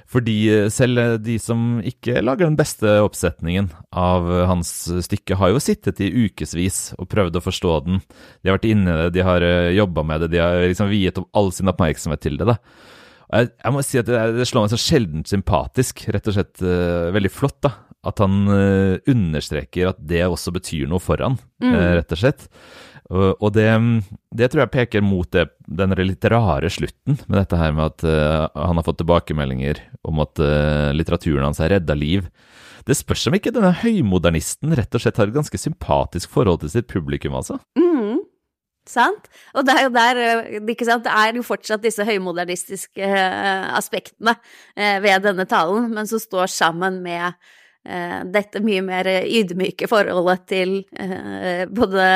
Fordi 0.06 0.70
selv 0.70 1.18
de 1.18 1.34
som 1.42 1.80
ikke 1.82 2.22
lager 2.22 2.46
den 2.46 2.56
beste 2.56 2.86
oppsetningen 3.02 3.72
av 3.90 4.28
hans 4.46 4.70
stykke, 5.02 5.34
har 5.34 5.50
jo 5.50 5.58
sittet 5.58 5.98
i 5.98 6.12
ukevis 6.28 6.94
og 6.94 7.08
prøvd 7.10 7.34
å 7.34 7.42
forstå 7.42 7.72
den. 7.88 7.98
De 8.38 8.48
har 8.48 8.60
vært 8.60 8.68
inne 8.70 8.86
i 8.86 9.00
det, 9.00 9.08
de 9.16 9.24
har 9.26 9.42
jobba 9.74 10.04
med 10.06 10.22
det, 10.22 10.28
de 10.36 10.38
har 10.38 10.62
liksom 10.62 10.92
viet 10.92 11.18
opp 11.18 11.26
all 11.34 11.50
sin 11.50 11.66
oppmerksomhet 11.74 12.22
til 12.22 12.38
det. 12.38 12.46
da. 12.46 12.54
Jeg, 13.26 13.50
jeg, 13.50 13.74
må 13.74 13.82
si 13.82 13.98
at 13.98 14.08
det, 14.08 14.20
det 14.36 14.46
slår 14.46 14.66
meg 14.66 14.72
så 14.72 14.80
sjeldent 14.80 15.30
sympatisk. 15.30 16.04
Rett 16.14 16.30
og 16.30 16.36
slett 16.36 16.62
uh, 16.62 17.10
veldig 17.14 17.32
flott, 17.32 17.58
da. 17.66 17.72
At 18.06 18.22
han 18.22 18.44
uh, 18.46 18.98
understreker 19.10 19.90
at 19.90 19.98
det 19.98 20.22
også 20.28 20.54
betyr 20.54 20.86
noe 20.90 21.02
for 21.02 21.22
han, 21.22 21.38
mm. 21.62 21.72
uh, 21.72 21.88
rett 21.98 22.14
og 22.14 22.22
slett. 22.22 22.46
Og, 23.06 23.52
det, 23.54 23.68
det, 24.34 24.48
tror 24.50 24.64
jeg 24.64 24.72
peker 24.74 25.04
mot 25.04 25.28
det, 25.30 25.44
den 25.70 25.94
litt 26.00 26.24
rare 26.26 26.70
slutten 26.72 27.20
med 27.28 27.38
dette 27.38 27.58
her 27.60 27.74
med 27.76 27.92
at 27.92 28.02
han 28.50 28.80
har 28.80 28.86
fått 28.86 28.98
tilbakemeldinger 28.98 29.78
om 30.06 30.24
at 30.24 30.42
litteraturen 30.96 31.46
hans 31.46 31.62
har 31.62 31.70
redda 31.70 31.94
liv. 31.94 32.26
Det 32.86 32.96
spørs 32.98 33.28
om 33.30 33.36
ikke 33.38 33.52
denne 33.54 33.72
høymodernisten 33.80 34.74
rett 34.78 34.94
og 34.94 35.02
slett 35.02 35.18
har 35.18 35.30
et 35.30 35.38
ganske 35.38 35.58
sympatisk 35.58 36.34
forhold 36.34 36.62
til 36.62 36.72
sitt 36.74 36.90
publikum, 36.90 37.34
altså. 37.38 37.58
Mm. 37.78 38.22
Sant? 38.86 39.26
Og 39.58 39.66
det 39.66 39.74
er 39.74 39.84
jo 39.86 39.92
der 39.96 40.20
eh, 40.22 40.58
ikke 40.70 40.86
sant? 40.86 41.02
Det 41.06 41.14
er 41.14 41.34
jo 41.34 41.44
fortsatt 41.46 41.82
disse 41.82 42.06
høymodernistiske 42.06 43.08
aspektene 43.74 44.36
ved 44.76 45.26
denne 45.26 45.46
talen, 45.50 45.90
men 45.94 46.06
som 46.06 46.22
står 46.22 46.52
sammen 46.54 47.00
med 47.02 47.34
dette 48.34 48.60
mye 48.64 48.82
mer 48.82 49.08
ydmyke 49.22 49.86
forholdet 49.90 50.44
til 50.50 50.72
både 51.70 52.06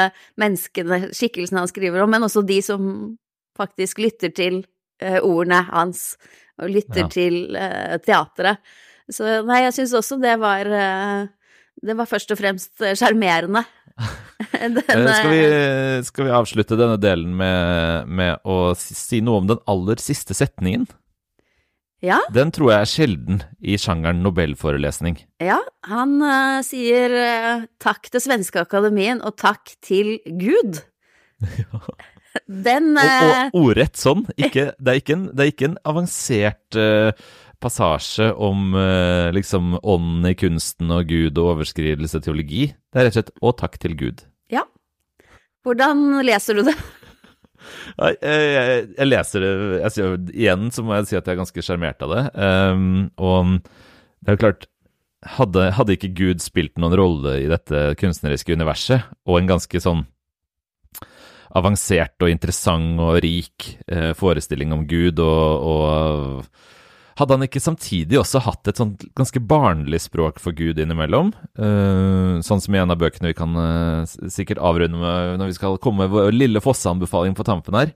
menneskene, 0.41 1.11
skikkelsene 1.15 1.63
han 1.63 1.71
skriver 1.71 2.03
om, 2.03 2.11
men 2.11 2.27
også 2.27 2.43
de 2.47 2.57
som 2.65 2.89
faktisk 3.59 4.01
lytter 4.03 4.33
til 4.35 4.63
ordene 5.23 5.63
hans, 5.69 6.17
og 6.61 6.73
lytter 6.75 7.05
ja. 7.05 7.11
til 7.13 7.39
teatret. 8.03 8.59
Så 9.11 9.41
nei, 9.47 9.63
jeg 9.69 9.77
syns 9.79 9.95
også 10.01 10.19
det 10.23 10.37
var 10.43 10.69
Det 11.81 11.97
var 11.97 12.11
først 12.11 12.35
og 12.35 12.41
fremst 12.41 12.83
sjarmerende. 12.99 13.65
skal, 14.51 15.31
vi, 15.31 16.03
skal, 16.05 16.27
vi, 16.27 16.33
avslutte 16.33 16.79
denne 16.79 16.97
delen 17.01 17.35
med, 17.37 18.09
med, 18.09 18.41
å 18.45 18.73
si 18.79 19.21
noe 19.25 19.43
om 19.43 19.51
den 19.51 19.61
aller 19.71 20.01
siste 20.03 20.37
setningen? 20.37 20.87
Ja. 22.05 22.21
Den 22.33 22.53
tror 22.55 22.73
jeg 22.73 22.81
er 22.81 22.89
sjelden 22.89 23.43
i 23.61 23.77
sjangeren 23.81 24.23
nobelforelesning. 24.25 25.19
Ja, 25.43 25.59
han 25.85 26.17
uh, 26.25 26.61
sier 26.65 27.13
uh, 27.13 27.67
takk 27.83 28.09
til 28.09 28.25
Svenske 28.25 28.63
Akademien 28.63 29.21
og 29.21 29.37
takk 29.41 29.75
til 29.85 30.17
Gud. 30.25 30.81
ja. 31.61 31.83
Den 32.47 32.95
uh... 32.97 33.05
og, 33.05 33.37
og 33.53 33.61
ordrett 33.67 34.01
sånn. 34.01 34.25
Ikke, 34.39 34.71
det, 34.81 34.97
er 34.97 35.15
en, 35.17 35.29
det 35.35 35.45
er 35.45 35.55
ikke 35.55 35.73
en 35.73 35.79
avansert 35.93 36.81
passasje 37.61 38.33
om 38.33 38.75
eh, 38.75 39.33
liksom 39.37 39.77
ånden 39.83 40.31
i 40.31 40.35
kunsten 40.39 40.93
og 40.95 41.11
Gud 41.11 41.39
og 41.39 41.57
overskridelse 41.57 42.23
teologi. 42.25 42.71
Det 42.91 43.01
er 43.01 43.09
rett 43.09 43.17
og 43.17 43.19
slett 43.19 43.35
'og 43.41 43.57
takk 43.61 43.79
til 43.79 43.97
Gud'. 44.01 44.25
Ja. 44.51 44.65
Hvordan 45.65 46.25
leser 46.25 46.57
du 46.57 46.63
det? 46.71 46.77
Jeg, 48.01 49.07
leser 49.07 49.45
det 49.45 49.51
jeg 49.83 50.21
Igjen 50.33 50.71
så 50.73 50.85
må 50.87 50.95
jeg 50.97 51.11
si 51.11 51.17
at 51.19 51.27
jeg 51.27 51.35
er 51.35 51.41
ganske 51.43 51.65
sjarmert 51.65 52.05
av 52.07 52.15
det. 52.15 52.23
Um, 52.35 53.11
og 53.21 53.59
det 54.21 54.33
er 54.33 54.39
jo 54.39 54.43
klart 54.47 54.69
hadde, 55.37 55.67
hadde, 55.77 55.97
ikke 55.97 56.15
Gud 56.17 56.41
spilt 56.41 56.79
noen 56.81 56.97
rolle 56.97 57.37
i 57.43 57.51
dette 57.51 57.91
kunstneriske 58.01 58.57
universet, 58.57 59.05
og 59.29 59.41
en 59.41 59.51
ganske 59.51 59.83
sånn 59.83 60.07
avansert 61.59 62.23
og 62.23 62.31
interessant 62.31 63.01
og 63.03 63.19
rik 63.25 63.73
eh, 63.91 64.13
forestilling 64.15 64.71
om 64.73 64.85
Gud 64.89 65.19
og, 65.19 65.67
og 65.67 66.45
hadde 67.21 67.37
han 67.37 67.45
ikke 67.47 67.63
samtidig 67.63 68.19
også 68.21 68.43
hatt 68.47 68.71
et 68.71 68.81
sånt 68.81 69.05
ganske 69.19 69.43
barnlig 69.45 70.01
språk 70.07 70.41
for 70.43 70.57
Gud 70.57 70.81
innimellom? 70.81 71.33
Uh, 71.61 72.41
sånn 72.45 72.63
som 72.65 72.75
i 72.75 72.81
en 72.81 72.93
av 72.93 73.01
bøkene 73.01 73.31
vi 73.31 73.39
kan 73.39 73.57
uh, 73.57 74.09
sikkert 74.33 74.63
avrunde 74.65 75.01
med 75.01 75.37
når 75.41 75.53
vi 75.53 75.59
skal 75.59 75.79
komme 75.83 76.05
med 76.07 76.15
vår 76.15 76.33
lille 76.35 76.63
Fosse-anbefaling 76.65 77.37
på 77.39 77.47
tampen 77.47 77.79
her. 77.79 77.93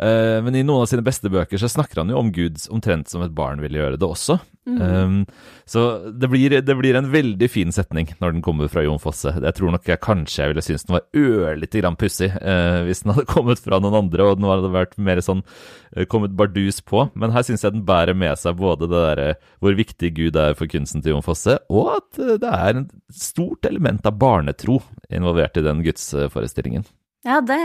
Uh, 0.00 0.40
men 0.46 0.56
i 0.58 0.64
noen 0.64 0.86
av 0.86 0.90
sine 0.90 1.04
beste 1.06 1.30
bøker 1.32 1.60
så 1.60 1.70
snakker 1.70 2.02
han 2.02 2.12
jo 2.12 2.20
om 2.20 2.32
Gud 2.34 2.58
omtrent 2.72 3.12
som 3.12 3.24
et 3.24 3.36
barn 3.36 3.62
ville 3.62 3.80
gjøre 3.80 4.00
det 4.00 4.08
også. 4.08 4.40
Um, 4.62 5.24
så 5.66 6.12
det 6.14 6.28
blir, 6.30 6.52
det 6.62 6.74
blir, 6.78 6.94
en 6.94 7.08
veldig 7.10 7.48
fin 7.50 7.72
setning 7.74 8.12
når 8.20 8.36
den 8.36 8.44
kommer 8.46 8.70
fra 8.70 8.84
Jon 8.84 9.00
Fosse. 9.02 9.32
Jeg 9.34 9.56
tror 9.58 9.74
nok 9.74 9.88
jeg 9.90 10.02
kanskje 10.04 10.44
jeg 10.44 10.52
ville 10.52 10.62
synes 10.62 10.86
den 10.86 10.94
var 10.94 11.08
ørlite 11.18 11.82
grann 11.82 11.98
pussig 11.98 12.30
uh, 12.36 12.82
hvis 12.86 13.02
den 13.02 13.14
hadde 13.16 13.26
kommet 13.34 13.62
fra 13.64 13.80
noen 13.82 13.98
andre 14.04 14.28
og 14.28 14.38
den 14.38 14.46
hadde 14.46 14.70
vært 14.74 14.94
mer 15.02 15.22
sånn 15.24 15.42
uh, 15.42 16.04
kommet 16.06 16.36
bardus 16.38 16.78
på. 16.86 17.08
Men 17.18 17.34
her 17.34 17.46
syns 17.48 17.66
jeg 17.66 17.74
den 17.74 17.86
bærer 17.88 18.14
med 18.14 18.38
seg 18.38 18.60
både 18.60 18.86
det 18.86 19.02
derre 19.08 19.28
hvor 19.58 19.74
viktig 19.78 20.14
Gud 20.14 20.38
er 20.38 20.54
for 20.58 20.70
kunsten 20.70 21.02
til 21.02 21.16
Jon 21.16 21.26
Fosse, 21.26 21.58
og 21.66 21.96
at 21.98 22.22
uh, 22.22 22.36
det 22.38 22.54
er 22.54 22.82
en 22.84 22.90
stort 23.10 23.66
element 23.66 24.06
av 24.06 24.18
barnetro 24.20 24.78
involvert 25.10 25.58
i 25.58 25.66
den 25.66 25.82
gudsforestillingen. 25.82 26.86
Ja, 27.22 27.38
det, 27.38 27.56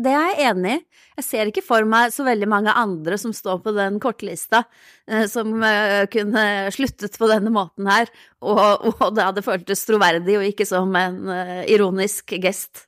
det, 0.00 0.12
er 0.12 0.30
jeg 0.30 0.50
enig 0.50 0.76
i. 0.78 0.82
Jeg 1.16 1.24
ser 1.24 1.50
ikke 1.50 1.64
for 1.64 1.84
meg 1.88 2.12
så 2.14 2.24
veldig 2.24 2.46
mange 2.48 2.72
andre 2.76 3.18
som 3.20 3.32
står 3.36 3.60
på 3.64 3.72
den 3.76 3.98
kortlista, 4.00 4.62
eh, 5.08 5.26
som 5.28 5.52
eh, 5.64 6.04
kunne 6.12 6.44
sluttet 6.72 7.16
på 7.20 7.28
denne 7.28 7.52
måten 7.52 7.88
her, 7.88 8.08
og, 8.44 8.86
og, 8.94 9.06
det 9.16 9.24
hadde 9.24 9.44
føltes 9.44 9.84
troverdig 9.88 10.38
og 10.40 10.48
ikke 10.48 10.68
som 10.68 10.96
en 10.96 11.32
eh, 11.32 11.62
ironisk 11.72 12.36
gest. 12.40 12.86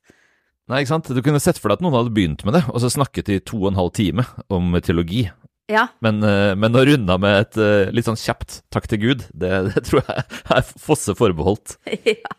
Nei, 0.69 0.81
ikke 0.81 0.93
sant. 0.95 1.13
Du 1.13 1.21
kunne 1.25 1.41
sett 1.41 1.61
for 1.61 1.69
deg 1.69 1.79
at 1.79 1.85
noen 1.85 1.97
hadde 1.97 2.13
begynt 2.13 2.45
med 2.45 2.57
det, 2.57 2.65
og 2.69 2.81
så 2.81 2.93
snakket 2.93 3.29
i 3.33 3.39
to 3.41 3.63
og 3.63 3.71
en 3.71 3.81
halv 3.81 3.93
time 3.97 4.25
om 4.53 4.77
teologi. 4.85 5.27
Ja. 5.69 5.87
Men, 6.01 6.21
men 6.57 6.77
å 6.77 6.81
runde 6.85 7.13
av 7.13 7.21
med 7.21 7.43
et 7.43 7.93
litt 7.93 8.07
sånn 8.07 8.17
kjapt 8.17 8.63
'takk 8.73 8.87
til 8.89 9.01
Gud', 9.03 9.25
det, 9.37 9.51
det 9.69 9.83
tror 9.85 10.01
jeg 10.01 10.25
er 10.57 10.71
Fosse 10.81 11.13
forbeholdt. 11.17 11.77
ja. 12.09 12.37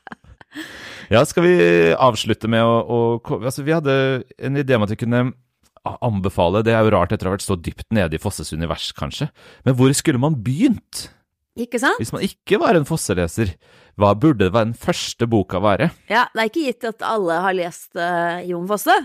Ja, 1.11 1.23
skal 1.27 1.47
vi 1.47 1.55
avslutte 1.95 2.51
med 2.51 2.65
å, 2.67 2.75
å 2.83 3.39
altså 3.39 3.63
Vi 3.67 3.75
hadde 3.75 3.95
en 4.39 4.59
idé 4.59 4.77
om 4.77 4.87
at 4.87 4.93
vi 4.95 4.99
kunne 4.99 5.31
anbefale 5.81 6.65
Det 6.67 6.75
er 6.75 6.85
jo 6.85 6.93
rart 6.95 7.15
etter 7.15 7.29
å 7.29 7.33
ha 7.33 7.37
vært 7.39 7.47
så 7.47 7.57
dypt 7.59 7.89
nede 7.95 8.19
i 8.19 8.23
Fosses 8.23 8.53
univers, 8.53 8.91
kanskje. 8.97 9.31
Men 9.67 9.77
hvor 9.79 9.95
skulle 9.97 10.21
man 10.23 10.39
begynt? 10.45 11.09
Ikke 11.59 11.81
sant? 11.83 11.99
Hvis 11.99 12.13
man 12.15 12.25
ikke 12.25 12.61
var 12.63 12.79
en 12.79 12.87
Fosse-leser, 12.89 13.55
hva 13.99 14.13
burde 14.19 14.47
det 14.47 14.55
være 14.55 14.71
den 14.71 14.79
første 14.79 15.27
boka 15.31 15.61
være? 15.63 15.91
Ja, 16.11 16.27
det 16.33 16.43
er 16.43 16.51
ikke 16.53 16.67
gitt 16.69 16.87
at 16.93 17.07
alle 17.07 17.41
har 17.45 17.57
lest 17.57 17.91
uh, 17.99 18.39
Jon 18.47 18.69
Fosse. 18.71 18.97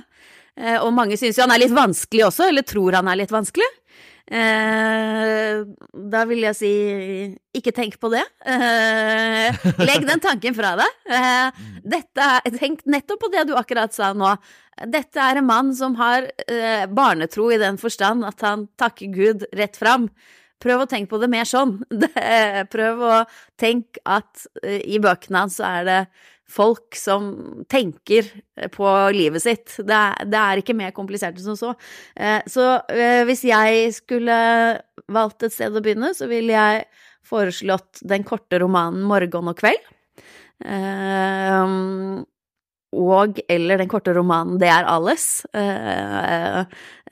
Uh, 0.55 0.77
og 0.85 0.91
mange 0.95 1.17
syns 1.19 1.39
jo 1.39 1.43
han 1.43 1.55
er 1.55 1.63
litt 1.65 1.75
vanskelig 1.75 2.27
også, 2.29 2.49
eller 2.51 2.67
tror 2.67 2.99
han 2.99 3.09
er 3.11 3.19
litt 3.23 3.33
vanskelig. 3.33 3.67
Eh, 4.25 5.59
da 5.93 6.21
vil 6.25 6.41
jeg 6.47 6.57
si 6.57 6.71
ikke 7.55 7.73
tenk 7.77 7.99
på 8.01 8.09
det. 8.13 8.23
Eh, 8.41 9.65
legg 9.85 10.07
den 10.09 10.23
tanken 10.23 10.55
fra 10.57 10.73
deg. 10.79 10.95
Eh, 11.05 11.65
dette, 11.85 12.29
tenk 12.57 12.81
nettopp 12.89 13.21
på 13.21 13.31
det 13.33 13.45
du 13.49 13.53
akkurat 13.57 13.93
sa 13.93 14.13
nå. 14.17 14.33
Dette 14.91 15.21
er 15.21 15.39
en 15.39 15.47
mann 15.47 15.69
som 15.77 15.93
har 15.99 16.25
eh, 16.49 16.87
barnetro 16.89 17.51
i 17.53 17.61
den 17.61 17.77
forstand 17.81 18.25
at 18.27 18.41
han 18.43 18.65
takker 18.81 19.13
Gud 19.13 19.45
rett 19.55 19.77
fram. 19.77 20.09
Prøv 20.63 20.83
å 20.85 20.89
tenke 20.89 21.11
på 21.13 21.21
det 21.21 21.29
mer 21.29 21.45
sånn. 21.45 21.77
Prøv 22.73 23.03
å 23.05 23.17
tenke 23.61 24.01
at 24.09 24.47
eh, 24.63 24.81
i 24.89 24.99
bøkene 25.03 25.45
hans 25.45 25.59
så 25.61 25.69
er 25.69 25.85
det 25.85 25.99
folk 26.49 26.95
som 26.97 27.31
tenker 27.71 28.27
på 28.73 28.91
livet 29.15 29.43
sitt. 29.43 29.73
Det 29.79 29.95
er, 29.95 30.27
det 30.29 30.41
er 30.41 30.61
ikke 30.61 30.77
mer 30.77 30.93
komplisert 30.95 31.39
enn 31.39 31.47
som 31.47 31.57
så. 31.59 31.73
Eh, 32.15 32.41
så 32.51 32.67
eh, 32.93 33.23
hvis 33.27 33.43
jeg 33.49 33.89
skulle 33.97 34.37
valgt 35.11 35.45
et 35.45 35.55
sted 35.55 35.75
å 35.75 35.83
begynne, 35.83 36.13
så 36.17 36.29
ville 36.31 36.53
jeg 36.55 36.85
foreslått 37.25 38.03
den 38.05 38.25
korte 38.27 38.61
romanen 38.61 39.05
'Morgen 39.05 39.49
og 39.49 39.57
kveld'. 39.57 39.91
Eh, 42.95 43.01
og 43.01 43.39
eller 43.49 43.77
den 43.77 43.89
korte 43.89 44.13
romanen 44.15 44.57
'Det 44.59 44.67
er 44.67 44.85
alles, 44.85 45.45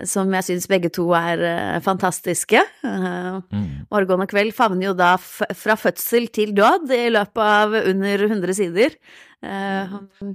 som 0.03 0.34
jeg 0.34 0.43
syns 0.43 0.67
begge 0.67 0.89
to 0.89 1.11
er 1.13 1.79
fantastiske. 1.81 2.61
Mm. 2.84 3.88
'Morgen 3.91 4.21
og 4.21 4.29
kveld' 4.29 4.53
favner 4.53 4.88
jo 4.88 4.93
da 4.93 5.17
fra 5.17 5.75
fødsel 5.75 6.31
til 6.31 6.53
død 6.53 6.91
i 6.91 7.09
løpet 7.09 7.38
av 7.38 7.73
under 7.73 8.17
100 8.27 8.53
sider. 8.53 8.89
Uh, 9.43 10.34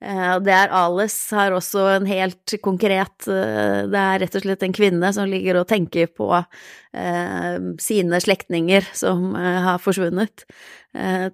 det 0.00 0.52
er 0.54 0.70
alles 0.70 1.30
har 1.34 1.50
også 1.50 1.96
en 1.96 2.06
helt 2.06 2.54
konkret 2.62 3.26
Det 3.26 3.98
er 3.98 4.20
rett 4.22 4.36
og 4.38 4.44
slett 4.44 4.62
en 4.62 4.72
kvinne 4.72 5.12
som 5.12 5.26
ligger 5.26 5.58
og 5.58 5.66
tenker 5.66 6.06
på 6.06 6.30
sine 7.82 8.20
slektninger 8.20 8.86
som 8.94 9.34
har 9.34 9.82
forsvunnet. 9.82 10.46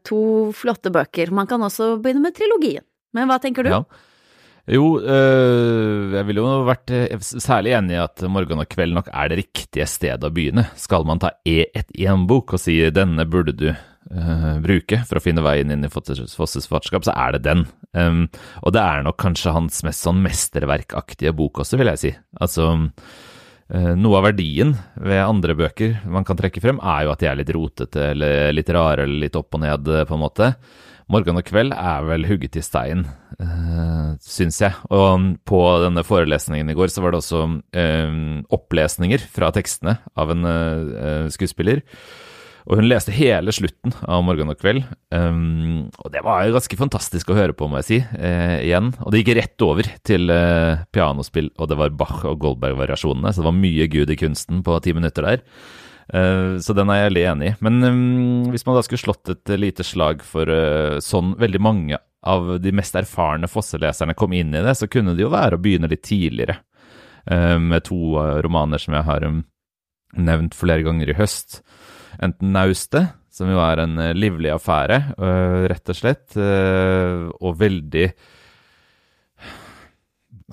To 0.09 0.51
flotte 0.57 0.91
bøker. 0.91 1.31
Man 1.31 1.47
kan 1.47 1.61
også 1.61 2.01
begynne 2.01 2.25
med 2.25 2.35
trilogien. 2.35 2.85
Men 3.15 3.31
hva 3.31 3.39
tenker 3.43 3.67
du? 3.67 3.73
Ja. 3.73 3.85
Jo, 4.65 4.95
øh, 4.97 6.15
jeg 6.15 6.25
ville 6.25 6.41
jo 6.41 6.53
vært 6.65 6.93
særlig 7.21 7.75
enig 7.77 7.99
i 7.99 8.01
at 8.01 8.23
morgen 8.33 8.63
og 8.63 8.71
kveld 8.73 8.97
nok 8.97 9.11
er 9.13 9.29
det 9.29 9.43
riktige 9.43 9.85
stedet 9.89 10.25
å 10.25 10.33
begynne. 10.33 10.65
Skal 10.81 11.05
man 11.05 11.21
ta 11.21 11.35
e 11.45 11.67
et 11.77 11.93
en 12.07 12.25
bok 12.27 12.57
og 12.57 12.63
si 12.63 12.79
'denne 12.89 13.29
burde 13.29 13.53
du' 13.53 13.75
øh, 14.13 14.57
bruke 14.65 15.03
for 15.05 15.19
å 15.19 15.25
finne 15.25 15.45
veien 15.45 15.71
inn 15.71 15.85
i 15.85 15.93
Fosses 15.93 16.69
fartskap, 16.71 17.05
så 17.05 17.13
er 17.13 17.37
det 17.37 17.45
den. 17.45 17.67
Um, 17.93 18.27
og 18.63 18.73
det 18.73 18.83
er 18.83 19.05
nok 19.05 19.19
kanskje 19.21 19.55
hans 19.55 19.83
mest 19.87 20.05
sånn 20.05 20.23
mesterverkaktige 20.25 21.35
bok 21.37 21.63
også, 21.65 21.79
vil 21.81 21.93
jeg 21.93 22.03
si. 22.03 22.15
Altså, 22.41 22.71
øh, 23.69 23.93
noe 24.01 24.19
av 24.19 24.31
verdien 24.31 24.75
ved 24.97 25.23
andre 25.23 25.55
bøker 25.59 26.01
man 26.09 26.25
kan 26.25 26.41
trekke 26.41 26.63
frem, 26.65 26.81
er 26.81 27.05
jo 27.05 27.15
at 27.15 27.21
de 27.21 27.31
er 27.31 27.39
litt 27.41 27.55
rotete 27.55 28.11
eller 28.15 28.53
litt 28.57 28.73
rare 28.75 29.07
eller 29.07 29.27
litt 29.27 29.37
opp 29.37 29.55
og 29.55 29.65
ned, 29.65 29.93
på 30.09 30.17
en 30.17 30.25
måte. 30.25 30.55
Morgen 31.13 31.37
og 31.37 31.45
kveld 31.45 31.75
er 31.77 32.05
vel 32.09 32.25
hugget 32.29 32.57
i 32.57 32.65
stein, 32.65 33.05
uh, 33.37 34.15
syns 34.25 34.61
jeg. 34.63 34.73
Og 34.89 35.35
på 35.45 35.63
denne 35.85 36.05
forelesningen 36.07 36.71
i 36.71 36.77
går 36.77 36.93
så 36.93 37.05
var 37.05 37.13
det 37.13 37.21
også 37.21 37.43
uh, 37.45 38.21
opplesninger 38.57 39.27
fra 39.35 39.53
tekstene 39.55 39.99
av 40.17 40.33
en 40.33 40.49
uh, 40.49 41.27
skuespiller. 41.35 41.85
Og 42.65 42.79
hun 42.79 42.89
leste 42.89 43.13
hele 43.13 43.53
slutten 43.53 43.93
av 44.09 44.23
Morgen 44.25 44.49
og 44.49 44.57
kveld. 44.57 44.87
Um, 45.13 45.91
og 46.01 46.09
det 46.15 46.23
var 46.25 46.47
jo 46.47 46.55
ganske 46.57 46.79
fantastisk 46.81 47.29
å 47.29 47.37
høre 47.37 47.57
på, 47.57 47.69
må 47.69 47.83
jeg 47.83 47.89
si, 47.91 47.99
eh, 48.17 48.57
igjen. 48.65 48.95
Og 49.05 49.13
det 49.13 49.21
gikk 49.21 49.35
rett 49.37 49.65
over 49.67 49.89
til 50.09 50.33
eh, 50.33 50.81
pianospill, 50.95 51.51
og 51.59 51.69
det 51.69 51.77
var 51.81 51.93
Bach 51.93 52.25
og 52.25 52.41
Goldberg-variasjonene. 52.41 53.35
Så 53.35 53.43
det 53.43 53.51
var 53.51 53.59
mye 53.59 53.89
Gud 53.93 54.15
i 54.15 54.17
kunsten 54.17 54.65
på 54.65 54.79
ti 54.81 54.97
minutter 54.97 55.29
der. 55.29 55.45
Uh, 56.13 56.61
så 56.61 56.75
den 56.77 56.91
er 56.93 57.01
jeg 57.01 57.09
veldig 57.11 57.25
enig 57.31 57.49
i. 57.49 57.55
Men 57.65 57.79
um, 57.85 58.51
hvis 58.53 58.67
man 58.67 58.77
da 58.77 58.85
skulle 58.85 59.05
slått 59.05 59.33
et 59.33 59.55
lite 59.61 59.87
slag 59.87 60.25
for 60.27 60.51
uh, 60.51 61.01
sånn 61.05 61.33
veldig 61.41 61.63
mange 61.65 62.01
av 62.25 62.55
de 62.61 62.73
mest 62.73 62.97
erfarne 62.97 63.49
Fosse-leserne 63.51 64.17
kom 64.17 64.33
inn 64.37 64.55
i 64.57 64.63
det, 64.65 64.77
så 64.77 64.89
kunne 64.89 65.17
det 65.17 65.25
jo 65.25 65.33
være 65.33 65.59
å 65.59 65.65
begynne 65.65 65.91
litt 65.93 66.05
tidligere. 66.07 66.61
Uh, 67.25 67.57
med 67.61 67.87
to 67.89 68.17
romaner 68.45 68.81
som 68.81 68.97
jeg 68.97 69.09
har 69.09 69.25
um, 69.25 69.43
nevnt 70.15 70.57
flere 70.57 70.85
ganger 70.85 71.11
i 71.11 71.19
høst 71.19 71.63
enten 72.23 72.53
naustet, 72.55 73.15
som 73.35 73.49
jo 73.51 73.59
er 73.59 73.81
en 73.83 73.99
eh, 73.99 74.13
livlig 74.15 74.53
affære, 74.55 75.01
rett 75.67 75.91
og 75.91 75.97
slett, 75.99 76.37
og 76.39 77.57
veldig 77.59 78.05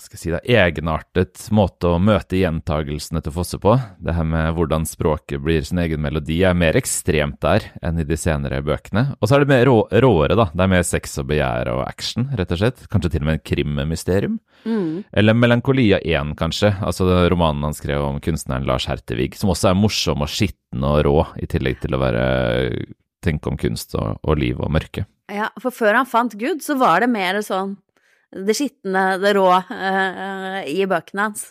skal 0.02 0.18
jeg 0.18 0.22
si 0.22 0.32
det, 0.34 0.42
egenartet 0.50 1.44
måte 1.56 1.94
å 1.94 2.00
møte 2.02 2.40
gjentagelsene 2.40 3.22
til 3.24 3.34
Fosse 3.36 3.60
på. 3.62 3.76
Det 4.02 4.16
her 4.18 4.28
med 4.28 4.56
hvordan 4.58 4.88
språket 4.90 5.44
blir 5.44 5.64
sin 5.68 5.82
egen 5.84 6.02
melodi 6.04 6.42
er 6.48 6.58
mer 6.58 6.78
ekstremt 6.80 7.40
der 7.44 7.70
enn 7.86 8.02
i 8.02 8.08
de 8.08 8.18
senere 8.20 8.64
bøkene. 8.66 9.12
Og 9.20 9.30
så 9.30 9.38
er 9.38 9.46
det 9.46 9.52
mer 9.52 9.66
rå, 9.70 9.78
råere, 9.92 10.38
da. 10.40 10.48
Det 10.54 10.66
er 10.66 10.72
mer 10.74 10.88
sex 10.88 11.20
og 11.22 11.30
begjær 11.32 11.72
og 11.76 11.84
action, 11.86 12.30
rett 12.40 12.56
og 12.56 12.62
slett. 12.64 12.86
Kanskje 12.92 13.14
til 13.14 13.26
og 13.26 13.30
med 13.30 13.40
en 13.40 13.46
krimmysterium. 13.52 14.40
Mm. 14.66 15.04
Eller 15.18 15.38
Melankolia 15.38 16.02
1, 16.02 16.36
kanskje. 16.40 16.74
Altså 16.86 17.08
romanen 17.32 17.70
han 17.70 17.78
skrev 17.78 18.04
om 18.06 18.20
kunstneren 18.24 18.68
Lars 18.70 18.90
Hertevig, 18.90 19.36
som 19.40 19.54
også 19.54 19.72
er 19.72 19.80
morsom 19.80 20.26
og 20.26 20.32
skitten 20.32 20.86
og 20.88 21.04
rå, 21.08 21.16
i 21.42 21.50
tillegg 21.50 21.82
til 21.84 21.96
å 21.96 22.02
være 22.02 22.26
tenke 23.22 23.52
om 23.52 23.58
kunst 23.60 23.94
og, 23.98 24.18
og 24.26 24.40
liv 24.42 24.60
og 24.62 24.72
mørke. 24.74 25.06
Ja, 25.32 25.52
for 25.62 25.74
før 25.74 26.02
han 26.02 26.10
fant 26.10 26.36
Gud, 26.40 26.64
så 26.66 26.76
var 26.80 27.04
det 27.04 27.12
mer 27.12 27.40
sånn 27.46 27.78
det 28.32 28.56
skitne, 28.58 29.08
det 29.22 29.36
rå 29.38 29.50
uh, 29.52 30.62
i 30.68 30.86
bøkene 30.90 31.30
hans. 31.30 31.50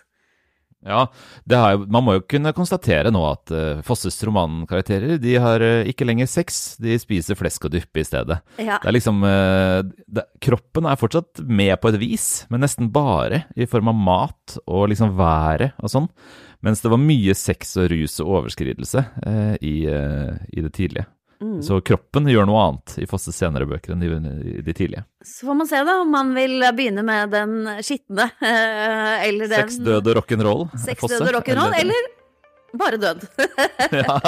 Ja, 0.81 1.03
jo, 1.45 1.83
man 1.93 2.05
må 2.07 2.15
jo 2.17 2.23
kunne 2.25 2.55
konstatere 2.57 3.11
nå 3.13 3.21
at 3.29 3.53
uh, 3.53 3.83
Fosses 3.85 4.17
romankarakterer 4.25 5.19
de 5.21 5.35
har 5.37 5.61
uh, 5.61 5.89
ikke 5.89 6.07
lenger 6.09 6.31
sex, 6.31 6.79
de 6.81 6.97
spiser 7.01 7.37
flesk 7.37 7.67
og 7.69 7.75
dyppe 7.75 8.01
i 8.01 8.07
stedet. 8.07 8.39
Ja. 8.57 8.79
Det 8.81 8.89
er 8.89 8.97
liksom 8.97 9.21
uh, 9.21 9.85
det, 9.85 10.25
Kroppen 10.41 10.89
er 10.89 11.01
fortsatt 11.01 11.43
med 11.45 11.75
på 11.83 11.93
et 11.93 12.01
vis, 12.01 12.29
men 12.49 12.65
nesten 12.65 12.89
bare 12.95 13.45
i 13.61 13.69
form 13.69 13.93
av 13.93 14.01
mat 14.09 14.57
og 14.65 14.89
liksom 14.95 15.13
været 15.21 15.77
og 15.77 15.93
sånn. 15.93 16.09
Mens 16.65 16.81
det 16.81 16.93
var 16.93 17.01
mye 17.01 17.37
sex 17.37 17.77
og 17.81 17.93
rus 17.93 18.19
og 18.21 18.35
overskridelse 18.41 19.01
i, 19.65 19.75
i 19.89 20.61
det 20.61 20.73
tidlige. 20.77 21.07
Mm. 21.43 21.63
Så 21.63 21.81
kroppen 21.81 22.29
gjør 22.29 22.45
noe 22.49 22.63
annet 22.67 22.99
i 23.01 23.07
Fosses 23.09 23.37
senere 23.41 23.65
bøker 23.69 23.95
enn 23.95 24.03
de, 24.05 24.61
de, 24.61 24.73
tidlige. 24.77 25.07
Så 25.25 25.49
får 25.49 25.57
man 25.57 25.69
se 25.71 25.81
da 25.89 25.97
om 26.03 26.11
man 26.13 26.35
vil 26.37 26.61
begynne 26.77 27.05
med 27.07 27.33
den 27.33 27.55
skitne, 27.85 28.29
eller 29.27 29.49
den 29.49 29.55
Seks 29.57 29.79
døde 29.85 30.17
rock'n'roll. 30.19 30.67
Seks 30.85 31.07
død 31.09 31.23
og 31.31 31.39
rock'n'roll, 31.39 31.77
eller, 31.81 32.11
bare 32.77 33.01
død. 33.01 33.25
ja, 34.03 34.19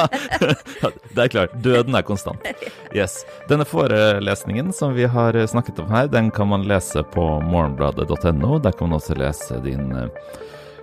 det 1.13 1.27
er 1.27 1.29
klart. 1.35 1.59
Døden 1.63 2.01
er 2.01 2.07
konstant. 2.07 2.49
Yes. 2.97 3.21
Denne 3.51 3.69
forelesningen 3.69 4.73
som 4.73 4.97
vi 4.97 5.05
har 5.05 5.37
snakket 5.47 5.85
om 5.85 5.93
her, 5.93 6.09
den 6.11 6.33
kan 6.33 6.49
man 6.49 6.65
lese 6.69 7.05
på 7.13 7.29
morgenbladet.no. 7.45 8.57
Der 8.65 8.73
kan 8.73 8.89
man 8.89 8.99
også 8.99 9.21
lese 9.21 9.61
din 9.63 9.93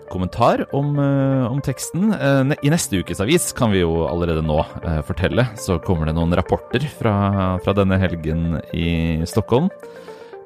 kommentar 0.10 0.66
om, 0.76 1.00
eh, 1.00 1.52
om 1.52 1.62
teksten. 1.62 2.14
Eh, 2.14 2.56
I 2.64 2.70
neste 2.74 3.00
ukes 3.00 3.22
avis 3.22 3.52
kan 3.54 3.72
vi 3.72 3.84
jo 3.84 4.08
allerede 4.10 4.44
nå 4.46 4.60
eh, 4.84 5.02
fortelle, 5.06 5.48
så 5.56 5.80
kommer 5.82 6.10
det 6.10 6.18
noen 6.18 6.36
rapporter 6.36 6.84
fra, 7.00 7.58
fra 7.64 7.76
denne 7.78 8.00
helgen 8.02 8.60
i 8.74 9.22
Stockholm. 9.30 9.70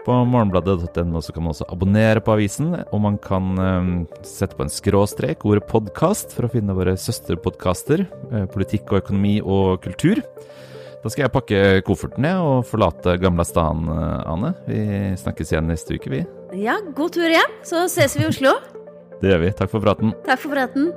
På 0.04 0.18
morgenbladet.no 0.28 1.22
kan 1.22 1.44
man 1.46 1.54
også 1.54 1.70
abonnere 1.72 2.20
på 2.20 2.34
avisen, 2.36 2.74
og 2.92 3.00
man 3.06 3.16
kan 3.24 3.54
sette 4.28 4.58
på 4.60 4.66
en 4.66 4.74
skråstrek 4.74 5.46
ordet 5.48 5.64
podkast 5.70 6.36
for 6.36 6.44
å 6.44 6.52
finne 6.52 6.76
våre 6.76 6.98
søsterpodkaster, 7.00 8.04
politikk 8.52 8.92
og 8.92 9.00
økonomi 9.06 9.38
og 9.40 9.80
kultur. 9.86 10.20
Da 11.00 11.08
skal 11.08 11.24
jeg 11.30 11.36
pakke 11.38 11.64
kofferten 11.88 12.28
jeg, 12.28 12.36
og 12.36 12.68
forlate 12.68 13.16
gamla 13.24 13.48
staden, 13.48 13.88
Ane. 14.28 14.52
Vi 14.68 14.84
snakkes 15.24 15.56
igjen 15.56 15.72
neste 15.72 15.96
uke, 15.96 16.12
vi. 16.12 16.26
Ja, 16.60 16.82
god 17.00 17.16
tur 17.16 17.32
hjem, 17.32 17.60
så 17.64 17.88
ses 17.88 18.20
vi 18.20 18.28
i 18.28 18.32
Oslo. 18.34 18.58
Det 19.24 19.32
gjør 19.32 19.44
vi. 19.46 19.54
Takk 19.56 19.72
for 19.72 19.80
praten. 19.80 20.12
Takk 20.28 20.42
for 20.44 20.52
praten. 20.52 20.92